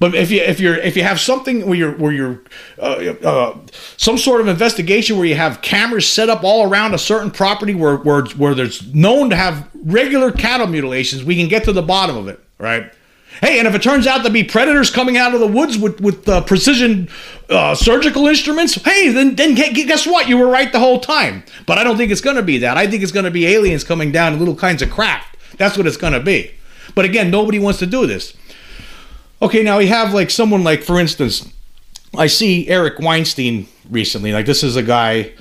But 0.00 0.14
if 0.14 0.30
you 0.30 0.40
if 0.40 0.60
you're 0.60 0.76
if 0.76 0.96
you 0.96 1.02
have 1.02 1.20
something 1.20 1.66
where 1.66 1.74
you're 1.76 1.92
where 1.92 2.12
you're 2.12 2.42
uh, 2.78 3.14
uh, 3.24 3.58
some 3.96 4.16
sort 4.16 4.40
of 4.40 4.46
investigation 4.48 5.16
where 5.16 5.26
you 5.26 5.34
have 5.34 5.60
cameras 5.60 6.06
set 6.06 6.28
up 6.28 6.44
all 6.44 6.68
around 6.68 6.94
a 6.94 6.98
certain 6.98 7.30
property 7.30 7.74
where 7.74 7.96
where 7.96 8.24
where 8.36 8.54
there's 8.54 8.92
known 8.94 9.30
to 9.30 9.36
have 9.36 9.68
regular 9.74 10.30
cattle 10.30 10.68
mutilations, 10.68 11.24
we 11.24 11.36
can 11.36 11.48
get 11.48 11.64
to 11.64 11.72
the 11.72 11.82
bottom 11.82 12.16
of 12.16 12.28
it, 12.28 12.40
right? 12.58 12.92
Hey, 13.40 13.58
and 13.58 13.68
if 13.68 13.74
it 13.74 13.82
turns 13.82 14.06
out 14.06 14.24
to 14.24 14.30
be 14.30 14.42
predators 14.42 14.90
coming 14.90 15.16
out 15.16 15.34
of 15.34 15.40
the 15.40 15.46
woods 15.46 15.78
with 15.78 16.00
with 16.00 16.28
uh, 16.28 16.42
precision 16.42 17.08
uh, 17.48 17.74
surgical 17.74 18.26
instruments, 18.26 18.74
hey, 18.74 19.08
then 19.10 19.36
then 19.36 19.54
guess 19.54 20.06
what? 20.06 20.28
You 20.28 20.38
were 20.38 20.48
right 20.48 20.72
the 20.72 20.80
whole 20.80 21.00
time. 21.00 21.44
But 21.66 21.78
I 21.78 21.84
don't 21.84 21.96
think 21.96 22.10
it's 22.10 22.20
going 22.20 22.36
to 22.36 22.42
be 22.42 22.58
that. 22.58 22.76
I 22.76 22.86
think 22.86 23.02
it's 23.02 23.12
going 23.12 23.24
to 23.24 23.30
be 23.30 23.46
aliens 23.46 23.84
coming 23.84 24.12
down 24.12 24.32
in 24.32 24.38
little 24.38 24.56
kinds 24.56 24.82
of 24.82 24.90
craft. 24.90 25.36
That's 25.56 25.76
what 25.76 25.86
it's 25.86 25.96
going 25.96 26.12
to 26.14 26.20
be. 26.20 26.52
But 26.94 27.04
again, 27.04 27.30
nobody 27.30 27.58
wants 27.58 27.78
to 27.80 27.86
do 27.86 28.06
this. 28.06 28.36
Okay, 29.40 29.62
now 29.62 29.78
we 29.78 29.86
have 29.86 30.12
like 30.12 30.30
someone 30.30 30.64
like, 30.64 30.82
for 30.82 30.98
instance, 30.98 31.52
I 32.16 32.26
see 32.26 32.68
Eric 32.68 32.98
Weinstein 32.98 33.68
recently. 33.88 34.32
Like 34.32 34.46
this 34.46 34.64
is 34.64 34.74
a 34.76 34.82
guy, 34.82 35.14
you 35.16 35.32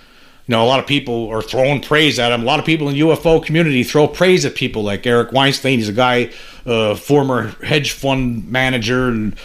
know, 0.47 0.63
a 0.63 0.67
lot 0.67 0.79
of 0.79 0.85
people 0.85 1.29
are 1.29 1.41
throwing 1.41 1.81
praise 1.81 2.19
at 2.19 2.31
him. 2.31 2.41
A 2.41 2.45
lot 2.45 2.59
of 2.59 2.65
people 2.65 2.89
in 2.89 2.93
the 2.93 3.01
UFO 3.01 3.43
community 3.43 3.83
throw 3.83 4.07
praise 4.07 4.45
at 4.45 4.55
people 4.55 4.83
like 4.83 5.05
Eric 5.07 5.31
Weinstein. 5.31 5.79
He's 5.79 5.89
a 5.89 5.93
guy, 5.93 6.31
uh, 6.67 6.95
former 6.95 7.55
hedge 7.63 7.91
fund 7.91 8.51
manager 8.51 9.07
and 9.07 9.35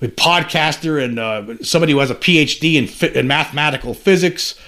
podcaster, 0.00 1.02
and 1.02 1.18
uh, 1.18 1.62
somebody 1.62 1.92
who 1.92 1.98
has 2.00 2.10
a 2.10 2.14
PhD 2.14 2.74
in, 2.74 2.86
fi- 2.86 3.08
in 3.08 3.28
mathematical 3.28 3.94
physics. 3.94 4.58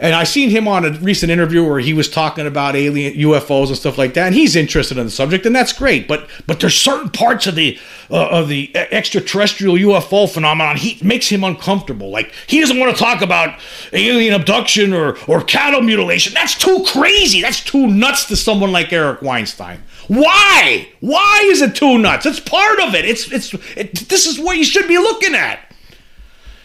And 0.00 0.14
I 0.14 0.24
seen 0.24 0.48
him 0.48 0.66
on 0.66 0.86
a 0.86 0.92
recent 1.00 1.30
interview 1.30 1.62
where 1.62 1.78
he 1.78 1.92
was 1.92 2.08
talking 2.08 2.46
about 2.46 2.74
alien 2.74 3.12
UFOs 3.18 3.68
and 3.68 3.76
stuff 3.76 3.98
like 3.98 4.14
that, 4.14 4.28
and 4.28 4.34
he's 4.34 4.56
interested 4.56 4.96
in 4.96 5.04
the 5.04 5.10
subject, 5.10 5.44
and 5.44 5.54
that's 5.54 5.74
great. 5.74 6.08
But 6.08 6.26
but 6.46 6.58
there's 6.58 6.74
certain 6.74 7.10
parts 7.10 7.46
of 7.46 7.54
the 7.54 7.78
uh, 8.10 8.28
of 8.30 8.48
the 8.48 8.74
extraterrestrial 8.74 9.74
UFO 9.74 10.28
phenomenon 10.28 10.78
he 10.78 10.98
makes 11.04 11.28
him 11.28 11.44
uncomfortable. 11.44 12.08
Like 12.10 12.32
he 12.46 12.60
doesn't 12.60 12.80
want 12.80 12.96
to 12.96 13.02
talk 13.02 13.20
about 13.20 13.60
alien 13.92 14.32
abduction 14.32 14.94
or 14.94 15.18
or 15.28 15.44
cattle 15.44 15.82
mutilation. 15.82 16.32
That's 16.32 16.56
too 16.56 16.82
crazy. 16.86 17.42
That's 17.42 17.62
too 17.62 17.86
nuts 17.86 18.24
to 18.28 18.36
someone 18.36 18.72
like 18.72 18.94
Eric 18.94 19.20
Weinstein. 19.20 19.82
Why? 20.10 20.88
Why 20.98 21.42
is 21.44 21.62
it 21.62 21.76
too 21.76 21.96
nuts? 21.96 22.26
It's 22.26 22.40
part 22.40 22.80
of 22.80 22.96
it. 22.96 23.04
It's 23.04 23.30
it's 23.30 23.54
it, 23.76 23.94
this 24.08 24.26
is 24.26 24.40
what 24.40 24.56
you 24.56 24.64
should 24.64 24.88
be 24.88 24.98
looking 24.98 25.36
at. 25.36 25.60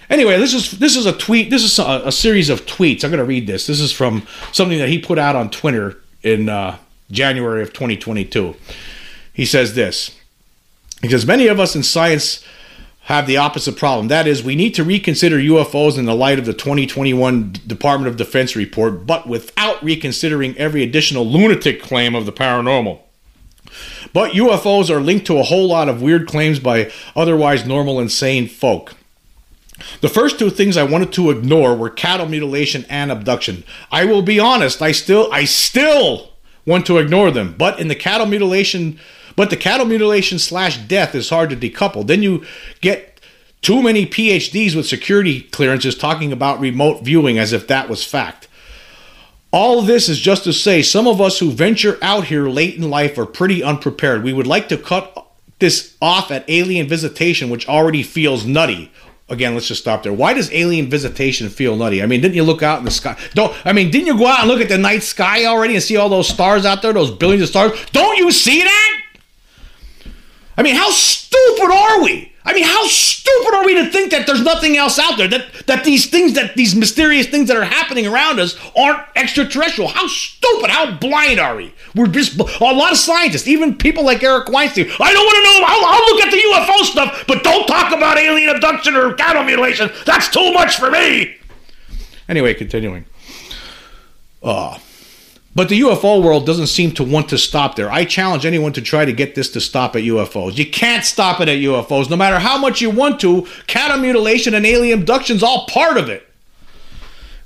Anyway, 0.10 0.40
this 0.40 0.56
is 0.56 0.72
this 0.80 0.96
is 0.96 1.06
a 1.06 1.14
tweet. 1.16 1.52
This 1.52 1.62
is 1.62 1.78
a, 1.78 2.02
a 2.06 2.12
series 2.12 2.50
of 2.50 2.66
tweets. 2.66 3.04
I'm 3.04 3.12
going 3.12 3.20
to 3.20 3.24
read 3.24 3.46
this. 3.46 3.68
This 3.68 3.80
is 3.80 3.92
from 3.92 4.26
something 4.52 4.80
that 4.80 4.90
he 4.90 4.98
put 4.98 5.20
out 5.20 5.36
on 5.36 5.52
Twitter 5.52 6.02
in 6.24 6.50
uh, 6.50 6.80
January 7.12 7.62
of 7.62 7.72
2022. 7.72 8.56
He 9.32 9.46
says 9.46 9.76
this. 9.76 10.18
He 11.04 11.10
says 11.10 11.28
many 11.28 11.46
of 11.46 11.60
us 11.60 11.76
in 11.76 11.84
science 11.84 12.44
have 13.02 13.28
the 13.28 13.38
opposite 13.38 13.78
problem. 13.78 14.08
That 14.08 14.26
is, 14.26 14.44
we 14.44 14.56
need 14.56 14.74
to 14.74 14.84
reconsider 14.84 15.38
UFOs 15.38 16.00
in 16.00 16.06
the 16.06 16.16
light 16.16 16.40
of 16.40 16.46
the 16.46 16.54
2021 16.54 17.58
Department 17.68 18.08
of 18.08 18.18
Defense 18.18 18.56
report, 18.56 19.06
but 19.06 19.28
without 19.28 19.84
reconsidering 19.84 20.58
every 20.58 20.82
additional 20.82 21.30
lunatic 21.30 21.80
claim 21.80 22.16
of 22.16 22.26
the 22.26 22.34
paranormal. 22.34 23.02
But 24.14 24.32
UFOs 24.32 24.90
are 24.90 25.00
linked 25.00 25.28
to 25.28 25.38
a 25.38 25.44
whole 25.44 25.68
lot 25.68 25.90
of 25.90 26.02
weird 26.02 26.28
claims 26.28 26.60
by 26.60 26.92
otherwise 27.16 27.66
normal, 27.66 28.00
insane 28.00 28.48
folk. 28.48 28.94
The 30.02 30.10
first 30.10 30.40
two 30.40 30.50
things 30.50 30.78
I 30.78 30.84
wanted 30.84 31.12
to 31.14 31.32
ignore 31.32 31.76
were 31.76 31.90
cattle 31.90 32.28
mutilation 32.28 32.86
and 32.90 33.12
abduction. 33.12 33.64
I 33.92 34.06
will 34.06 34.22
be 34.22 34.40
honest, 34.40 34.82
I 34.82 34.92
still 34.92 35.30
I 35.32 35.46
still 35.46 36.32
want 36.66 36.86
to 36.88 36.98
ignore 36.98 37.30
them, 37.30 37.56
but 37.58 37.80
in 37.80 37.90
the 37.90 37.96
cattle 37.96 38.26
mutilation 38.26 39.00
but 39.36 39.50
the 39.50 39.58
cattle 39.58 39.86
mutilation 39.86 40.40
slash 40.40 40.78
death 40.78 41.14
is 41.14 41.30
hard 41.30 41.50
to 41.50 41.56
decouple. 41.56 42.08
Then 42.08 42.24
you 42.24 42.46
get 42.82 43.20
too 43.62 43.82
many 43.82 44.06
PhDs 44.06 44.76
with 44.76 44.88
security 44.88 45.42
clearances 45.42 45.98
talking 45.98 46.32
about 46.32 46.60
remote 46.60 47.04
viewing 47.04 47.38
as 47.38 47.52
if 47.52 47.68
that 47.68 47.90
was 47.90 48.04
fact. 48.04 48.48
All 49.56 49.82
this 49.82 50.10
is 50.10 50.20
just 50.20 50.44
to 50.44 50.52
say 50.52 50.82
some 50.82 51.08
of 51.08 51.22
us 51.22 51.40
who 51.40 51.50
venture 51.50 51.98
out 52.02 52.26
here 52.26 52.50
late 52.50 52.76
in 52.76 52.90
life 52.90 53.18
are 53.18 53.26
pretty 53.26 53.64
unprepared. 53.64 54.22
We 54.22 54.34
would 54.34 54.46
like 54.46 54.68
to 54.68 54.78
cut 54.78 55.26
this 55.60 55.96
off 56.02 56.30
at 56.30 56.44
alien 56.50 56.90
visitation, 56.90 57.50
which 57.50 57.66
already 57.66 58.04
feels 58.04 58.46
nutty 58.46 58.92
again, 59.30 59.54
let's 59.54 59.68
just 59.68 59.82
stop 59.82 60.04
there. 60.04 60.14
Why 60.14 60.34
does 60.34 60.52
alien 60.52 60.90
visitation 60.90 61.50
feel 61.50 61.76
nutty? 61.76 62.04
I 62.04 62.06
mean, 62.06 62.22
didn't 62.22 62.36
you 62.36 62.44
look 62.44 62.62
out 62.64 62.80
in 62.80 62.86
the 62.86 62.92
sky? 62.92 63.18
Don't 63.34 63.56
I 63.66 63.72
mean, 63.72 63.92
didn't 63.92 64.08
you 64.08 64.18
go 64.18 64.28
out 64.28 64.42
and 64.42 64.50
look 64.50 64.62
at 64.62 64.70
the 64.70 64.78
night 64.78 65.04
sky 65.04 65.46
already 65.46 65.76
and 65.76 65.84
see 65.84 65.96
all 65.98 66.10
those 66.10 66.28
stars 66.28 66.66
out 66.66 66.82
there, 66.82 66.94
those 66.94 67.12
billions 67.12 67.44
of 67.44 67.50
stars? 67.50 67.72
Don't 67.92 68.18
you 68.18 68.32
see 68.32 68.62
that? 68.62 69.02
I 70.58 70.64
mean, 70.64 70.76
how 70.76 70.90
stupid 70.92 71.72
are 71.72 72.04
we? 72.04 72.35
I 72.48 72.54
mean, 72.54 72.64
how 72.64 72.86
stupid 72.86 73.56
are 73.56 73.66
we 73.66 73.74
to 73.76 73.90
think 73.90 74.12
that 74.12 74.28
there's 74.28 74.44
nothing 74.44 74.78
else 74.78 75.00
out 75.00 75.18
there? 75.18 75.28
That 75.28 75.52
that 75.66 75.84
these 75.84 76.06
things, 76.06 76.34
that 76.34 76.56
these 76.56 76.76
mysterious 76.76 77.26
things 77.26 77.48
that 77.48 77.58
are 77.58 77.66
happening 77.66 78.06
around 78.06 78.40
us 78.40 78.56
aren't 78.78 79.00
extraterrestrial? 79.16 79.90
How 79.90 80.08
stupid, 80.08 80.70
how 80.70 80.96
blind 80.96 81.40
are 81.40 81.56
we? 81.56 81.74
We're 81.96 82.08
just 82.08 82.40
a 82.40 82.44
lot 82.64 82.92
of 82.92 82.98
scientists, 83.00 83.48
even 83.48 83.76
people 83.76 84.06
like 84.06 84.22
Eric 84.24 84.50
Weinstein. 84.50 84.86
I 85.00 85.12
don't 85.12 85.26
want 85.26 85.38
to 85.38 85.44
know. 85.44 85.66
I'll, 85.66 85.86
I'll 85.86 86.16
look 86.16 86.26
at 86.26 86.32
the 86.32 86.38
UFO 86.38 86.86
stuff, 86.86 87.24
but 87.28 87.44
don't 87.44 87.66
talk 87.68 87.92
about 87.92 88.20
alien 88.20 88.56
abduction 88.56 88.96
or 88.96 89.14
cattle 89.16 89.44
mutilation. 89.44 89.90
That's 90.06 90.30
too 90.30 90.54
much 90.54 90.78
for 90.78 90.92
me. 90.92 91.38
Anyway, 92.30 92.54
continuing. 92.54 93.06
Uh, 94.44 94.78
but 95.56 95.70
the 95.70 95.80
UFO 95.80 96.22
world 96.22 96.46
doesn't 96.46 96.68
seem 96.68 96.92
to 96.92 97.04
want 97.04 97.30
to 97.30 97.38
stop 97.38 97.78
there. 97.78 97.90
I 97.90 98.04
challenge 98.04 98.46
anyone 98.46 98.74
to 98.74 98.82
try 98.82 99.06
to 99.06 99.14
get 99.14 99.36
this 99.36 99.50
to 99.52 99.62
stop 99.62 99.96
at 99.96 100.04
UFOs. 100.04 100.58
You 100.58 100.70
can't 100.70 101.06
stop 101.06 101.40
it 101.40 101.48
at 101.48 101.60
UFOs, 101.60 102.10
no 102.10 102.18
matter 102.18 102.40
how 102.40 102.58
much 102.58 102.82
you 102.82 102.90
want 102.90 103.22
to. 103.22 103.48
Cattle 103.66 104.00
mutilation 104.00 104.54
and 104.54 104.66
alien 104.66 105.00
abduction's 105.00 105.42
all 105.42 105.66
part 105.68 105.98
of 105.98 106.10
it. 106.10 106.28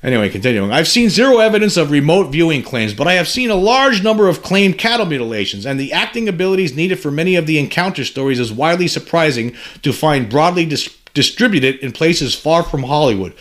Anyway, 0.01 0.29
continuing. 0.29 0.71
I've 0.71 0.87
seen 0.87 1.09
zero 1.09 1.39
evidence 1.39 1.75
of 1.75 1.91
remote 1.91 2.31
viewing 2.31 2.63
claims, 2.63 2.93
but 2.93 3.07
I 3.07 3.13
have 3.13 3.27
seen 3.27 3.51
a 3.51 3.55
large 3.55 4.01
number 4.01 4.29
of 4.29 4.41
claimed 4.41 4.77
cattle 4.77 5.05
mutilations, 5.05 5.65
and 5.65 5.77
the 5.77 5.91
acting 5.91 6.29
abilities 6.29 6.73
needed 6.73 6.99
for 7.01 7.11
many 7.11 7.35
of 7.35 7.45
the 7.45 7.59
encounter 7.59 8.05
stories 8.05 8.39
is 8.39 8.51
widely 8.51 8.87
surprising 8.87 9.53
to 9.81 9.91
find 9.91 10.29
broadly 10.29 10.65
dis- 10.65 10.97
distributed 11.13 11.75
in 11.79 11.91
places 11.91 12.33
far 12.33 12.63
from 12.63 12.83
Hollywood. 12.83 13.33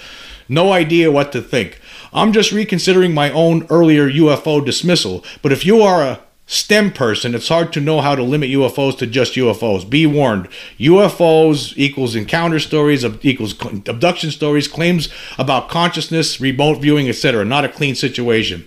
No 0.49 0.73
idea 0.73 1.13
what 1.13 1.31
to 1.33 1.41
think. 1.41 1.81
I'm 2.13 2.33
just 2.33 2.53
reconsidering 2.53 3.13
my 3.15 3.31
own 3.31 3.67
earlier 3.71 4.11
UFO 4.11 4.65
dismissal, 4.65 5.25
but 5.43 5.53
if 5.53 5.67
you 5.67 5.83
are 5.83 6.03
a 6.03 6.21
STEM 6.51 6.93
person, 6.93 7.35
it's 7.35 7.49
hard 7.49 7.75
to 7.75 7.81
know 7.81 8.01
how 8.01 8.15
to 8.15 8.23
limit 8.23 8.49
UFOs 8.49 8.97
to 8.99 9.07
just 9.07 9.35
UFOs. 9.35 9.89
Be 9.89 10.07
warned: 10.07 10.49
UFOs 10.79 11.75
equals 11.77 12.17
encounter 12.17 12.59
stories, 12.59 13.05
equals 13.23 13.53
abduction 13.87 14.31
stories, 14.31 14.67
claims 14.67 15.11
about 15.37 15.69
consciousness, 15.69 16.41
remote 16.41 16.81
viewing, 16.81 17.07
etc. 17.07 17.45
Not 17.45 17.67
a 17.67 17.69
clean 17.69 17.95
situation. 17.95 18.67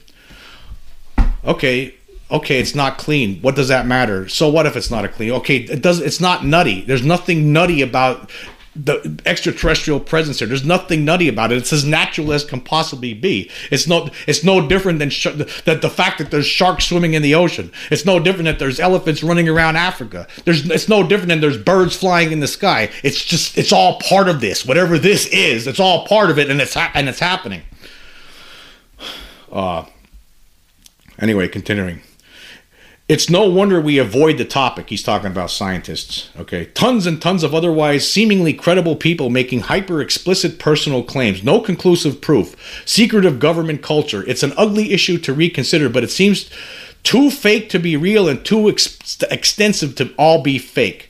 Okay, 1.43 1.95
okay, 2.29 2.59
it's 2.59 2.75
not 2.75 2.99
clean. 2.99 3.41
What 3.41 3.55
does 3.55 3.69
that 3.69 3.87
matter? 3.87 4.27
So 4.29 4.47
what 4.47 4.67
if 4.67 4.75
it's 4.75 4.91
not 4.91 5.03
a 5.03 5.07
clean? 5.07 5.31
Okay, 5.31 5.57
it 5.57 5.81
does. 5.81 5.99
It's 5.99 6.21
not 6.21 6.45
nutty. 6.45 6.81
There's 6.81 7.03
nothing 7.03 7.51
nutty 7.51 7.81
about 7.81 8.29
the 8.75 9.19
extraterrestrial 9.25 9.99
presence 9.99 10.39
here. 10.39 10.47
There's 10.47 10.63
nothing 10.63 11.03
nutty 11.03 11.27
about 11.27 11.51
it. 11.51 11.57
It's 11.57 11.73
as 11.73 11.83
natural 11.83 12.31
as 12.31 12.45
can 12.45 12.61
possibly 12.61 13.13
be. 13.13 13.51
It's 13.69 13.85
no 13.85 14.09
it's 14.27 14.43
no 14.43 14.65
different 14.65 14.99
than 14.99 15.09
sh- 15.09 15.27
that 15.65 15.81
the 15.81 15.89
fact 15.89 16.19
that 16.19 16.31
there's 16.31 16.45
sharks 16.45 16.85
swimming 16.85 17.13
in 17.13 17.21
the 17.21 17.35
ocean. 17.35 17.71
It's 17.89 18.05
no 18.05 18.17
different 18.19 18.45
that 18.45 18.59
there's 18.59 18.79
elephants 18.79 19.23
running 19.23 19.49
around 19.49 19.75
Africa. 19.75 20.25
There's 20.45 20.69
it's 20.69 20.87
no 20.87 21.05
different 21.05 21.29
than 21.29 21.41
there's 21.41 21.57
birds 21.57 21.95
flying 21.97 22.31
in 22.31 22.39
the 22.39 22.47
sky. 22.47 22.89
It's 23.03 23.23
just 23.23 23.57
it's 23.57 23.73
all 23.73 23.99
part 23.99 24.29
of 24.29 24.39
this. 24.39 24.65
Whatever 24.65 24.97
this 24.97 25.27
is, 25.27 25.67
it's 25.67 25.79
all 25.79 26.05
part 26.07 26.29
of 26.31 26.39
it, 26.39 26.49
and 26.49 26.61
it's 26.61 26.73
ha- 26.73 26.91
and 26.93 27.09
it's 27.09 27.19
happening. 27.19 27.63
Uh. 29.51 29.85
Anyway, 31.19 31.47
continuing. 31.49 32.01
It's 33.11 33.29
no 33.29 33.45
wonder 33.45 33.81
we 33.81 33.97
avoid 33.97 34.37
the 34.37 34.45
topic. 34.45 34.89
He's 34.89 35.03
talking 35.03 35.29
about 35.29 35.51
scientists. 35.51 36.29
Okay. 36.39 36.67
Tons 36.67 37.05
and 37.05 37.21
tons 37.21 37.43
of 37.43 37.53
otherwise 37.53 38.09
seemingly 38.09 38.53
credible 38.53 38.95
people 38.95 39.29
making 39.29 39.59
hyper 39.59 39.99
explicit 39.99 40.59
personal 40.59 41.03
claims. 41.03 41.43
No 41.43 41.59
conclusive 41.59 42.21
proof. 42.21 42.55
Secretive 42.85 43.37
government 43.37 43.81
culture. 43.81 44.23
It's 44.29 44.43
an 44.43 44.53
ugly 44.55 44.93
issue 44.93 45.17
to 45.17 45.33
reconsider, 45.33 45.89
but 45.89 46.05
it 46.05 46.09
seems 46.09 46.49
too 47.03 47.29
fake 47.29 47.69
to 47.71 47.79
be 47.79 47.97
real 47.97 48.29
and 48.29 48.45
too 48.45 48.69
ex- 48.69 49.21
extensive 49.29 49.95
to 49.95 50.13
all 50.17 50.41
be 50.41 50.57
fake. 50.57 51.09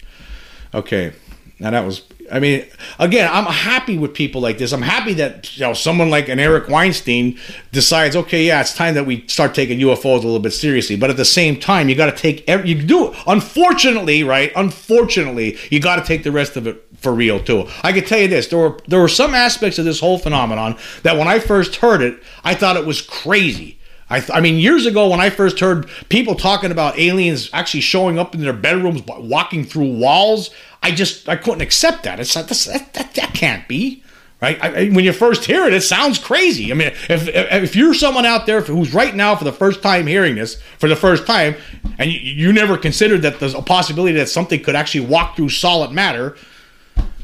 Okay. 0.73 1.13
Now 1.59 1.69
that 1.69 1.85
was 1.85 2.01
I 2.31 2.39
mean, 2.39 2.65
again, 2.97 3.29
I'm 3.31 3.45
happy 3.45 3.97
with 3.97 4.13
people 4.13 4.39
like 4.39 4.57
this. 4.57 4.71
I'm 4.71 4.81
happy 4.81 5.13
that 5.15 5.57
you 5.57 5.65
know 5.65 5.73
someone 5.73 6.09
like 6.09 6.29
an 6.29 6.39
Eric 6.39 6.69
Weinstein 6.69 7.37
decides, 7.71 8.15
okay, 8.15 8.45
yeah, 8.45 8.61
it's 8.61 8.73
time 8.73 8.93
that 8.93 9.05
we 9.05 9.27
start 9.27 9.53
taking 9.53 9.79
UFOs 9.79 10.19
a 10.19 10.25
little 10.25 10.39
bit 10.39 10.51
seriously. 10.51 10.95
But 10.95 11.09
at 11.09 11.17
the 11.17 11.25
same 11.25 11.59
time, 11.59 11.89
you 11.89 11.95
got 11.95 12.15
to 12.15 12.19
take 12.19 12.47
every, 12.47 12.69
you 12.69 12.81
do. 12.81 13.13
Unfortunately, 13.27 14.23
right? 14.23 14.51
Unfortunately, 14.55 15.57
you 15.69 15.81
got 15.81 15.97
to 15.97 16.03
take 16.03 16.23
the 16.23 16.31
rest 16.31 16.55
of 16.55 16.67
it 16.67 16.81
for 16.95 17.13
real 17.13 17.43
too. 17.43 17.67
I 17.83 17.91
can 17.91 18.05
tell 18.05 18.19
you 18.19 18.29
this: 18.29 18.47
there 18.47 18.59
were 18.59 18.79
there 18.87 18.99
were 18.99 19.09
some 19.09 19.33
aspects 19.33 19.77
of 19.77 19.85
this 19.85 19.99
whole 19.99 20.17
phenomenon 20.17 20.77
that 21.03 21.17
when 21.17 21.27
I 21.27 21.39
first 21.39 21.75
heard 21.77 22.01
it, 22.01 22.21
I 22.43 22.55
thought 22.55 22.77
it 22.77 22.85
was 22.85 23.01
crazy. 23.01 23.77
I, 24.11 24.19
th- 24.19 24.31
I, 24.31 24.41
mean, 24.41 24.59
years 24.59 24.85
ago 24.85 25.09
when 25.09 25.21
I 25.21 25.29
first 25.29 25.59
heard 25.61 25.89
people 26.09 26.35
talking 26.35 26.69
about 26.69 26.99
aliens 26.99 27.49
actually 27.53 27.79
showing 27.79 28.19
up 28.19 28.35
in 28.35 28.41
their 28.41 28.51
bedrooms, 28.51 29.01
walking 29.07 29.63
through 29.63 29.97
walls, 29.97 30.49
I 30.83 30.91
just 30.91 31.29
I 31.29 31.37
couldn't 31.37 31.61
accept 31.61 32.03
that. 32.03 32.19
It's 32.19 32.35
like 32.35 32.47
that, 32.47 32.93
that, 32.93 33.13
that 33.13 33.33
can't 33.33 33.65
be 33.69 34.03
right. 34.41 34.61
I, 34.61 34.89
when 34.89 35.05
you 35.05 35.13
first 35.13 35.45
hear 35.45 35.65
it, 35.65 35.73
it 35.73 35.81
sounds 35.81 36.17
crazy. 36.17 36.71
I 36.71 36.75
mean, 36.75 36.89
if 37.09 37.29
if 37.29 37.75
you're 37.75 37.93
someone 37.93 38.25
out 38.25 38.45
there 38.45 38.61
who's 38.61 38.93
right 38.93 39.15
now 39.15 39.35
for 39.35 39.45
the 39.45 39.53
first 39.53 39.81
time 39.81 40.07
hearing 40.07 40.35
this 40.35 40.61
for 40.77 40.89
the 40.89 40.95
first 40.97 41.25
time, 41.25 41.55
and 41.97 42.11
you, 42.11 42.19
you 42.19 42.53
never 42.53 42.77
considered 42.77 43.21
that 43.21 43.39
there's 43.39 43.53
a 43.53 43.61
possibility 43.61 44.17
that 44.17 44.27
something 44.27 44.61
could 44.61 44.75
actually 44.75 45.05
walk 45.05 45.37
through 45.37 45.49
solid 45.49 45.91
matter, 45.91 46.35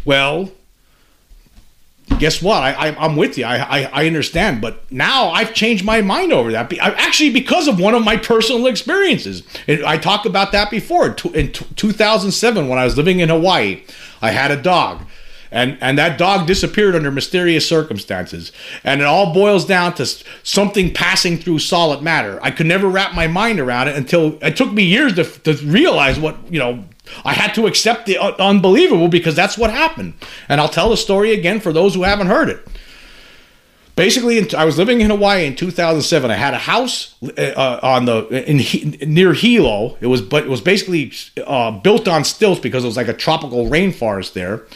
well, 0.05 0.51
guess 2.19 2.41
what? 2.41 2.63
I, 2.63 2.71
I 2.89 3.05
I'm 3.05 3.15
with 3.15 3.37
you. 3.37 3.45
I, 3.45 3.57
I 3.57 4.03
I 4.03 4.07
understand, 4.07 4.61
but 4.61 4.89
now 4.91 5.29
I've 5.29 5.53
changed 5.53 5.83
my 5.85 6.01
mind 6.01 6.31
over 6.33 6.51
that. 6.51 6.69
Be- 6.69 6.79
I- 6.79 6.91
Actually, 6.91 7.31
because 7.31 7.67
of 7.67 7.79
one 7.79 7.93
of 7.93 8.03
my 8.03 8.17
personal 8.17 8.65
experiences, 8.67 9.43
I 9.67 9.97
talked 9.97 10.25
about 10.25 10.51
that 10.51 10.69
before. 10.71 11.07
In 11.07 11.15
tw- 11.15 11.35
In 11.35 11.51
t- 11.51 11.65
2007, 11.75 12.67
when 12.67 12.79
I 12.79 12.85
was 12.85 12.97
living 12.97 13.19
in 13.19 13.29
Hawaii, 13.29 13.83
I 14.21 14.31
had 14.31 14.51
a 14.51 14.61
dog. 14.61 15.03
And, 15.49 15.77
and 15.79 15.97
that 15.97 16.17
dog 16.17 16.45
disappeared 16.45 16.93
under 16.93 17.09
mysterious 17.09 17.65
circumstances. 17.65 18.51
And 18.83 18.99
it 18.99 19.05
all 19.05 19.33
boils 19.33 19.63
down 19.65 19.93
to 19.93 20.05
something 20.43 20.93
passing 20.93 21.37
through 21.37 21.59
solid 21.59 22.01
matter. 22.01 22.37
I 22.43 22.51
could 22.51 22.65
never 22.65 22.89
wrap 22.89 23.15
my 23.15 23.27
mind 23.27 23.61
around 23.61 23.87
it 23.87 23.95
until 23.95 24.37
it 24.41 24.57
took 24.57 24.73
me 24.73 24.83
years 24.83 25.13
to, 25.15 25.23
to 25.23 25.53
realize 25.65 26.19
what, 26.19 26.35
you 26.51 26.59
know, 26.59 26.83
I 27.23 27.33
had 27.33 27.53
to 27.55 27.67
accept 27.67 28.05
the 28.05 28.19
unbelievable 28.19 29.07
because 29.07 29.35
that's 29.35 29.57
what 29.57 29.71
happened. 29.71 30.13
And 30.49 30.61
I'll 30.61 30.69
tell 30.69 30.89
the 30.89 30.97
story 30.97 31.33
again 31.33 31.59
for 31.59 31.73
those 31.73 31.95
who 31.95 32.03
haven't 32.03 32.27
heard 32.27 32.49
it. 32.49 32.67
Basically, 33.95 34.53
I 34.53 34.63
was 34.63 34.77
living 34.77 35.01
in 35.01 35.09
Hawaii 35.09 35.47
in 35.47 35.55
2007. 35.55 36.29
I 36.29 36.35
had 36.35 36.53
a 36.53 36.59
house 36.59 37.15
uh, 37.35 37.79
on 37.81 38.05
the 38.05 38.27
in, 38.47 39.11
near 39.11 39.33
Hilo. 39.33 39.97
It 40.01 40.05
was, 40.05 40.21
but 40.21 40.43
it 40.43 40.49
was 40.49 40.61
basically 40.61 41.11
uh, 41.47 41.71
built 41.71 42.07
on 42.07 42.23
stilts 42.23 42.59
because 42.59 42.83
it 42.83 42.87
was 42.87 42.95
like 42.95 43.07
a 43.07 43.13
tropical 43.13 43.65
rainforest 43.65 44.33
there, 44.33 44.67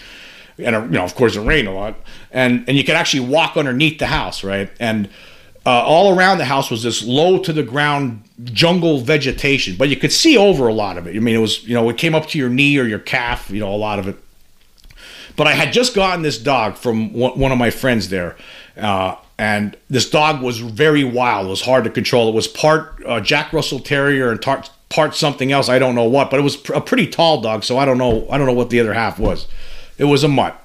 and 0.58 0.76
uh, 0.76 0.82
you 0.86 0.90
know, 0.90 1.04
of 1.04 1.14
course, 1.14 1.36
it 1.36 1.42
rained 1.42 1.68
a 1.68 1.72
lot. 1.72 2.00
And 2.32 2.68
and 2.68 2.76
you 2.76 2.84
could 2.84 2.96
actually 2.96 3.28
walk 3.28 3.58
underneath 3.58 4.00
the 4.00 4.08
house, 4.08 4.44
right? 4.44 4.72
And 4.80 5.08
uh, 5.66 5.70
all 5.70 6.18
around 6.18 6.40
the 6.40 6.46
house 6.46 6.72
was 6.72 6.84
this 6.84 7.04
low 7.04 7.38
to 7.40 7.54
the 7.54 7.64
ground 7.64 8.24
jungle 8.46 9.00
vegetation, 9.00 9.76
but 9.78 9.90
you 9.90 9.96
could 9.96 10.12
see 10.12 10.38
over 10.38 10.68
a 10.68 10.74
lot 10.74 10.98
of 10.98 11.08
it. 11.08 11.16
I 11.16 11.20
mean, 11.20 11.36
it 11.36 11.40
was 11.40 11.68
you 11.68 11.76
know, 11.76 11.88
it 11.90 11.98
came 11.98 12.16
up 12.16 12.28
to 12.30 12.40
your 12.40 12.50
knee 12.50 12.78
or 12.80 12.84
your 12.84 13.00
calf, 13.00 13.50
you 13.50 13.60
know, 13.60 13.74
a 13.74 13.78
lot 13.78 14.00
of 14.00 14.08
it. 14.08 14.18
But 15.36 15.48
I 15.48 15.54
had 15.54 15.72
just 15.72 15.96
gotten 15.96 16.24
this 16.24 16.38
dog 16.38 16.76
from 16.76 17.14
one 17.14 17.52
of 17.52 17.58
my 17.58 17.70
friends 17.70 18.10
there, 18.10 18.36
uh, 18.76 19.16
and 19.38 19.78
this 19.90 20.10
dog 20.10 20.42
was 20.42 20.60
very 20.60 21.04
wild. 21.04 21.48
It 21.48 21.50
was 21.50 21.62
hard 21.62 21.84
to 21.86 21.90
control. 21.90 22.30
It 22.30 22.36
was 22.36 22.48
part 22.48 23.02
uh, 23.06 23.22
Jack 23.22 23.54
Russell 23.54 23.80
Terrier 23.80 24.32
and 24.32 24.42
tar- 24.42 24.66
part 24.90 25.16
something 25.16 25.52
else. 25.52 25.70
I 25.70 25.80
don't 25.80 25.96
know 25.96 26.04
what, 26.06 26.30
but 26.30 26.40
it 26.40 26.44
was 26.44 26.58
pr- 26.58 26.74
a 26.74 26.82
pretty 26.82 27.08
tall 27.08 27.42
dog. 27.42 27.64
So 27.64 27.78
I 27.78 27.86
don't 27.86 27.98
know. 27.98 28.28
I 28.30 28.38
don't 28.38 28.48
know 28.48 28.54
what 28.54 28.72
the 28.72 28.80
other 28.80 28.94
half 28.94 29.20
was. 29.20 29.48
It 29.98 30.06
was 30.06 30.24
a 30.24 30.28
mutt. 30.28 30.61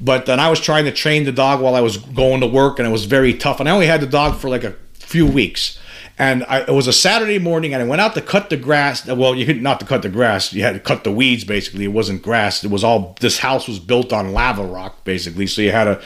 But 0.00 0.26
then 0.26 0.38
I 0.38 0.50
was 0.50 0.60
trying 0.60 0.84
to 0.84 0.92
train 0.92 1.24
the 1.24 1.32
dog 1.32 1.60
while 1.60 1.74
I 1.74 1.80
was 1.80 1.96
going 1.96 2.40
to 2.40 2.46
work, 2.46 2.78
and 2.78 2.86
it 2.86 2.90
was 2.90 3.06
very 3.06 3.32
tough. 3.34 3.60
And 3.60 3.68
I 3.68 3.72
only 3.72 3.86
had 3.86 4.00
the 4.00 4.06
dog 4.06 4.36
for 4.36 4.48
like 4.48 4.64
a 4.64 4.74
few 4.92 5.26
weeks. 5.26 5.78
And 6.18 6.44
I, 6.44 6.60
it 6.60 6.70
was 6.70 6.86
a 6.86 6.92
Saturday 6.92 7.38
morning, 7.38 7.74
and 7.74 7.82
I 7.82 7.86
went 7.86 8.00
out 8.00 8.14
to 8.14 8.22
cut 8.22 8.48
the 8.48 8.56
grass. 8.56 9.06
Well, 9.06 9.34
you 9.34 9.44
could 9.44 9.62
not 9.62 9.80
to 9.80 9.86
cut 9.86 10.02
the 10.02 10.08
grass; 10.08 10.52
you 10.52 10.62
had 10.62 10.72
to 10.74 10.80
cut 10.80 11.04
the 11.04 11.12
weeds. 11.12 11.44
Basically, 11.44 11.84
it 11.84 11.92
wasn't 11.92 12.22
grass. 12.22 12.64
It 12.64 12.70
was 12.70 12.84
all. 12.84 13.16
This 13.20 13.38
house 13.38 13.68
was 13.68 13.78
built 13.78 14.12
on 14.12 14.32
lava 14.32 14.64
rock, 14.64 15.04
basically. 15.04 15.46
So 15.46 15.60
you 15.60 15.72
had 15.72 15.84
to, 15.84 16.02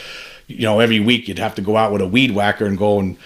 you 0.49 0.63
know, 0.63 0.81
every 0.81 0.99
week 0.99 1.29
you'd 1.29 1.39
have 1.39 1.55
to 1.57 1.63
go 1.63 1.77
out 1.77 1.93
with 1.93 2.01
a 2.01 2.09
weed 2.09 2.33
whacker 2.33 2.67
and 2.67 2.77
go 2.77 2.99
and 2.99 3.17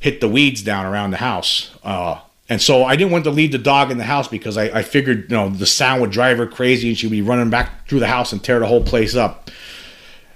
hit 0.00 0.20
the 0.20 0.28
weeds 0.28 0.62
down 0.62 0.86
around 0.86 1.10
the 1.10 1.16
house. 1.16 1.72
Uh, 1.82 2.20
and 2.48 2.62
so 2.62 2.84
I 2.84 2.96
didn't 2.96 3.12
want 3.12 3.24
to 3.24 3.30
leave 3.30 3.52
the 3.52 3.58
dog 3.58 3.90
in 3.90 3.98
the 3.98 4.04
house 4.04 4.28
because 4.28 4.56
I, 4.56 4.64
I 4.78 4.82
figured, 4.82 5.30
you 5.30 5.36
know, 5.36 5.48
the 5.50 5.66
sound 5.66 6.00
would 6.00 6.10
drive 6.10 6.38
her 6.38 6.46
crazy 6.46 6.88
and 6.88 6.96
she'd 6.96 7.10
be 7.10 7.20
running 7.20 7.50
back 7.50 7.86
through 7.88 8.00
the 8.00 8.06
house 8.06 8.32
and 8.32 8.42
tear 8.42 8.58
the 8.60 8.66
whole 8.66 8.82
place 8.82 9.14
up. 9.14 9.50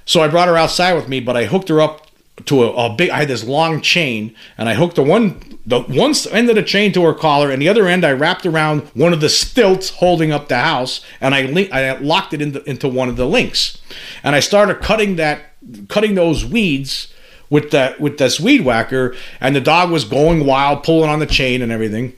So 0.05 0.23
I 0.23 0.29
brought 0.29 0.49
her 0.49 0.57
outside 0.57 0.95
with 0.95 1.09
me, 1.09 1.21
but 1.21 1.37
I 1.37 1.45
hooked 1.45 1.69
her 1.69 1.81
up 1.81 2.07
to 2.47 2.65
a, 2.65 2.73
a 2.73 2.95
big. 2.95 3.11
I 3.11 3.19
had 3.19 3.29
this 3.29 3.45
long 3.45 3.81
chain, 3.81 4.35
and 4.59 4.69
I 4.69 4.75
hooked 4.75 4.97
the 4.97 5.03
one 5.03 5.59
the 5.65 5.81
one 5.81 6.15
end 6.33 6.49
of 6.49 6.57
the 6.57 6.63
chain 6.63 6.93
to 6.93 7.05
her 7.05 7.15
collar, 7.15 7.51
and 7.51 7.63
the 7.63 7.69
other 7.69 7.87
end 7.87 8.05
I 8.05 8.13
wrapped 8.13 8.47
around 8.47 8.83
one 8.95 9.13
of 9.13 9.21
the 9.21 9.29
stilts 9.29 9.91
holding 9.91 10.33
up 10.33 10.49
the 10.49 10.59
house, 10.59 11.05
and 11.21 11.35
I 11.35 11.43
link, 11.43 11.73
I 11.73 11.97
locked 11.99 12.35
it 12.35 12.43
into 12.43 12.69
into 12.69 12.89
one 12.89 13.09
of 13.09 13.17
the 13.17 13.27
links, 13.27 13.79
and 14.25 14.35
I 14.35 14.41
started 14.41 14.81
cutting 14.81 15.17
that 15.17 15.43
cutting 15.89 16.15
those 16.15 16.45
weeds 16.45 17.13
with 17.51 17.71
that 17.71 18.01
with 18.01 18.19
this 18.19 18.41
weed 18.41 18.65
whacker, 18.65 19.15
and 19.41 19.55
the 19.55 19.61
dog 19.61 19.91
was 19.91 20.05
going 20.05 20.47
wild, 20.47 20.83
pulling 20.83 21.11
on 21.11 21.21
the 21.21 21.27
chain 21.27 21.63
and 21.63 21.71
everything. 21.71 22.15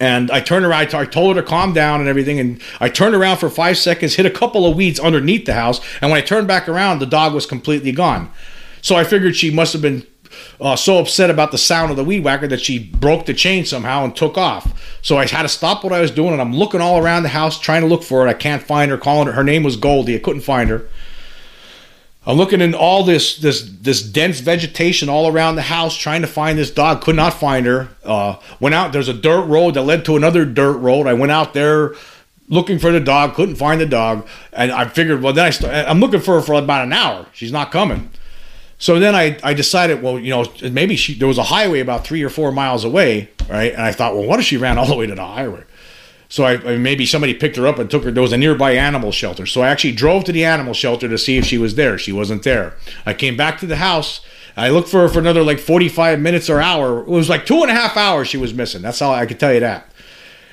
And 0.00 0.30
I 0.30 0.40
turned 0.40 0.64
around, 0.64 0.94
I 0.94 1.04
told 1.04 1.36
her 1.36 1.42
to 1.42 1.46
calm 1.46 1.74
down 1.74 2.00
and 2.00 2.08
everything. 2.08 2.40
And 2.40 2.60
I 2.80 2.88
turned 2.88 3.14
around 3.14 3.36
for 3.36 3.50
five 3.50 3.76
seconds, 3.76 4.14
hit 4.14 4.24
a 4.24 4.30
couple 4.30 4.66
of 4.66 4.76
weeds 4.76 4.98
underneath 4.98 5.44
the 5.44 5.52
house. 5.52 5.80
And 6.00 6.10
when 6.10 6.18
I 6.18 6.24
turned 6.24 6.48
back 6.48 6.68
around, 6.68 6.98
the 6.98 7.06
dog 7.06 7.34
was 7.34 7.44
completely 7.44 7.92
gone. 7.92 8.32
So 8.80 8.96
I 8.96 9.04
figured 9.04 9.36
she 9.36 9.50
must 9.50 9.74
have 9.74 9.82
been 9.82 10.06
uh, 10.60 10.76
so 10.76 10.98
upset 10.98 11.28
about 11.28 11.50
the 11.50 11.58
sound 11.58 11.90
of 11.90 11.96
the 11.96 12.04
weed 12.04 12.20
whacker 12.20 12.46
that 12.48 12.60
she 12.60 12.78
broke 12.78 13.26
the 13.26 13.34
chain 13.34 13.64
somehow 13.66 14.04
and 14.04 14.16
took 14.16 14.38
off. 14.38 14.98
So 15.02 15.18
I 15.18 15.26
had 15.26 15.42
to 15.42 15.48
stop 15.48 15.84
what 15.84 15.92
I 15.92 16.00
was 16.00 16.10
doing 16.10 16.32
and 16.32 16.40
I'm 16.40 16.54
looking 16.54 16.80
all 16.80 16.98
around 16.98 17.22
the 17.24 17.30
house 17.30 17.60
trying 17.60 17.82
to 17.82 17.88
look 17.88 18.02
for 18.02 18.26
it. 18.26 18.30
I 18.30 18.34
can't 18.34 18.62
find 18.62 18.90
her, 18.90 18.96
calling 18.96 19.26
her. 19.26 19.34
Her 19.34 19.44
name 19.44 19.62
was 19.62 19.76
Goldie. 19.76 20.14
I 20.14 20.18
couldn't 20.18 20.42
find 20.42 20.70
her. 20.70 20.88
I'm 22.30 22.36
looking 22.36 22.60
in 22.60 22.74
all 22.74 23.02
this 23.02 23.36
this 23.38 23.62
this 23.62 24.02
dense 24.02 24.38
vegetation 24.38 25.08
all 25.08 25.26
around 25.26 25.56
the 25.56 25.62
house, 25.62 25.96
trying 25.96 26.20
to 26.22 26.28
find 26.28 26.56
this 26.56 26.70
dog. 26.70 27.02
Could 27.02 27.16
not 27.16 27.34
find 27.34 27.66
her. 27.66 27.88
Uh, 28.04 28.36
went 28.60 28.74
out. 28.74 28.92
There's 28.92 29.08
a 29.08 29.14
dirt 29.14 29.46
road 29.46 29.74
that 29.74 29.82
led 29.82 30.04
to 30.04 30.16
another 30.16 30.44
dirt 30.44 30.76
road. 30.76 31.08
I 31.08 31.14
went 31.14 31.32
out 31.32 31.54
there 31.54 31.94
looking 32.48 32.78
for 32.78 32.92
the 32.92 33.00
dog. 33.00 33.34
Couldn't 33.34 33.56
find 33.56 33.80
the 33.80 33.86
dog, 33.86 34.28
and 34.52 34.70
I 34.70 34.86
figured, 34.86 35.22
well, 35.22 35.32
then 35.32 35.46
I 35.46 35.50
st- 35.50 35.72
I'm 35.72 35.98
looking 35.98 36.20
for 36.20 36.34
her 36.34 36.40
for 36.40 36.54
about 36.54 36.84
an 36.84 36.92
hour. 36.92 37.26
She's 37.32 37.50
not 37.50 37.72
coming. 37.72 38.10
So 38.78 38.98
then 39.00 39.14
I, 39.14 39.38
I 39.42 39.52
decided, 39.52 40.00
well, 40.00 40.18
you 40.18 40.30
know, 40.30 40.46
maybe 40.70 40.94
she 40.96 41.14
there 41.14 41.28
was 41.28 41.36
a 41.36 41.42
highway 41.42 41.80
about 41.80 42.04
three 42.04 42.22
or 42.22 42.30
four 42.30 42.52
miles 42.52 42.84
away, 42.84 43.28
right? 43.48 43.72
And 43.72 43.82
I 43.82 43.90
thought, 43.90 44.14
well, 44.14 44.24
what 44.24 44.38
if 44.38 44.46
she 44.46 44.56
ran 44.56 44.78
all 44.78 44.86
the 44.86 44.94
way 44.94 45.06
to 45.06 45.14
the 45.14 45.24
highway? 45.24 45.64
So 46.30 46.44
I, 46.44 46.52
I- 46.52 46.78
maybe 46.78 47.04
somebody 47.04 47.34
picked 47.34 47.56
her 47.56 47.66
up 47.66 47.78
and 47.78 47.90
took 47.90 48.04
her. 48.04 48.10
There 48.10 48.22
was 48.22 48.32
a 48.32 48.38
nearby 48.38 48.72
animal 48.72 49.12
shelter, 49.12 49.44
so 49.44 49.60
I 49.60 49.68
actually 49.68 49.92
drove 49.92 50.24
to 50.24 50.32
the 50.32 50.44
animal 50.46 50.72
shelter 50.72 51.08
to 51.08 51.18
see 51.18 51.36
if 51.36 51.44
she 51.44 51.58
was 51.58 51.74
there. 51.74 51.98
She 51.98 52.12
wasn't 52.12 52.44
there. 52.44 52.74
I 53.04 53.12
came 53.12 53.36
back 53.36 53.58
to 53.60 53.66
the 53.66 53.76
house. 53.76 54.22
I 54.56 54.70
looked 54.70 54.88
for 54.88 55.00
her 55.02 55.08
for 55.08 55.18
another 55.18 55.42
like 55.42 55.58
forty-five 55.58 56.18
minutes 56.20 56.48
or 56.48 56.60
hour. 56.60 57.00
It 57.00 57.08
was 57.08 57.28
like 57.28 57.44
two 57.46 57.60
and 57.62 57.70
a 57.70 57.74
half 57.74 57.96
hours 57.96 58.28
she 58.28 58.36
was 58.38 58.54
missing. 58.54 58.80
That's 58.82 59.02
all 59.02 59.12
I 59.12 59.26
could 59.26 59.38
tell 59.40 59.52
you 59.52 59.60
that. 59.60 59.86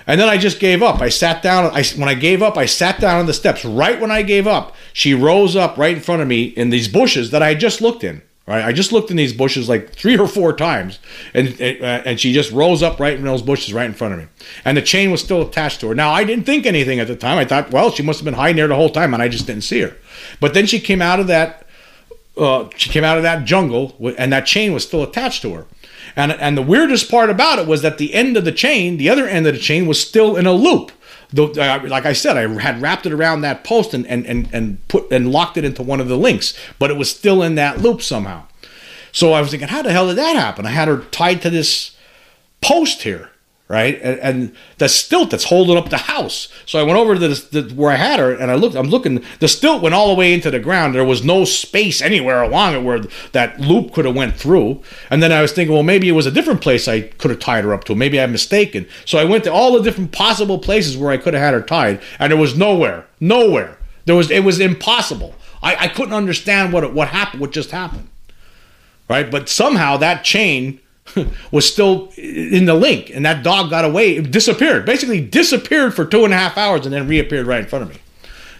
And 0.06 0.22
then 0.22 0.30
I 0.30 0.38
just 0.38 0.60
gave 0.62 0.82
up. 0.82 1.02
I 1.02 1.10
sat 1.10 1.42
down. 1.42 1.66
I 1.74 1.84
when 1.98 2.08
I 2.08 2.14
gave 2.14 2.42
up, 2.42 2.58
I 2.58 2.66
sat 2.66 3.00
down 3.00 3.20
on 3.20 3.26
the 3.26 3.34
steps. 3.34 3.66
Right 3.66 4.00
when 4.00 4.10
I 4.12 4.22
gave 4.22 4.48
up, 4.48 4.76
she 4.94 5.14
rose 5.14 5.56
up 5.56 5.78
right 5.78 5.96
in 5.98 6.02
front 6.02 6.22
of 6.22 6.28
me 6.28 6.44
in 6.46 6.70
these 6.70 6.88
bushes 6.88 7.32
that 7.32 7.44
I 7.44 7.54
just 7.56 7.82
looked 7.82 8.04
in. 8.04 8.22
Right, 8.48 8.64
I 8.64 8.72
just 8.72 8.94
looked 8.94 9.12
in 9.12 9.18
these 9.18 9.34
bushes 9.34 9.68
like 9.68 9.94
three 9.94 10.18
or 10.18 10.26
four 10.26 10.54
times, 10.54 11.00
and 11.34 11.60
and 11.60 12.18
she 12.18 12.32
just 12.32 12.50
rose 12.54 12.82
up 12.82 12.98
right 12.98 13.18
in 13.18 13.26
those 13.26 13.42
bushes 13.42 13.74
right 13.74 13.86
in 13.86 13.94
front 13.94 14.14
of 14.14 14.20
me, 14.22 14.28
and 14.64 14.78
the 14.78 14.82
chain 14.82 15.12
was 15.12 15.22
still 15.22 15.42
attached 15.42 15.82
to 15.82 15.90
her. 15.90 15.96
Now 15.96 16.12
I 16.12 16.24
didn't 16.24 16.46
think 16.46 16.66
anything 16.66 17.02
at 17.02 17.08
the 17.08 17.16
time. 17.18 17.38
I 17.38 17.44
thought, 17.44 17.72
well, 17.72 17.92
she 17.92 18.04
must 18.04 18.20
have 18.20 18.26
been 18.26 18.36
hiding 18.36 18.56
there 18.56 18.70
the 18.70 18.76
whole 18.76 18.90
time, 18.90 19.14
and 19.14 19.22
I 19.22 19.28
just 19.28 19.48
didn't 19.48 19.64
see 19.64 19.82
her. 19.82 19.98
But 20.40 20.54
then 20.54 20.66
she 20.66 20.80
came 20.80 21.02
out 21.02 21.20
of 21.20 21.28
that 21.28 21.68
uh, 22.38 22.70
she 22.76 22.90
came 22.90 23.04
out 23.04 23.18
of 23.18 23.24
that 23.24 23.46
jungle 23.46 23.96
and 24.18 24.32
that 24.32 24.46
chain 24.46 24.74
was 24.74 24.84
still 24.84 25.04
attached 25.04 25.42
to 25.42 25.54
her. 25.54 25.66
And, 26.16 26.32
and 26.32 26.58
the 26.58 26.62
weirdest 26.62 27.12
part 27.12 27.30
about 27.30 27.60
it 27.60 27.68
was 27.68 27.82
that 27.82 27.98
the 27.98 28.14
end 28.14 28.38
of 28.38 28.46
the 28.46 28.52
chain, 28.52 28.98
the 28.98 29.10
other 29.10 29.28
end 29.28 29.46
of 29.48 29.54
the 29.54 29.60
chain, 29.60 29.88
was 29.88 30.00
still 30.00 30.36
in 30.36 30.46
a 30.46 30.52
loop. 30.52 30.92
Uh, 31.36 31.80
like 31.88 32.06
I 32.06 32.14
said, 32.14 32.38
I 32.38 32.48
had 32.62 32.82
wrapped 32.82 33.06
it 33.06 33.12
around 33.12 33.42
that 33.42 33.64
post 33.64 33.94
and, 33.94 34.08
and, 34.08 34.26
and, 34.26 34.50
and 34.54 34.88
put 34.88 35.12
and 35.12 35.32
locked 35.32 35.58
it 35.58 35.66
into 35.66 35.84
one 35.84 36.00
of 36.00 36.08
the 36.08 36.18
links, 36.18 36.58
but 36.80 36.90
it 36.90 36.98
was 36.98 37.10
still 37.10 37.44
in 37.44 37.56
that 37.56 37.82
loop 37.82 38.02
somehow. 38.02 38.44
So 39.12 39.34
I 39.34 39.42
was 39.42 39.52
thinking, 39.52 39.68
how 39.70 39.82
the 39.82 39.92
hell 39.92 40.08
did 40.08 40.18
that 40.18 40.36
happen? 40.36 40.66
I 40.66 40.72
had 40.72 40.88
her 40.88 41.00
tied 41.00 41.42
to 41.42 41.50
this 41.50 41.96
post 42.62 43.04
here, 43.04 43.32
right? 43.68 44.00
And, 44.02 44.20
and 44.20 44.56
the 44.78 44.88
stilt 44.88 45.32
that's 45.32 45.46
holding 45.46 45.78
up 45.78 45.90
the 45.90 45.98
house. 45.98 46.48
So 46.66 46.80
I 46.80 46.84
went 46.84 46.98
over 46.98 47.16
to 47.16 47.20
the, 47.20 47.62
the 47.62 47.76
where 47.76 47.92
I 47.92 47.96
had 47.96 48.20
her, 48.20 48.34
and 48.34 48.50
I 48.50 48.56
looked. 48.56 48.76
I'm 48.76 48.88
looking. 48.88 49.24
The 49.40 49.48
stilt 49.48 49.82
went 49.82 49.94
all 49.94 50.08
the 50.08 50.16
way 50.16 50.34
into 50.34 50.50
the 50.50 50.60
ground. 50.60 50.96
There 50.96 51.04
was 51.04 51.24
no 51.24 51.46
space 51.46 52.02
anywhere 52.02 52.42
along 52.42 52.76
it 52.76 52.84
where 52.84 53.02
that 53.32 53.60
loop 53.60 53.94
could 53.94 54.06
have 54.06 54.16
went 54.16 54.36
through. 54.36 54.82
And 55.10 55.22
then 55.22 55.32
I 55.32 55.42
was 55.42 55.52
thinking, 55.52 55.74
well, 55.74 55.84
maybe 55.84 56.08
it 56.08 56.14
was 56.14 56.26
a 56.26 56.32
different 56.32 56.62
place 56.62 56.88
I 56.88 57.02
could 57.02 57.32
have 57.32 57.40
tied 57.40 57.64
her 57.64 57.74
up 57.74 57.84
to. 57.86 57.96
Maybe 57.96 58.20
I'm 58.20 58.32
mistaken. 58.32 58.88
So 59.06 59.18
I 59.18 59.26
went 59.26 59.44
to 59.46 59.54
all 59.54 59.74
the 59.74 59.84
different 59.84 60.12
possible 60.12 60.60
places 60.60 60.98
where 60.98 61.12
I 61.12 61.18
could 61.18 61.34
have 61.34 61.44
had 61.44 61.54
her 61.54 61.62
tied, 61.62 62.02
and 62.20 62.32
there 62.32 62.40
was 62.40 62.58
nowhere, 62.58 63.06
nowhere. 63.20 63.78
There 64.06 64.16
was. 64.16 64.32
It 64.32 64.44
was 64.44 64.60
impossible. 64.60 65.36
I, 65.62 65.76
I 65.76 65.88
couldn't 65.88 66.14
understand 66.14 66.72
what 66.72 66.94
what 66.94 67.10
happened. 67.10 67.42
What 67.42 67.52
just 67.52 67.72
happened 67.72 68.08
right? 69.10 69.30
But 69.32 69.50
somehow 69.50 69.98
that 69.98 70.24
chain 70.24 70.80
was 71.52 71.72
still 71.72 72.12
in 72.18 72.66
the 72.66 72.74
link, 72.74 73.10
and 73.14 73.26
that 73.26 73.44
dog 73.44 73.70
got 73.70 73.86
away, 73.86 74.18
it 74.18 74.32
disappeared, 74.32 74.86
basically 74.86 75.22
disappeared 75.22 75.94
for 75.94 76.06
two 76.06 76.26
and 76.26 76.34
a 76.34 76.38
half 76.38 76.58
hours, 76.58 76.86
and 76.86 76.94
then 76.94 77.08
reappeared 77.08 77.48
right 77.48 77.62
in 77.62 77.68
front 77.68 77.84
of 77.84 77.90
me. 77.90 77.98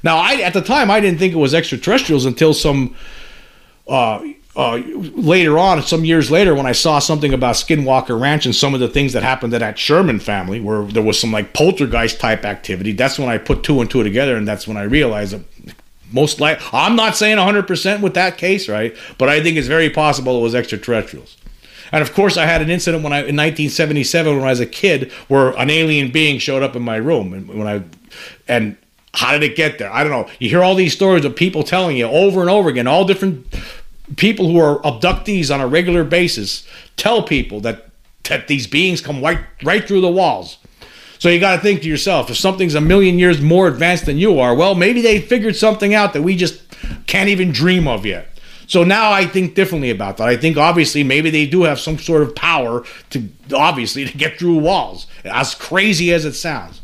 Now, 0.04 0.18
I 0.18 0.36
at 0.36 0.54
the 0.54 0.62
time 0.62 0.92
I 0.92 1.00
didn't 1.00 1.20
think 1.20 1.34
it 1.34 1.38
was 1.38 1.54
extraterrestrials 1.54 2.26
until 2.26 2.54
some 2.54 2.96
uh, 3.88 4.24
uh, 4.56 4.78
later 5.16 5.60
on, 5.60 5.84
some 5.84 6.04
years 6.04 6.32
later, 6.32 6.56
when 6.56 6.66
I 6.66 6.72
saw 6.72 6.98
something 6.98 7.32
about 7.32 7.56
Skinwalker 7.56 8.20
Ranch 8.20 8.46
and 8.46 8.56
some 8.56 8.74
of 8.74 8.80
the 8.80 8.88
things 8.88 9.14
that 9.14 9.22
happened 9.22 9.54
to 9.54 9.60
that 9.60 9.78
Sherman 9.78 10.20
family, 10.20 10.60
where 10.60 10.84
there 10.84 11.04
was 11.04 11.20
some 11.20 11.32
like 11.32 11.54
poltergeist 11.54 12.20
type 12.20 12.44
activity. 12.44 12.92
That's 12.92 13.20
when 13.20 13.30
I 13.30 13.38
put 13.38 13.64
two 13.64 13.82
and 13.82 13.90
two 13.90 14.02
together, 14.04 14.36
and 14.36 14.48
that's 14.48 14.68
when 14.68 14.76
I 14.76 14.84
realized 14.84 15.34
that 15.34 15.76
most 16.12 16.40
like 16.40 16.60
I'm 16.74 16.96
not 16.96 17.16
saying 17.16 17.38
100% 17.38 18.02
with 18.02 18.16
that 18.16 18.38
case, 18.38 18.68
right? 18.68 18.96
But 19.18 19.30
I 19.30 19.44
think 19.44 19.58
it's 19.58 19.68
very 19.68 19.90
possible 19.90 20.40
it 20.40 20.42
was 20.42 20.56
extraterrestrials. 20.56 21.38
And 21.92 22.02
of 22.02 22.14
course, 22.14 22.38
I 22.38 22.46
had 22.46 22.62
an 22.62 22.70
incident 22.70 23.04
when 23.04 23.14
I 23.14 23.20
in 23.20 23.36
1977 23.36 24.36
when 24.36 24.46
I 24.46 24.50
was 24.50 24.60
a 24.60 24.66
kid 24.66 25.12
where 25.28 25.50
an 25.58 25.70
alien 25.70 26.12
being 26.12 26.40
showed 26.40 26.64
up 26.64 26.76
in 26.76 26.82
my 26.82 26.98
room, 26.98 27.34
and 27.34 27.48
when 27.48 27.68
I 27.68 27.84
and 28.48 28.78
How 29.14 29.32
did 29.32 29.42
it 29.42 29.56
get 29.56 29.80
there? 29.80 29.92
I 29.92 30.04
don't 30.04 30.12
know. 30.12 30.30
You 30.38 30.48
hear 30.48 30.64
all 30.64 30.76
these 30.76 30.94
stories 30.94 31.26
of 31.26 31.36
people 31.36 31.64
telling 31.64 31.98
you 31.98 32.06
over 32.06 32.42
and 32.42 32.50
over 32.52 32.70
again, 32.70 32.86
all 32.86 33.04
different 33.04 33.48
people 34.16 34.48
who 34.52 34.60
are 34.60 34.80
abductees 34.82 35.54
on 35.54 35.60
a 35.60 35.68
regular 35.68 36.04
basis 36.04 36.68
tell 36.98 37.24
people 37.24 37.60
that 37.62 37.90
that 38.30 38.48
these 38.48 38.68
beings 38.68 39.02
come 39.02 39.22
right 39.22 39.40
right 39.64 39.88
through 39.88 40.02
the 40.02 40.12
walls. 40.12 40.58
So 41.20 41.30
you 41.30 41.40
got 41.40 41.56
to 41.56 41.62
think 41.64 41.82
to 41.82 41.88
yourself, 41.88 42.30
if 42.30 42.38
something's 42.38 42.76
a 42.76 42.82
million 42.82 43.18
years 43.18 43.42
more 43.42 43.68
advanced 43.68 44.06
than 44.06 44.20
you 44.20 44.40
are, 44.40 44.54
well, 44.54 44.76
maybe 44.76 45.02
they 45.02 45.20
figured 45.20 45.56
something 45.56 45.96
out 45.96 46.14
that 46.14 46.22
we 46.22 46.36
just 46.36 46.62
can't 47.08 47.30
even 47.30 47.52
dream 47.52 47.88
of 47.88 48.06
yet. 48.06 48.28
So 48.68 48.84
now 48.84 49.12
I 49.12 49.26
think 49.26 49.56
differently 49.56 49.90
about 49.90 50.18
that. 50.18 50.28
I 50.28 50.38
think 50.38 50.58
obviously 50.58 51.04
maybe 51.04 51.30
they 51.30 51.48
do 51.48 51.64
have 51.64 51.80
some 51.80 51.98
sort 51.98 52.22
of 52.22 52.36
power 52.36 52.84
to 53.10 53.30
obviously 53.56 54.06
to 54.10 54.18
get 54.18 54.38
through 54.38 54.60
walls, 54.60 55.08
as 55.26 55.56
crazy 55.56 56.14
as 56.14 56.26
it 56.26 56.34
sounds. 56.34 56.82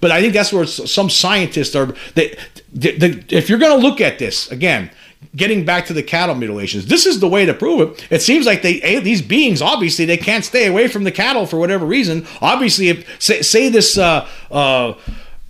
But 0.00 0.10
I 0.10 0.20
think 0.20 0.34
that's 0.34 0.52
where 0.52 0.66
some 0.66 1.08
scientists 1.08 1.74
are. 1.74 1.94
They, 2.14 2.36
if 2.74 3.48
you're 3.48 3.58
going 3.58 3.80
to 3.80 3.86
look 3.86 4.02
at 4.02 4.18
this 4.18 4.50
again, 4.50 4.90
getting 5.34 5.64
back 5.64 5.86
to 5.86 5.94
the 5.94 6.02
cattle 6.02 6.34
mutilations, 6.34 6.86
this 6.86 7.06
is 7.06 7.20
the 7.20 7.28
way 7.28 7.46
to 7.46 7.54
prove 7.54 7.80
it. 7.80 8.06
It 8.10 8.20
seems 8.20 8.44
like 8.44 8.60
they 8.60 9.00
these 9.00 9.22
beings 9.22 9.62
obviously 9.62 10.04
they 10.04 10.18
can't 10.18 10.44
stay 10.44 10.66
away 10.66 10.88
from 10.88 11.04
the 11.04 11.12
cattle 11.12 11.46
for 11.46 11.58
whatever 11.58 11.86
reason. 11.86 12.26
Obviously, 12.42 12.88
if 12.88 13.22
say, 13.22 13.40
say 13.40 13.70
this 13.70 13.96
uh, 13.96 14.28
uh, 14.50 14.92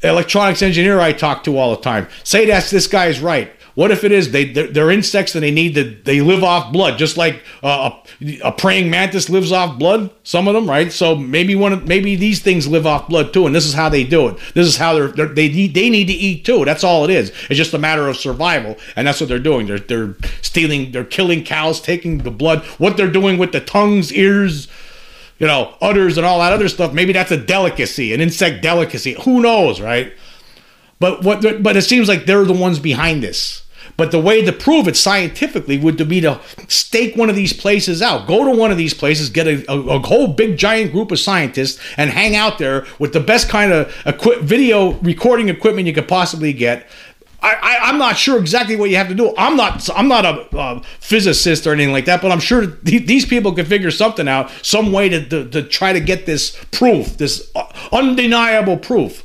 electronics 0.05 0.63
engineer 0.63 1.01
I 1.01 1.13
talk 1.13 1.43
to 1.45 1.59
all 1.59 1.75
the 1.75 1.83
time, 1.83 2.07
say 2.23 2.47
that 2.47 2.65
this 2.67 2.87
guy 2.87 3.07
is 3.07 3.21
right. 3.21 3.51
What 3.75 3.91
if 3.91 4.05
it 4.05 4.13
is 4.13 4.31
they 4.31 4.53
they're, 4.53 4.69
they're 4.69 4.91
insects 4.91 5.35
and 5.35 5.43
they 5.43 5.51
need 5.51 5.75
to 5.75 5.83
they 6.05 6.21
live 6.21 6.45
off 6.45 6.73
blood 6.73 6.97
just 6.97 7.17
like 7.17 7.43
uh, 7.63 7.91
a, 8.21 8.41
a 8.41 8.53
praying 8.53 8.89
mantis 8.89 9.29
lives 9.29 9.51
off 9.51 9.79
blood. 9.79 10.11
Some 10.23 10.47
of 10.47 10.55
them, 10.55 10.69
right? 10.69 10.93
So 10.93 11.17
maybe 11.17 11.57
one 11.57 11.73
of, 11.73 11.89
maybe 11.89 12.15
these 12.15 12.41
things 12.41 12.69
live 12.69 12.87
off 12.87 13.09
blood 13.09 13.33
too, 13.33 13.47
and 13.47 13.55
this 13.55 13.67
is 13.67 13.75
how 13.75 13.89
they 13.89 14.05
do 14.05 14.29
it. 14.29 14.39
This 14.55 14.69
is 14.69 14.77
how 14.77 14.95
they're, 14.95 15.09
they're 15.09 15.27
they 15.27 15.49
need 15.49 15.75
they 15.75 15.91
need 15.91 16.07
to 16.07 16.13
eat 16.13 16.45
too. 16.45 16.65
That's 16.65 16.85
all 16.85 17.05
it 17.05 17.11
is. 17.11 17.31
It's 17.51 17.57
just 17.57 17.75
a 17.75 17.79
matter 17.79 18.07
of 18.07 18.17
survival, 18.17 18.77
and 18.95 19.07
that's 19.07 19.21
what 19.21 19.29
they're 19.29 19.39
doing. 19.41 19.67
They're 19.67 19.81
they're 19.81 20.15
stealing, 20.41 20.93
they're 20.93 21.05
killing 21.05 21.43
cows, 21.43 21.81
taking 21.81 22.19
the 22.19 22.31
blood. 22.31 22.65
What 22.79 22.97
they're 22.97 23.11
doing 23.11 23.39
with 23.39 23.53
the 23.53 23.61
tongues, 23.61 24.13
ears 24.13 24.69
you 25.39 25.49
know, 25.49 25.75
udders 25.81 26.17
and 26.17 26.25
all 26.25 26.39
that 26.39 26.53
other 26.53 26.69
stuff. 26.69 26.93
Maybe 26.93 27.13
that's 27.13 27.33
a 27.33 27.37
delicacy, 27.37 28.15
an 28.15 28.21
insect 28.21 28.63
delicacy. 28.63 29.17
Who 29.25 29.43
knows, 29.43 29.81
right? 29.81 30.13
But 31.01 31.25
what? 31.25 31.63
But 31.63 31.77
it 31.77 31.83
seems 31.83 32.09
like 32.09 32.27
they're 32.27 32.45
the 32.45 32.53
ones 32.53 32.79
behind 32.79 33.23
this. 33.23 33.64
But 33.97 34.11
the 34.11 34.21
way 34.21 34.45
to 34.45 34.53
prove 34.53 34.89
it 34.89 34.97
scientifically 34.97 35.79
would 35.79 36.09
be 36.09 36.21
to 36.21 36.41
stake 36.69 37.17
one 37.17 37.31
of 37.31 37.37
these 37.37 37.53
places 37.53 38.03
out. 38.03 38.27
Go 38.27 38.45
to 38.45 38.51
one 38.51 38.71
of 38.71 38.77
these 38.77 38.95
places, 38.95 39.31
get 39.31 39.47
a, 39.47 39.71
a, 39.71 39.79
a 39.79 39.99
whole 40.01 40.29
big 40.29 40.57
giant 40.57 40.93
group 40.93 41.13
of 41.13 41.19
scientists, 41.19 41.81
and 41.97 42.11
hang 42.11 42.35
out 42.35 42.59
there 42.59 42.87
with 42.99 43.13
the 43.13 43.21
best 43.21 43.49
kind 43.49 43.73
of 43.73 43.95
equi- 44.05 44.41
video 44.41 44.93
recording 44.95 45.49
equipment 45.49 45.87
you 45.87 45.95
could 45.95 46.09
possibly 46.09 46.53
get. 46.53 46.89
I, 47.47 47.91
am 47.91 47.99
not 47.99 48.17
sure 48.17 48.39
exactly 48.39 48.75
what 48.75 48.89
you 48.89 48.97
have 48.97 49.09
to 49.09 49.15
do. 49.15 49.35
I'm 49.37 49.55
not 49.55 49.89
I'm 49.95 50.09
not 50.09 50.25
a, 50.25 50.57
a 50.57 50.83
physicist 50.99 51.67
or 51.67 51.73
anything 51.73 51.93
like 51.93 52.07
that, 52.07 52.23
but 52.23 52.33
I'm 52.33 52.41
sure 52.41 52.67
th- 52.67 53.07
these 53.07 53.27
people 53.27 53.53
can 53.53 53.67
figure 53.67 53.91
something 53.91 54.27
out, 54.27 54.51
some 54.63 54.93
way 54.93 55.11
to, 55.11 55.29
to, 55.29 55.49
to 55.51 55.63
try 55.63 55.93
to 55.93 56.01
get 56.01 56.25
this 56.25 56.57
proof, 56.73 57.19
this 57.19 57.51
uh, 57.55 57.67
undeniable 57.93 58.79
proof 58.79 59.24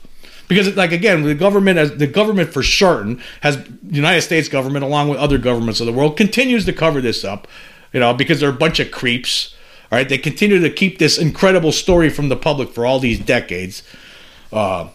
because 0.50 0.76
like 0.76 0.91
again 0.91 1.24
the 1.24 1.34
government 1.34 1.80
as 1.80 1.95
the 1.95 2.08
government 2.08 2.52
for 2.52 2.62
certain 2.62 3.22
has 3.39 3.56
the 3.64 3.95
united 3.95 4.22
states 4.22 4.50
government 4.50 4.84
along 4.84 5.08
with 5.08 5.18
other 5.18 5.38
governments 5.38 5.80
of 5.80 5.86
the 5.86 5.93
world 5.93 6.18
continues 6.18 6.66
to 6.66 6.74
cover 6.74 7.00
this 7.00 7.24
up 7.24 7.47
you 7.93 8.00
know 8.02 8.14
because 8.14 8.41
they're 8.41 8.50
a 8.50 8.54
bunch 8.54 8.82
of 8.82 8.91
creeps 8.91 9.56
all 9.91 9.97
right? 9.97 10.08
They 10.08 10.18
continue 10.18 10.60
to 10.60 10.70
keep 10.70 11.00
this 11.00 11.18
incredible 11.18 11.72
story 11.72 12.10
from 12.10 12.30
the 12.30 12.36
public 12.36 12.70
for 12.70 12.86
all 12.86 13.00
these 13.00 13.20
decades. 13.20 13.84
Uh, 14.54 14.89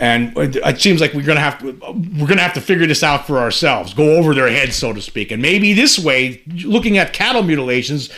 and 0.00 0.32
it 0.36 0.80
seems 0.80 1.00
like 1.00 1.12
we're 1.12 1.24
gonna 1.24 1.40
have 1.40 1.58
to 1.58 1.72
we're 1.72 2.28
gonna 2.28 2.40
have 2.40 2.54
to 2.54 2.60
figure 2.60 2.86
this 2.86 3.02
out 3.02 3.26
for 3.26 3.38
ourselves 3.38 3.94
go 3.94 4.16
over 4.16 4.32
their 4.32 4.48
heads 4.48 4.76
so 4.76 4.92
to 4.92 5.02
speak. 5.02 5.32
And 5.32 5.42
maybe 5.42 5.72
this 5.72 5.98
way 5.98 6.40
looking 6.46 6.98
at 6.98 7.12
cattle 7.12 7.42
mutilations 7.42 8.08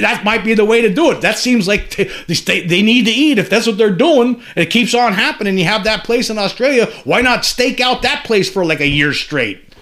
that 0.00 0.24
might 0.24 0.44
be 0.44 0.54
the 0.54 0.64
way 0.64 0.80
to 0.82 0.92
do 0.92 1.10
it. 1.10 1.20
That 1.20 1.38
seems 1.38 1.66
like 1.66 1.90
t- 1.90 2.10
they, 2.26 2.66
they 2.66 2.82
need 2.82 3.06
to 3.06 3.12
eat. 3.12 3.38
If 3.38 3.50
that's 3.50 3.66
what 3.66 3.78
they're 3.78 3.90
doing, 3.90 4.42
it 4.54 4.66
keeps 4.66 4.94
on 4.94 5.12
happening, 5.12 5.58
you 5.58 5.64
have 5.64 5.84
that 5.84 6.04
place 6.04 6.30
in 6.30 6.38
Australia, 6.38 6.86
why 7.04 7.20
not 7.20 7.44
stake 7.44 7.80
out 7.80 8.02
that 8.02 8.24
place 8.24 8.50
for 8.50 8.64
like 8.64 8.80
a 8.80 8.88
year 8.88 9.12
straight 9.12 9.74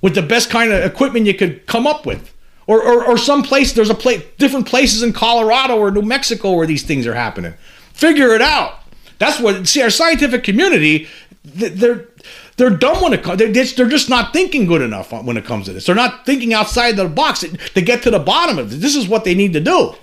with 0.00 0.14
the 0.14 0.22
best 0.22 0.50
kind 0.50 0.72
of 0.72 0.84
equipment 0.84 1.26
you 1.26 1.34
could 1.34 1.66
come 1.66 1.86
up 1.86 2.06
with? 2.06 2.32
Or, 2.66 2.82
or, 2.82 3.04
or 3.04 3.18
some 3.18 3.42
place, 3.42 3.74
there's 3.74 3.90
a 3.90 3.94
place, 3.94 4.22
different 4.38 4.66
places 4.66 5.02
in 5.02 5.12
Colorado 5.12 5.76
or 5.76 5.90
New 5.90 6.00
Mexico 6.00 6.52
where 6.54 6.66
these 6.66 6.82
things 6.82 7.06
are 7.06 7.14
happening. 7.14 7.52
Figure 7.92 8.34
it 8.34 8.40
out. 8.40 8.78
That's 9.18 9.38
what, 9.38 9.68
see, 9.68 9.82
our 9.82 9.90
scientific 9.90 10.44
community, 10.44 11.08
they're, 11.44 12.08
they're 12.56 12.70
dumb 12.70 13.02
when 13.02 13.12
it 13.12 13.22
comes. 13.22 13.38
They're, 13.38 13.52
they're 13.52 13.88
just 13.88 14.08
not 14.08 14.32
thinking 14.32 14.66
good 14.66 14.82
enough 14.82 15.12
when 15.12 15.36
it 15.36 15.44
comes 15.44 15.66
to 15.66 15.72
this. 15.72 15.86
They're 15.86 15.94
not 15.94 16.24
thinking 16.24 16.54
outside 16.54 16.96
the 16.96 17.08
box 17.08 17.40
to 17.40 17.80
get 17.80 18.02
to 18.02 18.10
the 18.10 18.18
bottom 18.18 18.58
of 18.58 18.72
it. 18.72 18.76
This 18.76 18.94
is 18.94 19.08
what 19.08 19.24
they 19.24 19.34
need 19.34 19.52
to 19.54 19.60
do. 19.60 19.94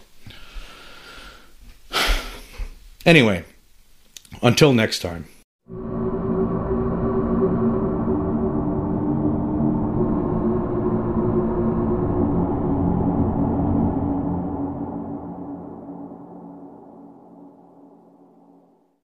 Anyway, 3.04 3.44
until 4.44 4.74
next 4.74 5.00
time. 5.00 5.26